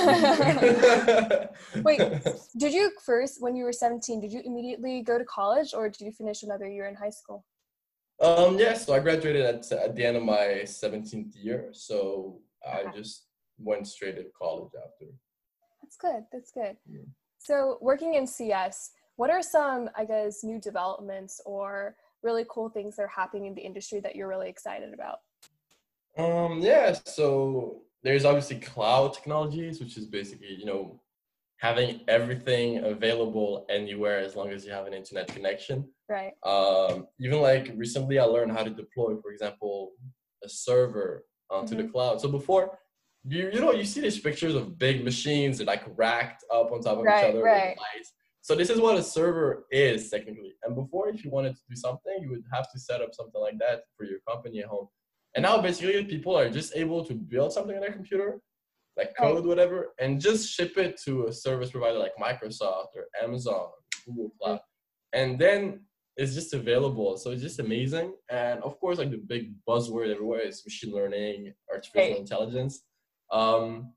Wait, 1.83 1.99
did 2.57 2.73
you 2.73 2.91
first, 3.05 3.41
when 3.41 3.55
you 3.55 3.63
were 3.63 3.73
17, 3.73 4.21
did 4.21 4.31
you 4.31 4.41
immediately 4.43 5.01
go 5.01 5.17
to 5.17 5.25
college, 5.25 5.73
or 5.73 5.89
did 5.89 6.01
you 6.01 6.11
finish 6.11 6.43
another 6.43 6.67
year 6.67 6.87
in 6.87 6.95
high 6.95 7.09
school? 7.09 7.45
Um, 8.19 8.57
yeah, 8.57 8.73
so 8.73 8.93
I 8.93 8.99
graduated 8.99 9.45
at, 9.45 9.71
at 9.71 9.95
the 9.95 10.05
end 10.05 10.17
of 10.17 10.23
my 10.23 10.61
17th 10.63 11.33
year, 11.35 11.69
so 11.71 12.39
okay. 12.67 12.87
I 12.87 12.91
just 12.91 13.25
went 13.59 13.87
straight 13.87 14.15
to 14.15 14.25
college 14.37 14.71
after. 14.75 15.05
That's 15.99 16.13
good. 16.13 16.23
That's 16.31 16.51
good. 16.51 16.77
Yeah. 16.89 17.05
So, 17.39 17.77
working 17.81 18.15
in 18.15 18.27
CS, 18.27 18.91
what 19.15 19.29
are 19.29 19.41
some, 19.41 19.89
I 19.95 20.05
guess, 20.05 20.43
new 20.43 20.59
developments 20.59 21.41
or 21.45 21.95
really 22.23 22.45
cool 22.49 22.69
things 22.69 22.95
that 22.95 23.03
are 23.03 23.07
happening 23.07 23.45
in 23.45 23.55
the 23.55 23.61
industry 23.61 23.99
that 24.01 24.15
you're 24.15 24.27
really 24.27 24.49
excited 24.49 24.93
about? 24.93 25.19
Um, 26.17 26.59
yeah, 26.59 26.93
so 27.05 27.81
there's 28.03 28.25
obviously 28.25 28.59
cloud 28.59 29.13
technologies, 29.13 29.79
which 29.79 29.97
is 29.97 30.05
basically, 30.05 30.55
you 30.55 30.65
know, 30.65 30.99
having 31.59 32.01
everything 32.07 32.83
available 32.83 33.65
anywhere 33.69 34.19
as 34.19 34.35
long 34.35 34.49
as 34.49 34.65
you 34.65 34.71
have 34.71 34.85
an 34.85 34.93
internet 34.93 35.27
connection. 35.27 35.87
Right. 36.09 36.33
Um, 36.43 37.07
even 37.19 37.41
like 37.41 37.71
recently 37.75 38.19
I 38.19 38.23
learned 38.23 38.51
how 38.51 38.63
to 38.63 38.69
deploy, 38.69 39.15
for 39.21 39.31
example, 39.31 39.91
a 40.43 40.49
server 40.49 41.25
onto 41.49 41.75
mm-hmm. 41.75 41.87
the 41.87 41.91
cloud. 41.91 42.21
So 42.21 42.29
before 42.29 42.77
you 43.27 43.49
you 43.53 43.59
know 43.59 43.71
you 43.71 43.85
see 43.85 44.01
these 44.01 44.19
pictures 44.19 44.55
of 44.55 44.77
big 44.77 45.03
machines 45.03 45.57
that 45.57 45.67
like 45.67 45.83
racked 45.95 46.43
up 46.53 46.71
on 46.71 46.81
top 46.81 46.97
of 46.97 47.03
right, 47.03 47.23
each 47.25 47.29
other 47.29 47.43
right. 47.43 47.69
with 47.69 47.77
lights. 47.79 48.13
So 48.41 48.55
this 48.55 48.69
is 48.69 48.79
what 48.79 48.97
a 48.97 49.03
server 49.03 49.65
is 49.71 50.09
technically. 50.09 50.53
And 50.63 50.73
before, 50.73 51.09
if 51.09 51.25
you 51.25 51.31
wanted 51.31 51.55
to 51.55 51.61
do 51.69 51.75
something, 51.75 52.19
you 52.21 52.29
would 52.29 52.43
have 52.53 52.71
to 52.71 52.79
set 52.79 53.01
up 53.01 53.13
something 53.13 53.41
like 53.41 53.57
that 53.59 53.81
for 53.97 54.05
your 54.05 54.19
company 54.27 54.61
at 54.61 54.67
home. 54.67 54.87
And 55.35 55.43
now 55.43 55.61
basically 55.61 56.05
people 56.05 56.37
are 56.37 56.49
just 56.49 56.75
able 56.75 57.03
to 57.05 57.13
build 57.13 57.51
something 57.51 57.75
on 57.75 57.81
their 57.81 57.91
computer, 57.91 58.39
like 58.95 59.13
code, 59.19 59.45
whatever, 59.45 59.93
and 59.99 60.21
just 60.21 60.49
ship 60.49 60.77
it 60.77 60.97
to 61.03 61.27
a 61.27 61.33
service 61.33 61.71
provider 61.71 61.99
like 61.99 62.13
Microsoft 62.17 62.95
or 62.95 63.07
Amazon, 63.21 63.67
Google 64.05 64.31
Cloud. 64.41 64.55
Mm-hmm. 64.55 65.19
And 65.19 65.39
then 65.39 65.81
it's 66.15 66.33
just 66.33 66.53
available. 66.53 67.17
So 67.17 67.31
it's 67.31 67.41
just 67.41 67.59
amazing. 67.59 68.13
And 68.29 68.61
of 68.63 68.79
course, 68.79 68.97
like 68.97 69.11
the 69.11 69.17
big 69.17 69.53
buzzword 69.67 70.09
everywhere 70.09 70.39
is 70.39 70.63
machine 70.65 70.93
learning, 70.93 71.53
artificial 71.71 72.17
intelligence. 72.17 72.83
Um, 73.31 73.93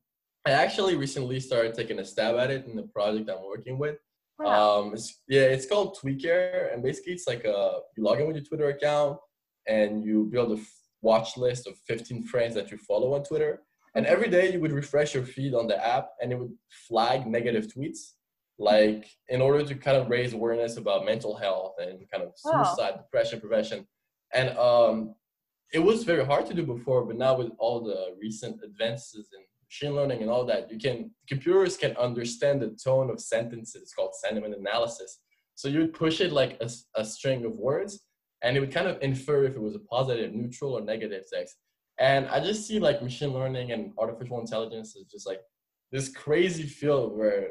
I 0.46 0.52
actually 0.52 0.96
recently 0.96 1.38
started 1.40 1.74
taking 1.74 1.98
a 1.98 2.04
stab 2.04 2.36
at 2.36 2.50
it 2.50 2.66
in 2.66 2.76
the 2.76 2.84
project 2.84 3.28
I'm 3.28 3.44
working 3.44 3.78
with. 3.78 3.96
Wow. 4.38 4.80
Um, 4.80 4.94
it's, 4.94 5.20
yeah, 5.28 5.42
it's 5.42 5.66
called 5.66 5.98
Tweaker, 5.98 6.72
and 6.72 6.82
basically 6.82 7.12
it's 7.12 7.26
like 7.26 7.44
a 7.44 7.80
you 7.96 8.02
log 8.02 8.20
in 8.20 8.26
with 8.26 8.36
your 8.36 8.44
Twitter 8.44 8.68
account 8.68 9.18
and 9.66 10.02
you 10.02 10.28
build 10.32 10.58
a 10.58 10.62
watch 11.02 11.36
list 11.36 11.66
of 11.66 11.76
15 11.86 12.24
friends 12.24 12.54
that 12.54 12.70
you 12.70 12.78
follow 12.78 13.14
on 13.14 13.22
Twitter. 13.22 13.62
And 13.94 14.06
every 14.06 14.28
day 14.28 14.52
you 14.52 14.60
would 14.60 14.72
refresh 14.72 15.14
your 15.14 15.24
feed 15.24 15.54
on 15.54 15.66
the 15.66 15.84
app 15.84 16.10
and 16.20 16.32
it 16.32 16.38
would 16.38 16.52
flag 16.88 17.26
negative 17.26 17.66
tweets, 17.66 18.12
like 18.58 19.10
in 19.28 19.42
order 19.42 19.64
to 19.64 19.74
kind 19.74 19.96
of 19.96 20.08
raise 20.08 20.32
awareness 20.32 20.76
about 20.76 21.04
mental 21.04 21.36
health 21.36 21.74
and 21.78 22.08
kind 22.10 22.22
of 22.22 22.32
suicide, 22.36 22.92
wow. 22.92 22.96
depression 22.96 23.40
prevention. 23.40 23.86
And 24.32 24.56
um, 24.56 25.14
it 25.72 25.78
was 25.78 26.04
very 26.04 26.24
hard 26.24 26.46
to 26.46 26.54
do 26.54 26.64
before, 26.64 27.04
but 27.04 27.16
now 27.16 27.36
with 27.36 27.50
all 27.58 27.80
the 27.80 28.16
recent 28.20 28.60
advances 28.64 29.28
in 29.32 29.42
machine 29.68 29.94
learning 29.94 30.22
and 30.22 30.30
all 30.30 30.44
that, 30.44 30.70
you 30.70 30.78
can 30.78 31.10
computers 31.28 31.76
can 31.76 31.96
understand 31.96 32.60
the 32.60 32.76
tone 32.82 33.10
of 33.10 33.20
sentences. 33.20 33.82
It's 33.82 33.94
called 33.94 34.14
sentiment 34.14 34.54
analysis. 34.54 35.18
So 35.54 35.68
you 35.68 35.80
would 35.80 35.94
push 35.94 36.20
it 36.20 36.32
like 36.32 36.60
a, 36.60 36.70
a 36.96 37.04
string 37.04 37.44
of 37.44 37.52
words, 37.52 38.00
and 38.42 38.56
it 38.56 38.60
would 38.60 38.72
kind 38.72 38.88
of 38.88 38.98
infer 39.02 39.44
if 39.44 39.54
it 39.54 39.60
was 39.60 39.74
a 39.74 39.80
positive, 39.80 40.32
neutral, 40.32 40.74
or 40.74 40.80
negative 40.80 41.24
text. 41.32 41.56
And 41.98 42.26
I 42.28 42.40
just 42.40 42.66
see 42.66 42.80
like 42.80 43.02
machine 43.02 43.32
learning 43.32 43.72
and 43.72 43.92
artificial 43.98 44.40
intelligence 44.40 44.96
is 44.96 45.04
just 45.04 45.26
like 45.26 45.40
this 45.92 46.08
crazy 46.08 46.62
field 46.62 47.16
where 47.16 47.50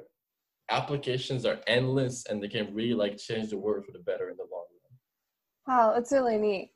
applications 0.72 1.46
are 1.46 1.60
endless 1.68 2.26
and 2.26 2.42
they 2.42 2.48
can 2.48 2.74
really 2.74 2.94
like 2.94 3.18
change 3.18 3.50
the 3.50 3.58
world 3.58 3.86
for 3.86 3.92
the 3.92 4.00
better 4.00 4.30
in 4.30 4.38
the 4.38 4.48
long 4.52 4.66
run. 5.68 5.78
Wow, 5.78 5.94
that's 5.94 6.12
really 6.12 6.38
neat. 6.38 6.72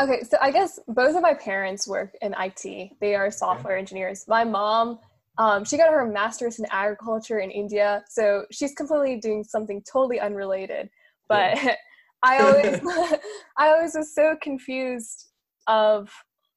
Okay, 0.00 0.22
so 0.22 0.36
I 0.40 0.52
guess 0.52 0.78
both 0.86 1.16
of 1.16 1.22
my 1.22 1.34
parents 1.34 1.88
work 1.88 2.14
in 2.22 2.34
IT. 2.38 2.92
They 3.00 3.14
are 3.16 3.30
software 3.30 3.74
okay. 3.74 3.80
engineers. 3.80 4.24
My 4.28 4.44
mom, 4.44 5.00
um, 5.38 5.64
she 5.64 5.76
got 5.76 5.92
her 5.92 6.06
master's 6.06 6.60
in 6.60 6.66
agriculture 6.70 7.40
in 7.40 7.50
India, 7.50 8.04
so 8.08 8.44
she's 8.52 8.74
completely 8.74 9.16
doing 9.16 9.42
something 9.42 9.82
totally 9.90 10.20
unrelated. 10.20 10.88
But 11.28 11.56
yeah. 11.56 11.74
I 12.22 12.38
always 12.38 12.80
I 13.56 13.68
always 13.68 13.94
was 13.94 14.14
so 14.14 14.36
confused 14.40 15.26
of 15.66 16.10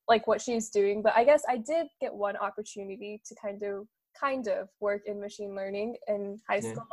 like 0.08 0.28
what 0.28 0.42
she's 0.42 0.70
doing, 0.70 1.02
but 1.02 1.14
I 1.16 1.24
guess 1.24 1.44
I 1.50 1.58
did 1.58 1.88
get 2.00 2.14
one 2.14 2.36
opportunity 2.38 3.22
to 3.26 3.36
kind 3.42 3.64
of 3.64 3.88
kind 4.20 4.48
of 4.48 4.70
work 4.80 5.04
in 5.06 5.20
machine 5.20 5.56
learning 5.56 5.98
in 6.08 6.40
high 6.48 6.62
yeah. 6.64 6.72
school. 6.72 6.88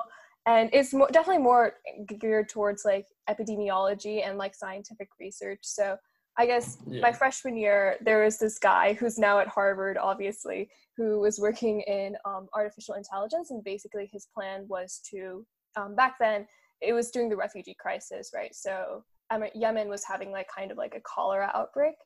And 0.46 0.70
it's 0.72 0.94
more, 0.94 1.08
definitely 1.12 1.42
more 1.42 1.74
geared 2.18 2.48
towards 2.48 2.84
like 2.84 3.06
epidemiology 3.28 4.26
and 4.26 4.38
like 4.38 4.54
scientific 4.54 5.08
research. 5.20 5.60
So 5.62 5.98
I 6.38 6.46
guess 6.46 6.78
yeah. 6.86 7.00
my 7.00 7.12
freshman 7.12 7.56
year, 7.56 7.96
there 8.00 8.24
was 8.24 8.38
this 8.38 8.60
guy 8.60 8.92
who's 8.94 9.18
now 9.18 9.40
at 9.40 9.48
Harvard, 9.48 9.98
obviously, 9.98 10.70
who 10.96 11.18
was 11.18 11.40
working 11.40 11.80
in 11.82 12.16
um, 12.24 12.46
artificial 12.54 12.94
intelligence. 12.94 13.50
And 13.50 13.62
basically, 13.64 14.08
his 14.12 14.28
plan 14.32 14.64
was 14.68 15.00
to, 15.10 15.44
um, 15.76 15.96
back 15.96 16.14
then, 16.20 16.46
it 16.80 16.92
was 16.92 17.10
during 17.10 17.28
the 17.28 17.36
refugee 17.36 17.76
crisis, 17.78 18.30
right? 18.32 18.54
So 18.54 19.02
um, 19.30 19.42
Yemen 19.52 19.88
was 19.88 20.04
having 20.04 20.30
like 20.30 20.46
kind 20.54 20.70
of 20.70 20.78
like 20.78 20.94
a 20.94 21.00
cholera 21.00 21.50
outbreak. 21.54 21.96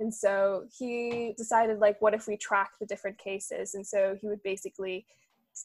And 0.00 0.12
so 0.12 0.64
he 0.78 1.34
decided 1.36 1.78
like, 1.78 2.00
what 2.00 2.14
if 2.14 2.26
we 2.26 2.38
track 2.38 2.70
the 2.80 2.86
different 2.86 3.18
cases? 3.18 3.74
And 3.74 3.86
so 3.86 4.16
he 4.18 4.28
would 4.28 4.42
basically 4.42 5.04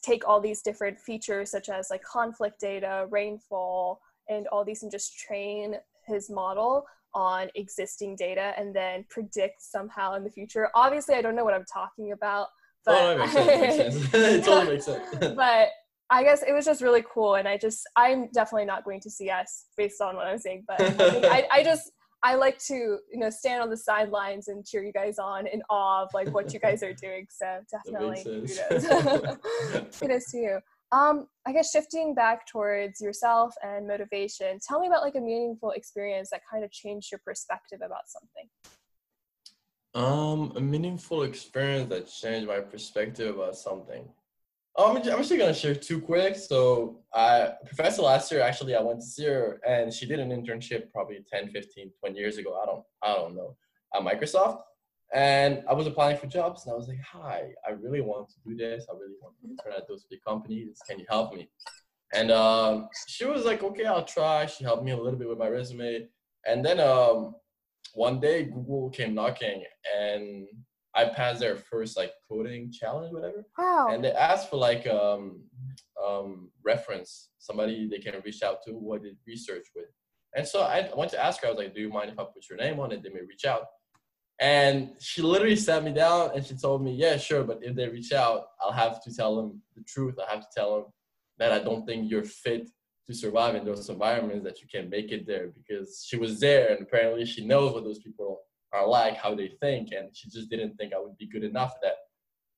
take 0.02 0.28
all 0.28 0.40
these 0.40 0.60
different 0.60 1.00
features 1.00 1.50
such 1.50 1.70
as 1.70 1.88
like 1.90 2.02
conflict 2.02 2.60
data, 2.60 3.06
rainfall, 3.10 4.00
and 4.28 4.46
all 4.48 4.64
these 4.64 4.82
and 4.82 4.92
just 4.92 5.18
train 5.18 5.76
his 6.06 6.28
model 6.28 6.84
on 7.14 7.48
existing 7.54 8.16
data 8.16 8.52
and 8.56 8.74
then 8.74 9.04
predict 9.08 9.62
somehow 9.62 10.14
in 10.14 10.24
the 10.24 10.30
future. 10.30 10.68
Obviously, 10.74 11.14
I 11.14 11.22
don't 11.22 11.34
know 11.34 11.44
what 11.44 11.54
I'm 11.54 11.64
talking 11.72 12.12
about, 12.12 12.48
oh, 12.86 13.16
but 13.16 13.16
oh, 13.16 13.18
makes 13.18 13.32
sense, 13.32 13.94
makes 13.94 14.10
sense. 14.10 14.14
it 14.14 14.44
totally 14.44 14.72
makes 14.74 14.84
sense. 14.84 15.34
but 15.36 15.68
I 16.10 16.24
guess 16.24 16.42
it 16.42 16.52
was 16.52 16.64
just 16.64 16.82
really 16.82 17.04
cool, 17.12 17.36
and 17.36 17.46
I 17.46 17.56
just 17.56 17.88
I'm 17.96 18.28
definitely 18.32 18.66
not 18.66 18.84
going 18.84 19.00
to 19.00 19.10
CS 19.10 19.66
based 19.76 20.00
on 20.00 20.16
what 20.16 20.26
I'm 20.26 20.38
saying, 20.38 20.64
but 20.66 20.80
I, 20.80 21.46
I, 21.52 21.62
just 21.62 21.92
I 22.24 22.34
like 22.34 22.58
to 22.66 22.74
you 22.74 23.18
know 23.18 23.30
stand 23.30 23.62
on 23.62 23.70
the 23.70 23.76
sidelines 23.76 24.48
and 24.48 24.66
cheer 24.66 24.82
you 24.82 24.92
guys 24.92 25.18
on 25.18 25.46
in 25.46 25.62
awe 25.70 26.02
of 26.02 26.08
like 26.12 26.28
what 26.34 26.52
you 26.52 26.58
guys 26.58 26.82
are 26.82 26.94
doing. 26.94 27.26
So 27.30 27.60
definitely 27.70 28.24
kudos, 28.24 29.98
kudos 30.00 30.30
to 30.32 30.36
you. 30.36 30.58
Um, 30.92 31.28
I 31.46 31.52
guess 31.52 31.70
shifting 31.70 32.14
back 32.14 32.46
towards 32.48 33.00
yourself 33.00 33.54
and 33.62 33.86
motivation, 33.86 34.58
tell 34.66 34.80
me 34.80 34.88
about 34.88 35.02
like 35.02 35.14
a 35.14 35.20
meaningful 35.20 35.70
experience 35.70 36.30
that 36.30 36.42
kind 36.50 36.64
of 36.64 36.72
changed 36.72 37.12
your 37.12 37.20
perspective 37.24 37.80
about 37.84 38.08
something. 38.08 38.48
Um, 39.94 40.52
a 40.56 40.60
meaningful 40.60 41.22
experience 41.22 41.88
that 41.90 42.08
changed 42.08 42.48
my 42.48 42.60
perspective 42.60 43.36
about 43.36 43.56
something. 43.56 44.08
Um, 44.78 44.96
I'm 44.96 45.08
actually 45.08 45.38
gonna 45.38 45.54
share 45.54 45.74
two 45.74 46.00
quick. 46.00 46.36
So, 46.36 47.02
I 47.12 47.52
professor 47.66 48.02
last 48.02 48.30
year 48.30 48.40
actually 48.40 48.74
I 48.74 48.80
went 48.80 49.00
to 49.00 49.06
see 49.06 49.26
her 49.26 49.60
and 49.66 49.92
she 49.92 50.06
did 50.06 50.20
an 50.20 50.30
internship 50.30 50.92
probably 50.92 51.24
10, 51.30 51.50
15, 51.50 51.90
20 52.00 52.18
years 52.18 52.38
ago. 52.38 52.58
I 52.60 52.66
don't 52.66 52.84
I 53.02 53.14
don't 53.14 53.36
know 53.36 53.56
at 53.94 54.02
Microsoft. 54.02 54.62
And 55.12 55.64
I 55.68 55.74
was 55.74 55.86
applying 55.86 56.16
for 56.16 56.26
jobs 56.26 56.64
and 56.64 56.72
I 56.72 56.76
was 56.76 56.86
like, 56.86 57.00
hi, 57.00 57.48
I 57.66 57.72
really 57.72 58.00
want 58.00 58.28
to 58.28 58.36
do 58.46 58.56
this. 58.56 58.86
I 58.88 58.94
really 58.94 59.16
want 59.20 59.34
to 59.42 59.62
turn 59.62 59.72
at 59.76 59.88
those 59.88 60.04
big 60.08 60.20
companies. 60.26 60.78
Can 60.88 60.98
you 60.98 61.06
help 61.08 61.34
me? 61.34 61.48
And 62.12 62.30
um, 62.30 62.88
she 63.06 63.24
was 63.24 63.44
like, 63.44 63.62
okay, 63.62 63.86
I'll 63.86 64.04
try. 64.04 64.46
She 64.46 64.64
helped 64.64 64.84
me 64.84 64.92
a 64.92 64.96
little 64.96 65.18
bit 65.18 65.28
with 65.28 65.38
my 65.38 65.48
resume. 65.48 66.08
And 66.46 66.64
then 66.64 66.78
um, 66.80 67.34
one 67.94 68.20
day 68.20 68.44
Google 68.44 68.90
came 68.90 69.14
knocking 69.14 69.64
and 69.98 70.46
I 70.94 71.06
passed 71.06 71.40
their 71.40 71.56
first 71.56 71.96
like 71.96 72.12
coding 72.28 72.72
challenge, 72.72 73.12
whatever. 73.12 73.44
Wow. 73.58 73.88
And 73.90 74.04
they 74.04 74.12
asked 74.12 74.50
for 74.50 74.56
like 74.56 74.86
um, 74.86 75.42
um, 76.04 76.50
reference, 76.64 77.30
somebody 77.38 77.88
they 77.88 77.98
can 77.98 78.14
reach 78.24 78.42
out 78.42 78.62
to 78.66 78.72
what 78.72 79.02
did 79.02 79.16
research 79.26 79.66
with. 79.74 79.86
And 80.36 80.46
so 80.46 80.62
I 80.62 80.88
went 80.96 81.10
to 81.12 81.22
ask 81.22 81.42
her, 81.42 81.48
I 81.48 81.50
was 81.50 81.58
like, 81.58 81.74
do 81.74 81.80
you 81.80 81.88
mind 81.88 82.10
if 82.10 82.18
I 82.18 82.24
put 82.24 82.48
your 82.48 82.58
name 82.58 82.78
on 82.78 82.92
it? 82.92 83.02
They 83.02 83.08
may 83.08 83.20
reach 83.20 83.44
out. 83.44 83.64
And 84.40 84.92
she 84.98 85.20
literally 85.20 85.56
sat 85.56 85.84
me 85.84 85.92
down 85.92 86.30
and 86.34 86.44
she 86.44 86.54
told 86.54 86.82
me, 86.82 86.94
yeah, 86.94 87.18
sure, 87.18 87.44
but 87.44 87.60
if 87.62 87.76
they 87.76 87.88
reach 87.88 88.12
out, 88.12 88.46
I'll 88.62 88.72
have 88.72 89.02
to 89.04 89.14
tell 89.14 89.36
them 89.36 89.60
the 89.76 89.82
truth. 89.82 90.16
I 90.18 90.32
have 90.32 90.40
to 90.40 90.48
tell 90.56 90.74
them 90.76 90.84
that 91.38 91.52
I 91.52 91.58
don't 91.58 91.84
think 91.84 92.10
you're 92.10 92.24
fit 92.24 92.70
to 93.06 93.14
survive 93.14 93.54
in 93.54 93.66
those 93.66 93.88
environments, 93.90 94.44
that 94.44 94.62
you 94.62 94.68
can't 94.72 94.88
make 94.88 95.12
it 95.12 95.26
there 95.26 95.48
because 95.48 96.06
she 96.08 96.16
was 96.16 96.40
there 96.40 96.70
and 96.70 96.82
apparently 96.82 97.26
she 97.26 97.44
knows 97.44 97.74
what 97.74 97.84
those 97.84 97.98
people 97.98 98.40
are 98.72 98.86
like, 98.86 99.16
how 99.16 99.34
they 99.34 99.48
think, 99.60 99.90
and 99.92 100.08
she 100.14 100.30
just 100.30 100.48
didn't 100.48 100.76
think 100.76 100.94
I 100.94 101.00
would 101.00 101.18
be 101.18 101.26
good 101.26 101.44
enough 101.44 101.72
for 101.72 101.80
that. 101.82 101.96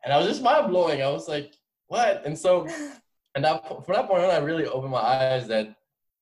And 0.04 0.12
I 0.12 0.18
was 0.18 0.26
just 0.26 0.42
mind 0.42 0.68
blowing. 0.68 1.02
I 1.02 1.10
was 1.10 1.28
like, 1.28 1.54
what? 1.88 2.22
And 2.24 2.38
so, 2.38 2.66
and 3.34 3.44
that, 3.44 3.66
from 3.84 3.94
that 3.94 4.08
point 4.08 4.22
on, 4.22 4.30
I 4.30 4.38
really 4.38 4.66
opened 4.66 4.92
my 4.92 5.00
eyes 5.00 5.48
that 5.48 5.74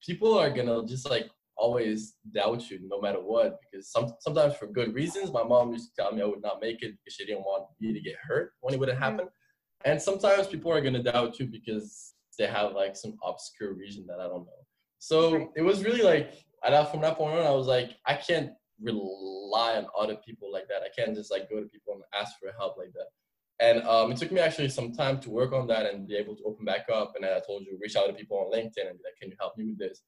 people 0.02 0.38
are 0.38 0.50
gonna 0.50 0.86
just 0.86 1.08
like 1.08 1.28
always 1.60 2.14
doubt 2.34 2.70
you 2.70 2.78
no 2.88 3.00
matter 3.00 3.18
what 3.18 3.58
because 3.60 3.90
some, 3.90 4.12
sometimes 4.20 4.54
for 4.54 4.66
good 4.66 4.94
reasons 4.94 5.32
my 5.32 5.42
mom 5.42 5.72
used 5.72 5.90
to 5.90 6.02
tell 6.02 6.12
me 6.12 6.22
i 6.22 6.24
would 6.24 6.42
not 6.42 6.60
make 6.60 6.82
it 6.82 6.94
because 6.98 7.14
she 7.14 7.26
didn't 7.26 7.42
want 7.42 7.64
me 7.80 7.92
to 7.92 8.00
get 8.00 8.16
hurt 8.22 8.52
when 8.60 8.72
it 8.72 8.80
wouldn't 8.80 8.96
mm-hmm. 8.96 9.04
happen 9.04 9.26
mm-hmm. 9.26 9.90
and 9.90 10.00
sometimes 10.00 10.46
people 10.46 10.72
are 10.72 10.80
going 10.80 10.94
to 10.94 11.02
doubt 11.02 11.38
you 11.38 11.46
because 11.46 12.14
they 12.38 12.46
have 12.46 12.72
like 12.72 12.96
some 12.96 13.14
obscure 13.22 13.74
reason 13.74 14.06
that 14.06 14.20
i 14.20 14.24
don't 14.24 14.46
know 14.46 14.62
so 14.98 15.50
it 15.56 15.62
was 15.62 15.84
really 15.84 16.02
like 16.02 16.34
I 16.62 16.84
from 16.84 17.00
that 17.02 17.16
point 17.16 17.38
on 17.38 17.46
i 17.46 17.50
was 17.50 17.66
like 17.66 17.90
i 18.06 18.14
can't 18.14 18.50
rely 18.82 19.76
on 19.76 19.86
other 19.98 20.16
people 20.26 20.50
like 20.50 20.68
that 20.68 20.82
i 20.82 20.88
can't 20.96 21.14
just 21.14 21.30
like 21.30 21.50
go 21.50 21.60
to 21.60 21.66
people 21.66 21.94
and 21.94 22.02
ask 22.18 22.38
for 22.40 22.50
help 22.58 22.78
like 22.78 22.92
that 22.94 23.08
and 23.60 23.82
um, 23.82 24.10
it 24.10 24.16
took 24.16 24.32
me 24.32 24.40
actually 24.40 24.70
some 24.70 24.92
time 24.92 25.20
to 25.20 25.30
work 25.30 25.52
on 25.52 25.66
that 25.66 25.84
and 25.84 26.08
be 26.08 26.16
able 26.16 26.34
to 26.34 26.42
open 26.44 26.64
back 26.64 26.86
up. 26.90 27.12
And 27.14 27.26
I 27.26 27.40
told 27.46 27.66
you, 27.66 27.78
reach 27.80 27.94
out 27.94 28.06
to 28.06 28.14
people 28.14 28.38
on 28.38 28.50
LinkedIn 28.50 28.88
and 28.88 28.96
be 28.96 29.04
like, 29.04 29.18
can 29.20 29.30
you 29.30 29.36
help 29.38 29.56
me 29.58 29.66
with 29.66 29.78
this? 29.78 30.00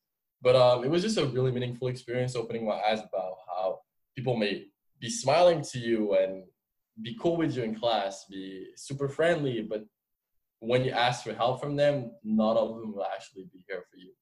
But 0.42 0.56
um, 0.56 0.84
it 0.84 0.90
was 0.90 1.02
just 1.02 1.18
a 1.18 1.24
really 1.24 1.52
meaningful 1.52 1.88
experience, 1.88 2.34
opening 2.34 2.66
my 2.66 2.80
eyes 2.80 2.98
about 2.98 3.36
how 3.46 3.80
people 4.16 4.36
may 4.36 4.66
be 5.00 5.08
smiling 5.08 5.62
to 5.72 5.78
you 5.78 6.16
and 6.16 6.44
be 7.00 7.16
cool 7.20 7.36
with 7.36 7.56
you 7.56 7.62
in 7.62 7.74
class, 7.74 8.26
be 8.28 8.66
super 8.76 9.08
friendly, 9.08 9.62
but 9.62 9.84
when 10.58 10.84
you 10.84 10.90
ask 10.90 11.24
for 11.24 11.32
help 11.32 11.60
from 11.60 11.76
them, 11.76 12.12
not 12.22 12.56
all 12.56 12.74
of 12.74 12.80
them 12.80 12.92
will 12.94 13.04
actually 13.04 13.44
be 13.52 13.64
here 13.68 13.82
for 13.90 13.96
you. 13.96 14.12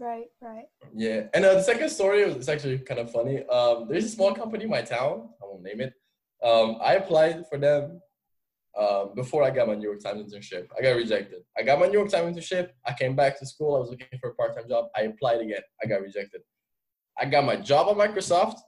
Right, 0.00 0.26
right. 0.40 0.66
Yeah, 0.94 1.26
and 1.34 1.44
uh, 1.44 1.54
the 1.54 1.62
second 1.62 1.90
story 1.90 2.20
is 2.20 2.48
actually 2.48 2.78
kind 2.78 3.00
of 3.00 3.10
funny. 3.10 3.44
Um, 3.46 3.86
there's 3.88 4.04
a 4.04 4.08
small 4.08 4.34
company 4.34 4.64
in 4.64 4.70
my 4.70 4.82
town. 4.82 5.30
I 5.42 5.46
won't 5.46 5.62
name 5.62 5.80
it. 5.80 5.94
Um, 6.42 6.78
I 6.80 6.94
applied 6.94 7.44
for 7.48 7.58
them 7.58 8.00
um, 8.78 9.12
before 9.14 9.42
I 9.42 9.50
got 9.50 9.66
my 9.66 9.74
New 9.74 9.88
York 9.88 10.00
Times 10.00 10.32
internship. 10.32 10.66
I 10.78 10.82
got 10.82 10.96
rejected. 10.96 11.42
I 11.58 11.62
got 11.62 11.80
my 11.80 11.86
New 11.86 11.98
York 11.98 12.10
Times 12.10 12.36
internship. 12.36 12.70
I 12.86 12.92
came 12.92 13.16
back 13.16 13.38
to 13.40 13.46
school. 13.46 13.76
I 13.76 13.80
was 13.80 13.90
looking 13.90 14.06
for 14.20 14.30
a 14.30 14.34
part 14.34 14.54
time 14.54 14.68
job. 14.68 14.86
I 14.96 15.02
applied 15.02 15.40
again. 15.40 15.62
I 15.82 15.86
got 15.86 16.00
rejected. 16.00 16.42
I 17.18 17.26
got 17.26 17.44
my 17.44 17.56
job 17.56 17.88
at 17.88 18.08
Microsoft. 18.08 18.58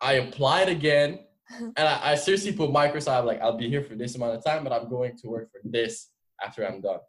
I 0.00 0.14
applied 0.14 0.68
again. 0.68 1.20
and 1.50 1.78
I, 1.78 2.12
I, 2.12 2.14
seriously 2.14 2.52
put 2.52 2.70
Microsoft 2.70 3.26
like 3.26 3.40
I'll 3.42 3.58
be 3.58 3.68
here 3.68 3.82
for 3.82 3.94
this 3.94 4.14
amount 4.14 4.34
of 4.34 4.42
time, 4.42 4.64
but 4.64 4.72
I'm 4.72 4.88
going 4.88 5.14
to 5.18 5.28
work 5.28 5.50
for 5.52 5.60
this 5.62 6.08
after 6.42 6.66
I'm 6.66 6.80
done 6.80 7.00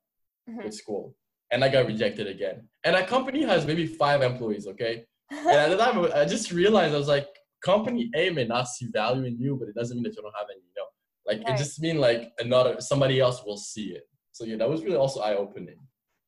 mm-hmm. 0.50 0.64
with 0.64 0.74
school. 0.74 1.16
And 1.52 1.64
I 1.64 1.70
got 1.70 1.86
rejected 1.86 2.28
again. 2.28 2.68
And 2.84 2.98
a 2.98 3.08
company 3.08 3.44
has 3.44 3.66
maybe 3.66 3.88
five 3.88 4.22
employees, 4.22 4.68
okay? 4.68 5.06
and 5.32 5.48
at 5.48 5.70
the 5.70 5.78
time, 5.78 6.06
I 6.14 6.26
just 6.26 6.52
realized 6.52 6.94
I 6.94 6.98
was 6.98 7.08
like, 7.08 7.28
company 7.64 8.12
A 8.16 8.30
may 8.30 8.46
not 8.46 8.68
see 8.68 8.88
value 8.92 9.24
in 9.24 9.40
you, 9.40 9.56
but 9.56 9.70
it 9.70 9.76
doesn't 9.76 9.96
mean 9.96 10.04
that 10.04 10.16
you 10.16 10.22
don't 10.22 10.36
have 10.38 10.48
any, 10.52 10.60
you 10.60 10.74
know, 10.76 10.86
like 11.28 11.40
right. 11.40 11.56
it 11.56 11.58
just 11.58 11.82
mean 11.82 11.98
like 11.98 12.32
another 12.40 12.80
somebody 12.80 13.20
else 13.20 13.44
will 13.46 13.58
see 13.58 13.88
it. 13.88 14.04
So 14.32 14.46
yeah, 14.46 14.58
that 14.58 14.70
was 14.70 14.84
really 14.84 14.98
also 14.98 15.22
eye 15.22 15.36
opening. 15.36 15.78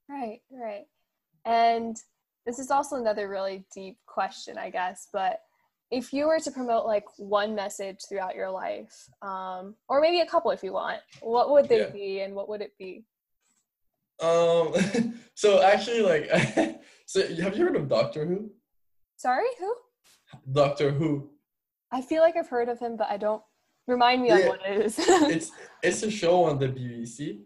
Right, 0.10 0.40
right. 0.52 0.86
And 1.46 1.98
this 2.46 2.60
is 2.60 2.72
also 2.72 2.96
another 2.96 3.30
really 3.30 3.66
deep 3.74 3.98
question, 4.06 4.58
I 4.58 4.70
guess, 4.70 5.08
but 5.12 5.40
if 5.92 6.12
you 6.12 6.28
were 6.28 6.40
to 6.40 6.52
promote 6.52 6.86
like 6.86 7.06
one 7.18 7.56
message 7.56 8.00
throughout 8.08 8.36
your 8.36 8.50
life, 8.50 8.94
um, 9.22 9.76
or 9.88 10.02
maybe 10.02 10.20
a 10.22 10.26
couple 10.26 10.52
if 10.52 10.64
you 10.64 10.74
want, 10.74 11.00
what 11.22 11.50
would 11.52 11.70
they 11.70 11.80
yeah. 11.80 11.90
be 11.90 12.20
and 12.22 12.34
what 12.36 12.50
would 12.50 12.62
it 12.62 12.74
be? 12.78 13.06
Um, 14.22 14.74
so 15.36 15.62
actually, 15.62 16.02
like, 16.02 16.82
so 17.06 17.22
have 17.42 17.58
you 17.58 17.66
heard 17.66 17.76
of 17.76 17.88
Doctor 17.88 18.26
Who? 18.26 18.52
Sorry, 19.16 19.48
who? 19.60 19.76
Doctor 20.52 20.92
Who. 20.92 21.30
I 21.92 22.02
feel 22.02 22.22
like 22.22 22.36
I've 22.36 22.50
heard 22.50 22.68
of 22.68 22.80
him, 22.80 22.98
but 22.98 23.10
I 23.10 23.18
don't 23.18 23.42
Remind 23.88 24.22
me 24.22 24.30
yeah, 24.30 24.36
on 24.36 24.48
what 24.48 24.62
it 24.66 24.86
is. 24.86 24.96
it's 25.00 25.52
it's 25.82 26.04
a 26.04 26.12
show 26.12 26.44
on 26.44 26.60
the 26.60 26.68
BBC 26.68 27.40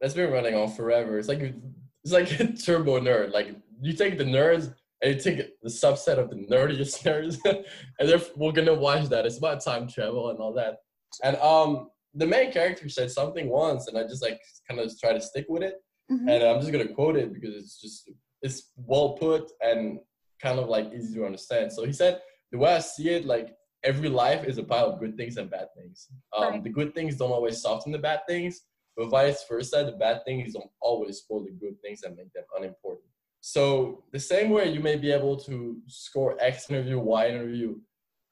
that's 0.00 0.14
been 0.14 0.32
running 0.32 0.54
on 0.54 0.70
forever. 0.70 1.18
It's 1.18 1.28
like 1.28 1.54
it's 2.02 2.12
like 2.12 2.40
a 2.40 2.52
turbo 2.64 3.00
nerd. 3.00 3.32
Like 3.32 3.54
you 3.80 3.92
take 3.92 4.16
the 4.16 4.24
nerds 4.24 4.74
and 5.02 5.14
you 5.14 5.20
take 5.20 5.60
the 5.62 5.68
subset 5.68 6.18
of 6.18 6.30
the 6.30 6.36
nerdiest 6.36 7.02
nerds, 7.04 7.38
and 7.44 8.08
they're 8.08 8.20
we're 8.36 8.52
gonna 8.52 8.74
watch 8.74 9.08
that. 9.08 9.26
It's 9.26 9.38
about 9.38 9.62
time 9.62 9.86
travel 9.86 10.30
and 10.30 10.38
all 10.38 10.54
that. 10.54 10.78
And 11.22 11.36
um, 11.36 11.90
the 12.14 12.26
main 12.26 12.50
character 12.50 12.88
said 12.88 13.10
something 13.10 13.48
once, 13.50 13.86
and 13.86 13.98
I 13.98 14.04
just 14.04 14.22
like 14.22 14.40
kind 14.68 14.80
of 14.80 14.90
try 14.98 15.12
to 15.12 15.20
stick 15.20 15.46
with 15.48 15.62
it. 15.62 15.74
Mm-hmm. 16.10 16.28
And 16.28 16.42
I'm 16.44 16.60
just 16.60 16.72
gonna 16.72 16.88
quote 16.88 17.16
it 17.16 17.32
because 17.34 17.54
it's 17.54 17.80
just 17.80 18.10
it's 18.40 18.70
well 18.76 19.14
put 19.14 19.50
and 19.60 19.98
kind 20.40 20.58
of 20.58 20.68
like 20.68 20.92
easy 20.94 21.14
to 21.14 21.26
understand. 21.26 21.72
So 21.72 21.84
he 21.84 21.92
said, 21.92 22.20
the 22.52 22.58
way 22.58 22.74
I 22.74 22.78
see 22.80 23.10
it, 23.10 23.24
like 23.24 23.54
every 23.84 24.08
life 24.08 24.44
is 24.44 24.58
a 24.58 24.62
pile 24.62 24.86
of 24.86 25.00
good 25.00 25.16
things 25.16 25.36
and 25.36 25.50
bad 25.50 25.68
things. 25.76 26.08
Um, 26.36 26.44
right. 26.44 26.64
The 26.64 26.70
good 26.70 26.94
things 26.94 27.16
don't 27.16 27.30
always 27.30 27.60
soften 27.60 27.92
the 27.92 27.98
bad 27.98 28.20
things, 28.26 28.62
but 28.96 29.08
vice 29.08 29.44
versa, 29.48 29.84
the 29.84 29.92
bad 29.92 30.24
things 30.24 30.54
don't 30.54 30.70
always 30.80 31.18
spoil 31.18 31.44
the 31.44 31.52
good 31.52 31.80
things 31.82 32.02
and 32.02 32.16
make 32.16 32.32
them 32.32 32.44
unimportant. 32.56 33.06
So 33.40 34.04
the 34.12 34.18
same 34.18 34.50
way 34.50 34.72
you 34.72 34.80
may 34.80 34.96
be 34.96 35.12
able 35.12 35.36
to 35.40 35.76
score 35.86 36.36
X 36.40 36.70
interview, 36.70 36.98
Y 36.98 37.28
interview, 37.28 37.76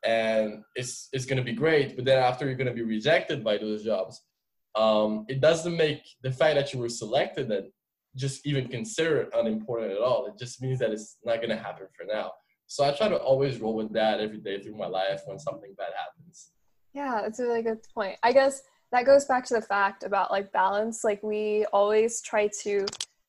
and 0.05 0.65
it's 0.75 1.09
it's 1.13 1.27
gonna 1.27 1.45
be 1.45 1.53
great, 1.53 1.97
but 1.97 2.05
then 2.05 2.19
after 2.19 2.47
you're 2.47 2.57
gonna 2.57 2.73
be 2.73 2.83
rejected 2.83 3.45
by 3.45 3.59
those 3.59 3.85
jobs, 3.85 4.23
um, 4.75 5.27
it 5.29 5.41
doesn't 5.41 5.77
make 5.77 6.03
the 6.23 6.33
fact 6.33 6.57
that 6.57 6.73
you 6.73 6.81
were 6.81 6.89
selected 6.89 7.51
and 7.51 7.67
just 8.17 8.47
even 8.47 8.69
consider 8.69 9.23
it 9.23 9.31
unimportant 9.35 9.93
at 9.93 9.99
all. 9.99 10.27
It 10.27 10.39
just 10.39 10.63
means 10.63 10.79
that 10.79 10.91
it's 10.91 11.19
not 11.25 11.41
gonna 11.41 11.57
happen 11.57 11.87
for 11.97 12.07
now. 12.07 12.33
So 12.73 12.85
I 12.85 12.93
try 12.93 13.09
to 13.09 13.19
always 13.19 13.61
roll 13.61 13.75
with 13.75 13.93
that 13.93 14.21
every 14.21 14.39
day 14.39 14.59
through 14.59 14.77
my 14.77 14.87
life 14.87 15.21
when 15.27 15.39
something 15.39 15.75
bad 15.77 15.91
happens. 15.95 16.53
Yeah, 16.95 17.21
that's 17.21 17.39
a 17.39 17.43
really 17.43 17.61
good 17.61 17.81
point. 17.95 18.17
I 18.23 18.33
guess 18.33 18.63
that 18.93 19.05
goes 19.05 19.27
back 19.27 19.45
to 19.49 19.55
the 19.55 19.61
fact 19.61 20.05
about 20.05 20.31
like 20.31 20.51
balance. 20.53 21.05
Like 21.05 21.23
we 21.23 21.67
always 21.75 22.23
try 22.23 22.49
to 22.63 22.87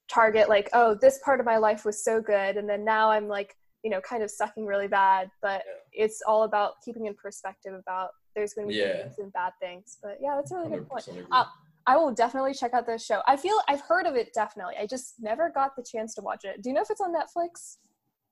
target 0.09 0.47
like, 0.47 0.69
oh, 0.71 0.95
this 0.95 1.19
part 1.25 1.41
of 1.41 1.45
my 1.45 1.57
life 1.57 1.83
was 1.83 2.01
so 2.01 2.21
good, 2.21 2.55
and 2.55 2.69
then 2.69 2.85
now 2.85 3.11
I'm 3.11 3.27
like, 3.27 3.57
you 3.83 3.89
know, 3.89 3.99
kind 3.99 4.23
of 4.23 4.31
sucking 4.31 4.65
really 4.65 4.87
bad. 4.87 5.29
But 5.41 5.63
yeah. 5.65 6.05
it's 6.05 6.21
all 6.25 6.43
about 6.43 6.75
keeping 6.85 7.07
in 7.07 7.13
perspective 7.13 7.73
about 7.73 8.11
there's 8.37 8.53
going 8.53 8.69
to 8.69 8.73
be 8.73 8.79
yeah. 8.79 9.01
things 9.01 9.15
and 9.19 9.33
bad 9.33 9.51
things. 9.61 9.97
But 10.01 10.19
yeah, 10.21 10.35
that's 10.37 10.53
a 10.53 10.55
really 10.55 10.69
good 10.69 10.87
point. 10.87 11.05
Uh, 11.33 11.43
I 11.85 11.97
will 11.97 12.13
definitely 12.13 12.53
check 12.53 12.73
out 12.73 12.87
this 12.87 13.05
show. 13.05 13.21
I 13.27 13.35
feel 13.35 13.59
I've 13.67 13.81
heard 13.81 14.05
of 14.05 14.15
it 14.15 14.33
definitely. 14.33 14.75
I 14.79 14.87
just 14.87 15.15
never 15.19 15.51
got 15.53 15.75
the 15.75 15.83
chance 15.83 16.15
to 16.15 16.21
watch 16.21 16.45
it. 16.45 16.63
Do 16.63 16.69
you 16.69 16.75
know 16.75 16.81
if 16.81 16.89
it's 16.89 17.01
on 17.01 17.13
Netflix? 17.13 17.75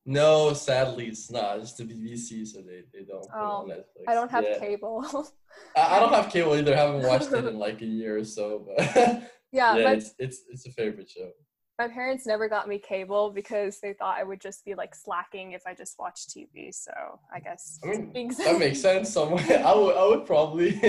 No, 0.06 0.54
sadly 0.54 1.08
it's 1.08 1.30
not. 1.30 1.60
It's 1.60 1.74
the 1.74 1.84
BBC, 1.84 2.48
so 2.48 2.62
they, 2.62 2.84
they 2.92 3.06
don't 3.06 3.22
put 3.22 3.30
oh, 3.36 3.40
it 3.40 3.44
on 3.44 3.72
oh, 3.72 3.74
Netflix. 3.74 4.04
I 4.08 4.14
don't 4.14 4.32
have 4.32 4.44
yeah. 4.44 4.60
cable. 4.60 5.06
I, 5.76 5.98
I, 5.98 6.00
don't 6.00 6.14
have 6.14 6.32
cable 6.32 6.56
either. 6.56 6.74
I 6.74 6.78
haven't 6.78 7.04
watched 7.04 7.32
it 7.32 7.46
in 7.46 7.60
like 7.60 7.82
a 7.82 7.86
year 7.86 8.18
or 8.18 8.24
so, 8.24 8.66
but 8.66 8.96
yeah, 9.52 9.76
yeah 9.76 9.92
it's, 9.92 10.16
it's 10.18 10.42
it's 10.50 10.66
a 10.66 10.72
favorite 10.72 11.10
show. 11.10 11.30
My 11.78 11.88
parents 11.88 12.26
never 12.26 12.48
got 12.48 12.68
me 12.68 12.80
cable 12.80 13.32
because 13.32 13.80
they 13.80 13.94
thought 13.94 14.18
I 14.18 14.24
would 14.24 14.42
just 14.42 14.66
be 14.66 14.76
like 14.76 14.96
slacking 14.96 15.52
if 15.52 15.64
I 15.68 15.76
just 15.76 15.98
watched 16.00 16.30
TV. 16.30 16.74
So 16.74 16.92
I 17.34 17.40
guess 17.40 17.80
I 17.84 17.98
mean, 17.98 18.34
that 18.40 18.58
makes 18.58 18.82
sense. 18.82 19.12
Somewhere 19.12 19.64
I 19.64 19.76
would 19.76 19.96
I 19.96 20.08
would 20.08 20.26
probably. 20.26 20.80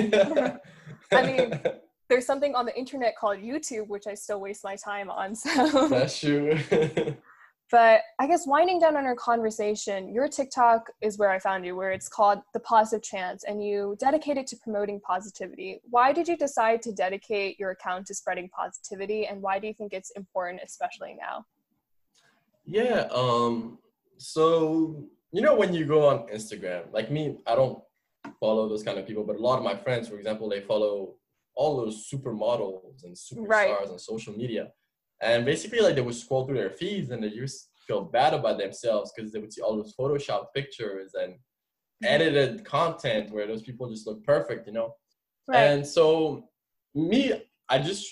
I 1.13 1.27
mean, 1.27 1.61
there's 2.09 2.25
something 2.25 2.55
on 2.55 2.65
the 2.65 2.79
internet 2.79 3.17
called 3.19 3.39
YouTube, 3.39 3.89
which 3.89 4.07
I 4.07 4.15
still 4.15 4.41
waste 4.41 4.65
my 4.65 4.77
time 4.77 5.11
on. 5.11 5.35
So 5.35 5.89
That's 5.89 6.19
true. 6.19 6.59
But 7.73 8.03
I 8.19 8.27
guess 8.27 8.47
winding 8.47 8.81
down 8.81 8.99
on 8.99 9.07
our 9.07 9.17
conversation, 9.17 10.13
your 10.13 10.29
TikTok 10.29 10.91
is 11.01 11.17
where 11.17 11.31
I 11.31 11.39
found 11.39 11.65
you, 11.65 11.75
where 11.75 11.91
it's 11.91 12.07
called 12.07 12.41
The 12.53 12.61
Positive 12.61 13.03
Chance, 13.03 13.45
and 13.45 13.65
you 13.65 13.97
dedicate 13.99 14.37
it 14.37 14.47
to 14.49 14.57
promoting 14.59 15.01
positivity. 15.01 15.81
Why 15.89 16.13
did 16.13 16.29
you 16.29 16.37
decide 16.37 16.83
to 16.83 16.93
dedicate 16.93 17.59
your 17.59 17.71
account 17.71 18.07
to 18.09 18.15
spreading 18.15 18.51
positivity, 18.51 19.27
and 19.27 19.41
why 19.41 19.59
do 19.59 19.67
you 19.69 19.73
think 19.73 19.95
it's 19.95 20.11
important, 20.11 20.61
especially 20.63 21.17
now? 21.19 21.47
yeah. 22.67 23.09
Um. 23.11 23.79
So 24.19 25.05
you 25.33 25.41
know 25.41 25.57
when 25.57 25.73
you 25.73 25.87
go 25.87 26.07
on 26.07 26.29
Instagram, 26.29 26.93
like 26.93 27.11
me, 27.11 27.39
I 27.47 27.55
don't 27.57 27.83
follow 28.39 28.69
those 28.69 28.83
kind 28.83 28.99
of 28.99 29.07
people, 29.07 29.25
but 29.25 29.37
a 29.37 29.41
lot 29.41 29.57
of 29.57 29.65
my 29.65 29.77
friends, 29.77 30.09
for 30.11 30.19
example, 30.19 30.47
they 30.49 30.61
follow 30.61 31.15
all 31.55 31.79
those 31.79 32.07
supermodels 32.13 33.03
and 33.05 33.17
superstars 33.17 33.49
Right. 33.49 33.89
on 33.89 33.99
social 33.99 34.35
media. 34.35 34.73
And 35.23 35.45
basically, 35.45 35.81
like 35.81 35.95
they 35.95 36.01
would 36.01 36.15
scroll 36.15 36.47
through 36.47 36.59
their 36.59 36.71
feeds 36.71 37.11
and 37.11 37.23
they 37.23 37.31
just 37.31 37.69
feel 37.87 38.03
bad 38.03 38.35
about 38.35 38.59
themselves 38.59 39.13
because 39.15 39.33
they 39.33 39.39
would 39.39 39.53
see 39.53 39.63
all 39.63 39.77
those 39.77 39.95
Photoshop 39.99 40.47
pictures 40.55 41.13
and 41.15 41.35
edited 42.05 42.65
content 42.65 43.31
where 43.31 43.47
those 43.47 43.63
people 43.63 43.89
just 43.89 44.07
look 44.07 44.25
perfect, 44.25 44.67
you 44.67 44.73
know. 44.73 44.95
And 45.53 45.87
so 45.87 46.49
me, 46.95 47.33
I 47.69 47.79
just 47.79 48.07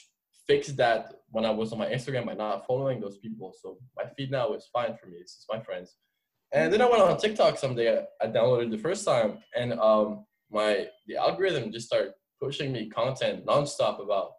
fixed 0.47 0.77
that 0.77 1.15
when 1.31 1.45
I 1.45 1.51
was 1.51 1.73
on 1.73 1.79
my 1.79 1.87
Instagram 1.87 2.27
by 2.27 2.35
not 2.35 2.67
following 2.67 3.01
those 3.01 3.19
people. 3.19 3.55
So 3.61 3.79
my 3.97 4.05
feed 4.17 4.31
now 4.31 4.53
is 4.55 4.69
fine 4.73 4.97
for 4.97 5.07
me. 5.07 5.19
It's 5.21 5.37
just 5.37 5.47
my 5.51 5.61
friends. 5.61 5.97
And 6.53 6.73
then 6.73 6.81
I 6.81 6.89
went 6.89 7.03
on 7.03 7.17
TikTok 7.17 7.59
someday. 7.59 8.05
I 8.21 8.27
downloaded 8.27 8.73
the 8.73 8.79
first 8.79 9.05
time, 9.05 9.39
and 9.57 9.73
um, 9.75 10.25
my 10.51 10.89
the 11.07 11.17
algorithm 11.17 11.71
just 11.71 11.87
started 11.87 12.13
pushing 12.43 12.73
me 12.73 12.89
content 12.89 13.47
nonstop 13.47 14.03
about 14.03 14.33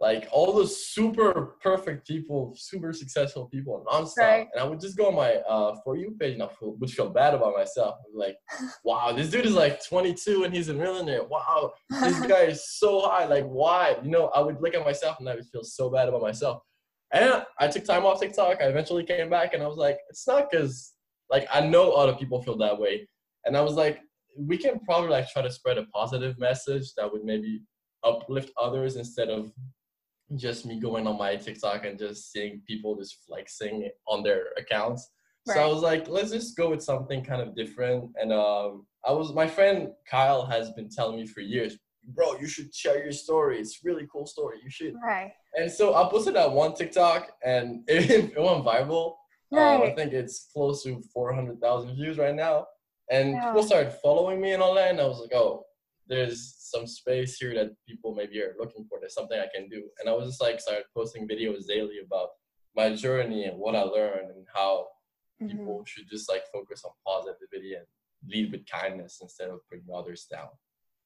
like 0.00 0.28
all 0.30 0.52
those 0.52 0.86
super 0.86 1.56
perfect 1.60 2.06
people, 2.06 2.54
super 2.56 2.92
successful 2.92 3.46
people 3.46 3.84
nonstop. 3.90 4.16
Right. 4.18 4.48
And 4.52 4.62
I 4.62 4.64
would 4.64 4.80
just 4.80 4.96
go 4.96 5.08
on 5.08 5.16
my 5.16 5.34
uh, 5.48 5.76
for 5.82 5.96
you 5.96 6.14
page 6.20 6.34
and 6.34 6.42
I 6.42 6.48
feel, 6.48 6.76
would 6.76 6.90
feel 6.90 7.10
bad 7.10 7.34
about 7.34 7.56
myself. 7.56 7.96
I 7.98 8.04
was 8.12 8.14
like, 8.14 8.36
wow, 8.84 9.12
this 9.12 9.28
dude 9.28 9.46
is 9.46 9.54
like 9.54 9.84
22 9.84 10.44
and 10.44 10.54
he's 10.54 10.68
a 10.68 10.74
millionaire. 10.74 11.24
Wow, 11.24 11.72
this 11.90 12.20
guy 12.26 12.42
is 12.42 12.78
so 12.78 13.00
high. 13.00 13.24
Like, 13.24 13.44
why? 13.44 13.96
You 14.02 14.10
know, 14.10 14.28
I 14.28 14.40
would 14.40 14.60
look 14.60 14.74
at 14.74 14.84
myself 14.84 15.16
and 15.18 15.28
I 15.28 15.34
would 15.34 15.46
feel 15.46 15.64
so 15.64 15.90
bad 15.90 16.08
about 16.08 16.22
myself. 16.22 16.62
And 17.12 17.42
I 17.58 17.66
took 17.66 17.84
time 17.84 18.04
off 18.04 18.20
TikTok. 18.20 18.58
I 18.60 18.66
eventually 18.66 19.02
came 19.02 19.30
back 19.30 19.54
and 19.54 19.62
I 19.62 19.66
was 19.66 19.78
like, 19.78 19.98
it's 20.10 20.28
not 20.28 20.48
because, 20.50 20.92
like, 21.30 21.48
I 21.52 21.60
know 21.66 21.92
other 21.92 22.12
people 22.12 22.40
feel 22.42 22.58
that 22.58 22.78
way. 22.78 23.08
And 23.46 23.56
I 23.56 23.62
was 23.62 23.74
like, 23.74 24.00
we 24.36 24.56
can 24.56 24.78
probably 24.80 25.08
like 25.08 25.28
try 25.30 25.42
to 25.42 25.50
spread 25.50 25.78
a 25.78 25.86
positive 25.86 26.38
message 26.38 26.94
that 26.96 27.10
would 27.10 27.24
maybe 27.24 27.62
uplift 28.04 28.52
others 28.60 28.96
instead 28.96 29.28
of 29.28 29.50
just 30.36 30.66
me 30.66 30.78
going 30.78 31.06
on 31.06 31.16
my 31.18 31.36
TikTok 31.36 31.84
and 31.86 31.98
just 31.98 32.30
seeing 32.32 32.60
people 32.66 32.96
just 32.96 33.24
flexing 33.26 33.88
on 34.06 34.22
their 34.22 34.46
accounts. 34.58 35.10
So 35.46 35.54
I 35.62 35.66
was 35.66 35.82
like, 35.82 36.06
let's 36.08 36.30
just 36.30 36.56
go 36.58 36.68
with 36.70 36.82
something 36.82 37.24
kind 37.24 37.40
of 37.40 37.54
different. 37.56 38.10
And 38.20 38.32
um, 38.34 38.86
I 39.06 39.12
was 39.12 39.32
my 39.32 39.46
friend 39.46 39.88
Kyle 40.06 40.44
has 40.44 40.70
been 40.72 40.90
telling 40.90 41.16
me 41.16 41.26
for 41.26 41.40
years, 41.40 41.78
bro, 42.04 42.38
you 42.38 42.46
should 42.46 42.74
share 42.74 43.02
your 43.02 43.12
story. 43.12 43.58
It's 43.58 43.76
a 43.76 43.88
really 43.88 44.06
cool 44.12 44.26
story. 44.26 44.58
You 44.62 44.68
should. 44.68 44.94
right. 45.02 45.32
And 45.54 45.70
so 45.72 45.94
I 45.94 46.06
posted 46.10 46.34
that 46.34 46.52
one 46.52 46.74
TikTok 46.74 47.30
and 47.42 47.82
it, 47.88 48.10
it 48.36 48.38
went 48.38 48.62
viral. 48.64 49.14
Um, 49.50 49.80
I 49.84 49.94
think 49.96 50.12
it's 50.12 50.50
close 50.52 50.82
to 50.82 51.02
400,000 51.14 51.94
views 51.94 52.18
right 52.18 52.34
now. 52.34 52.66
And 53.10 53.30
Yeah. 53.32 53.46
people 53.46 53.62
started 53.62 53.94
following 54.02 54.42
me 54.42 54.52
and 54.52 54.62
all 54.62 54.74
that. 54.74 54.90
And 54.90 55.00
I 55.00 55.06
was 55.06 55.20
like, 55.20 55.32
oh, 55.34 55.64
there's 56.08 56.56
some 56.70 56.86
space 56.86 57.36
here 57.36 57.54
that 57.54 57.70
people 57.86 58.14
maybe 58.14 58.40
are 58.40 58.54
looking 58.58 58.84
for. 58.88 58.98
There's 59.00 59.14
something 59.14 59.38
I 59.38 59.48
can 59.54 59.68
do. 59.68 59.88
And 60.00 60.08
I 60.08 60.12
was 60.12 60.28
just 60.28 60.40
like, 60.40 60.60
started 60.60 60.84
posting 60.94 61.26
videos 61.28 61.66
daily 61.66 61.98
about 62.04 62.28
my 62.76 62.94
journey 62.94 63.44
and 63.44 63.58
what 63.58 63.74
I 63.74 63.82
learned 63.82 64.30
and 64.30 64.46
how 64.54 64.86
Mhm. 65.42 65.50
people 65.50 65.84
should 65.86 66.08
just 66.08 66.28
like 66.28 66.42
focus 66.52 66.82
on 66.84 66.92
positivity 67.06 67.74
and 67.74 67.86
lead 68.26 68.52
with 68.52 68.66
kindness 68.66 69.18
instead 69.22 69.48
of 69.48 69.60
putting 69.68 69.84
others 69.94 70.26
down. 70.30 70.48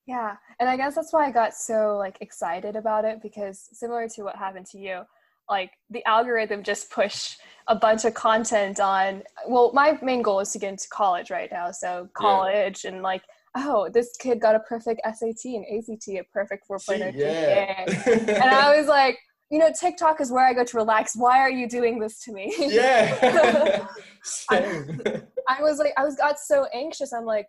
Yeah, 0.07 0.37
and 0.59 0.69
I 0.69 0.77
guess 0.77 0.97
that's 0.97 1.13
why 1.13 1.27
I 1.27 1.31
got 1.31 1.55
so 1.55 1.97
like 1.97 2.19
excited 2.21 2.75
about 2.75 3.05
it 3.05 3.23
because 3.23 3.69
similar 3.73 4.09
to 4.09 4.23
what 4.25 4.35
happened 4.37 4.67
to 4.67 4.79
you, 4.79 5.03
like 5.49 5.71
the 5.91 6.05
algorithm 6.07 6.63
just 6.65 6.91
pushed 6.91 7.41
a 7.69 7.77
bunch 7.77 8.05
of 8.05 8.15
content 8.15 8.81
on. 8.81 9.23
Well, 9.47 9.71
my 9.73 9.99
main 10.03 10.23
goal 10.23 10.41
is 10.41 10.51
to 10.53 10.59
get 10.59 10.71
into 10.71 10.89
college 10.89 11.31
right 11.31 11.51
now, 11.53 11.71
so 11.71 12.09
college 12.15 12.85
and 12.85 13.03
like, 13.03 13.23
oh, 13.57 13.89
this 13.93 14.11
kid 14.19 14.41
got 14.41 14.55
a 14.55 14.61
perfect 14.61 15.01
SAT 15.05 15.45
and 15.45 15.65
ACT, 15.67 16.09
a 16.09 16.23
perfect 16.33 16.65
4.0 16.69 16.81
See, 16.81 16.95
GPA, 16.95 17.17
yeah. 17.17 18.45
and 18.45 18.51
I 18.51 18.77
was 18.77 18.87
like, 18.87 19.19
you 19.51 19.59
know, 19.59 19.71
TikTok 19.79 20.21
is 20.23 20.33
where 20.33 20.47
I 20.47 20.55
go 20.55 20.65
to 20.65 20.77
relax. 20.79 21.15
Why 21.15 21.39
are 21.41 21.51
you 21.51 21.69
doing 21.69 21.99
this 21.99 22.21
to 22.21 22.33
me? 22.33 22.55
yeah. 22.59 23.87
Same. 24.23 25.03
I 25.47 25.63
was 25.63 25.79
like, 25.79 25.93
I 25.99 26.05
was 26.05 26.17
got 26.17 26.39
so 26.41 26.67
anxious. 26.73 27.13
I'm 27.13 27.27
like, 27.27 27.47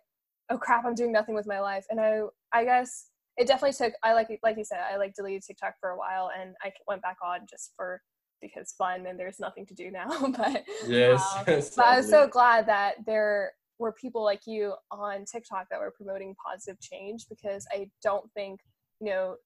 oh 0.50 0.58
crap, 0.58 0.84
I'm 0.84 0.94
doing 0.94 1.12
nothing 1.12 1.34
with 1.34 1.46
my 1.46 1.60
life. 1.60 1.86
And 1.88 1.98
I, 1.98 2.20
I 2.52 2.64
guess 2.64 3.08
it 3.38 3.46
definitely 3.46 3.72
took. 3.72 3.94
I 4.02 4.12
like, 4.12 4.28
like 4.42 4.58
you 4.58 4.64
said, 4.64 4.80
I 4.92 4.98
like 4.98 5.14
deleted 5.14 5.42
TikTok 5.46 5.74
for 5.80 5.90
a 5.90 5.96
while, 5.96 6.30
and 6.38 6.54
I 6.62 6.72
went 6.86 7.02
back 7.02 7.16
on 7.24 7.40
just 7.48 7.72
for 7.74 8.00
because 8.40 8.74
fun, 8.76 9.06
and 9.06 9.18
there's 9.18 9.40
nothing 9.40 9.66
to 9.66 9.74
do 9.74 9.90
now. 9.90 10.08
but 10.36 10.64
yes. 10.86 11.22
Um, 11.36 11.44
but 11.46 11.84
I 11.86 11.96
was 11.96 12.08
so 12.08 12.28
glad 12.28 12.66
that 12.66 12.96
there 13.06 13.52
were 13.84 13.92
people 13.92 14.24
like 14.24 14.40
you 14.46 14.74
on 14.90 15.26
TikTok 15.30 15.66
that 15.70 15.78
were 15.78 15.92
promoting 15.94 16.34
positive 16.42 16.80
change 16.80 17.26
because 17.28 17.66
I 17.70 17.90
don't 18.02 18.24
think, 18.32 18.60
you 18.98 19.10
know, 19.10 19.36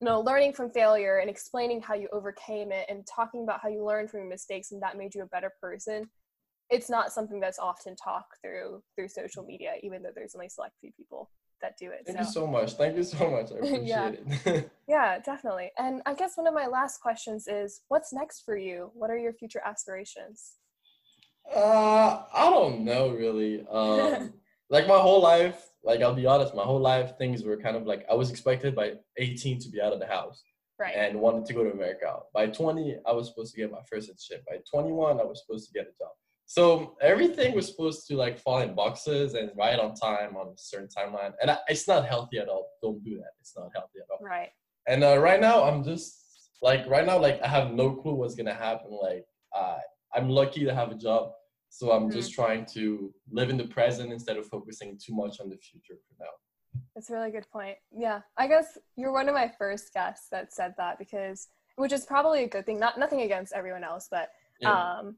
you 0.00 0.06
know, 0.06 0.20
learning 0.22 0.54
from 0.54 0.70
failure 0.70 1.18
and 1.18 1.28
explaining 1.28 1.82
how 1.82 1.92
you 1.92 2.08
overcame 2.10 2.72
it 2.72 2.86
and 2.88 3.06
talking 3.06 3.42
about 3.42 3.60
how 3.62 3.68
you 3.68 3.84
learned 3.84 4.10
from 4.10 4.20
your 4.20 4.30
mistakes 4.30 4.72
and 4.72 4.80
that 4.80 4.96
made 4.96 5.14
you 5.14 5.22
a 5.22 5.26
better 5.26 5.52
person. 5.60 6.08
It's 6.70 6.88
not 6.88 7.12
something 7.12 7.38
that's 7.38 7.58
often 7.58 7.94
talked 7.94 8.38
through 8.42 8.82
through 8.96 9.08
social 9.08 9.44
media, 9.44 9.72
even 9.82 10.02
though 10.02 10.12
there's 10.14 10.34
only 10.34 10.48
select 10.48 10.72
few 10.80 10.90
people 10.96 11.30
that 11.60 11.74
do 11.78 11.90
it. 11.90 12.04
Thank 12.06 12.16
so. 12.16 12.24
you 12.24 12.30
so 12.32 12.46
much. 12.46 12.72
Thank 12.72 12.96
you 12.96 13.04
so 13.04 13.30
much. 13.36 13.52
I 13.52 13.56
appreciate 13.56 13.86
Yeah. 13.86 14.12
it. 14.46 14.70
Yeah, 14.88 15.20
definitely. 15.20 15.70
And 15.78 16.02
I 16.06 16.14
guess 16.14 16.36
one 16.36 16.48
of 16.48 16.54
my 16.54 16.66
last 16.66 17.00
questions 17.00 17.46
is 17.46 17.82
what's 17.88 18.12
next 18.12 18.42
for 18.44 18.56
you? 18.56 18.90
What 18.94 19.10
are 19.10 19.16
your 19.16 19.32
future 19.32 19.62
aspirations? 19.64 20.54
Uh, 21.54 22.22
I 22.32 22.50
don't 22.50 22.84
know 22.84 23.10
really. 23.10 23.64
Um, 23.70 24.32
like 24.70 24.86
my 24.86 24.98
whole 24.98 25.20
life, 25.20 25.70
like 25.84 26.00
I'll 26.00 26.14
be 26.14 26.26
honest, 26.26 26.54
my 26.54 26.62
whole 26.62 26.80
life 26.80 27.16
things 27.18 27.42
were 27.44 27.56
kind 27.56 27.76
of 27.76 27.84
like 27.86 28.04
I 28.10 28.14
was 28.14 28.30
expected 28.30 28.74
by 28.74 28.94
18 29.18 29.58
to 29.60 29.68
be 29.68 29.80
out 29.80 29.92
of 29.92 30.00
the 30.00 30.06
house 30.06 30.42
Right. 30.78 30.94
and 30.96 31.20
wanted 31.20 31.44
to 31.46 31.52
go 31.52 31.62
to 31.62 31.70
America. 31.70 32.12
By 32.34 32.46
20, 32.48 32.96
I 33.06 33.12
was 33.12 33.28
supposed 33.28 33.54
to 33.54 33.60
get 33.60 33.70
my 33.70 33.82
first 33.88 34.10
internship. 34.10 34.44
By 34.48 34.56
21, 34.68 35.20
I 35.20 35.24
was 35.24 35.40
supposed 35.46 35.68
to 35.68 35.72
get 35.72 35.82
a 35.86 35.92
job. 35.98 36.10
So 36.46 36.96
everything 37.00 37.54
was 37.54 37.68
supposed 37.68 38.06
to 38.08 38.16
like 38.16 38.38
fall 38.38 38.58
in 38.62 38.74
boxes 38.74 39.34
and 39.34 39.50
right 39.56 39.78
on 39.78 39.94
time 39.94 40.36
on 40.36 40.48
a 40.48 40.52
certain 40.56 40.88
timeline. 40.88 41.32
And 41.40 41.50
I, 41.52 41.58
it's 41.68 41.86
not 41.86 42.06
healthy 42.06 42.38
at 42.38 42.48
all. 42.48 42.68
Don't 42.82 43.02
do 43.04 43.16
that. 43.18 43.30
It's 43.40 43.54
not 43.56 43.68
healthy 43.74 43.98
at 44.00 44.06
all. 44.10 44.18
right. 44.26 44.48
And 44.88 45.04
uh, 45.04 45.18
right 45.18 45.40
now, 45.40 45.62
I'm 45.62 45.84
just 45.84 46.18
like 46.62 46.86
right 46.88 47.06
now, 47.06 47.18
like 47.18 47.40
I 47.42 47.46
have 47.48 47.72
no 47.72 47.92
clue 47.94 48.14
what's 48.14 48.34
gonna 48.34 48.52
happen. 48.54 48.90
Like 48.90 49.24
uh, 49.56 49.78
I'm 50.14 50.28
lucky 50.28 50.64
to 50.64 50.74
have 50.74 50.90
a 50.90 50.94
job, 50.94 51.32
so 51.70 51.92
I'm 51.92 52.10
just 52.10 52.32
trying 52.32 52.66
to 52.74 53.12
live 53.30 53.50
in 53.50 53.56
the 53.56 53.64
present 53.66 54.12
instead 54.12 54.36
of 54.36 54.46
focusing 54.46 54.98
too 55.02 55.14
much 55.14 55.40
on 55.40 55.48
the 55.48 55.56
future 55.56 55.94
for 56.06 56.22
now. 56.24 56.80
That's 56.94 57.10
a 57.10 57.14
really 57.14 57.30
good 57.30 57.46
point. 57.50 57.76
Yeah, 57.90 58.20
I 58.36 58.46
guess 58.46 58.78
you're 58.96 59.12
one 59.12 59.28
of 59.28 59.34
my 59.34 59.50
first 59.58 59.92
guests 59.92 60.26
that 60.30 60.52
said 60.52 60.74
that 60.78 60.98
because, 60.98 61.48
which 61.76 61.92
is 61.92 62.04
probably 62.04 62.44
a 62.44 62.48
good 62.48 62.66
thing. 62.66 62.78
Not 62.78 62.98
nothing 62.98 63.22
against 63.22 63.52
everyone 63.54 63.84
else, 63.84 64.08
but 64.10 64.28
Yeah, 64.60 64.98
um, 64.98 65.16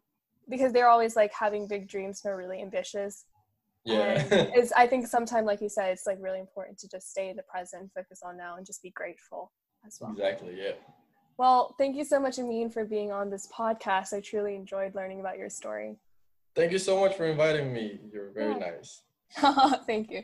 because 0.49 0.73
they're 0.73 0.89
always 0.89 1.17
like 1.17 1.33
having 1.33 1.67
big 1.67 1.89
dreams 1.89 2.21
and 2.25 2.33
are 2.33 2.37
really 2.37 2.61
ambitious. 2.63 3.25
yeah, 3.85 4.21
And 4.21 4.33
it's 4.55 4.73
I 4.73 4.87
think 4.87 5.07
sometimes, 5.07 5.47
like 5.47 5.61
you 5.61 5.69
said, 5.69 5.91
it's 5.91 6.07
like 6.07 6.19
really 6.21 6.41
important 6.41 6.79
to 6.79 6.89
just 6.89 7.11
stay 7.11 7.31
in 7.31 7.37
the 7.37 7.43
present, 7.45 7.91
focus 7.95 8.21
on 8.25 8.37
now, 8.37 8.57
and 8.57 8.67
just 8.67 8.83
be 8.83 8.91
grateful 8.91 9.53
as 9.87 9.99
well. 10.01 10.13
exactly. 10.13 10.57
Yeah. 10.57 10.73
Well, 11.37 11.75
thank 11.79 11.97
you 11.97 12.05
so 12.05 12.21
much, 12.21 12.39
Amine, 12.39 12.71
for 12.71 12.85
being 12.85 13.11
on 13.11 13.29
this 13.31 13.49
podcast. 13.49 14.13
I 14.13 14.21
truly 14.21 14.55
enjoyed 14.55 14.95
learning 14.95 15.21
about 15.21 15.39
your 15.39 15.51
story. 15.51 15.97
Thank 16.55 16.71
you 16.71 16.79
so 16.79 17.01
much 17.01 17.17
for 17.17 17.27
inviting 17.27 17.73
me. 17.73 17.99
You're 18.13 18.31
very 18.31 18.53
Yeah. 18.53 18.59
nice. 18.59 19.03
thank 19.87 20.11
you. 20.11 20.23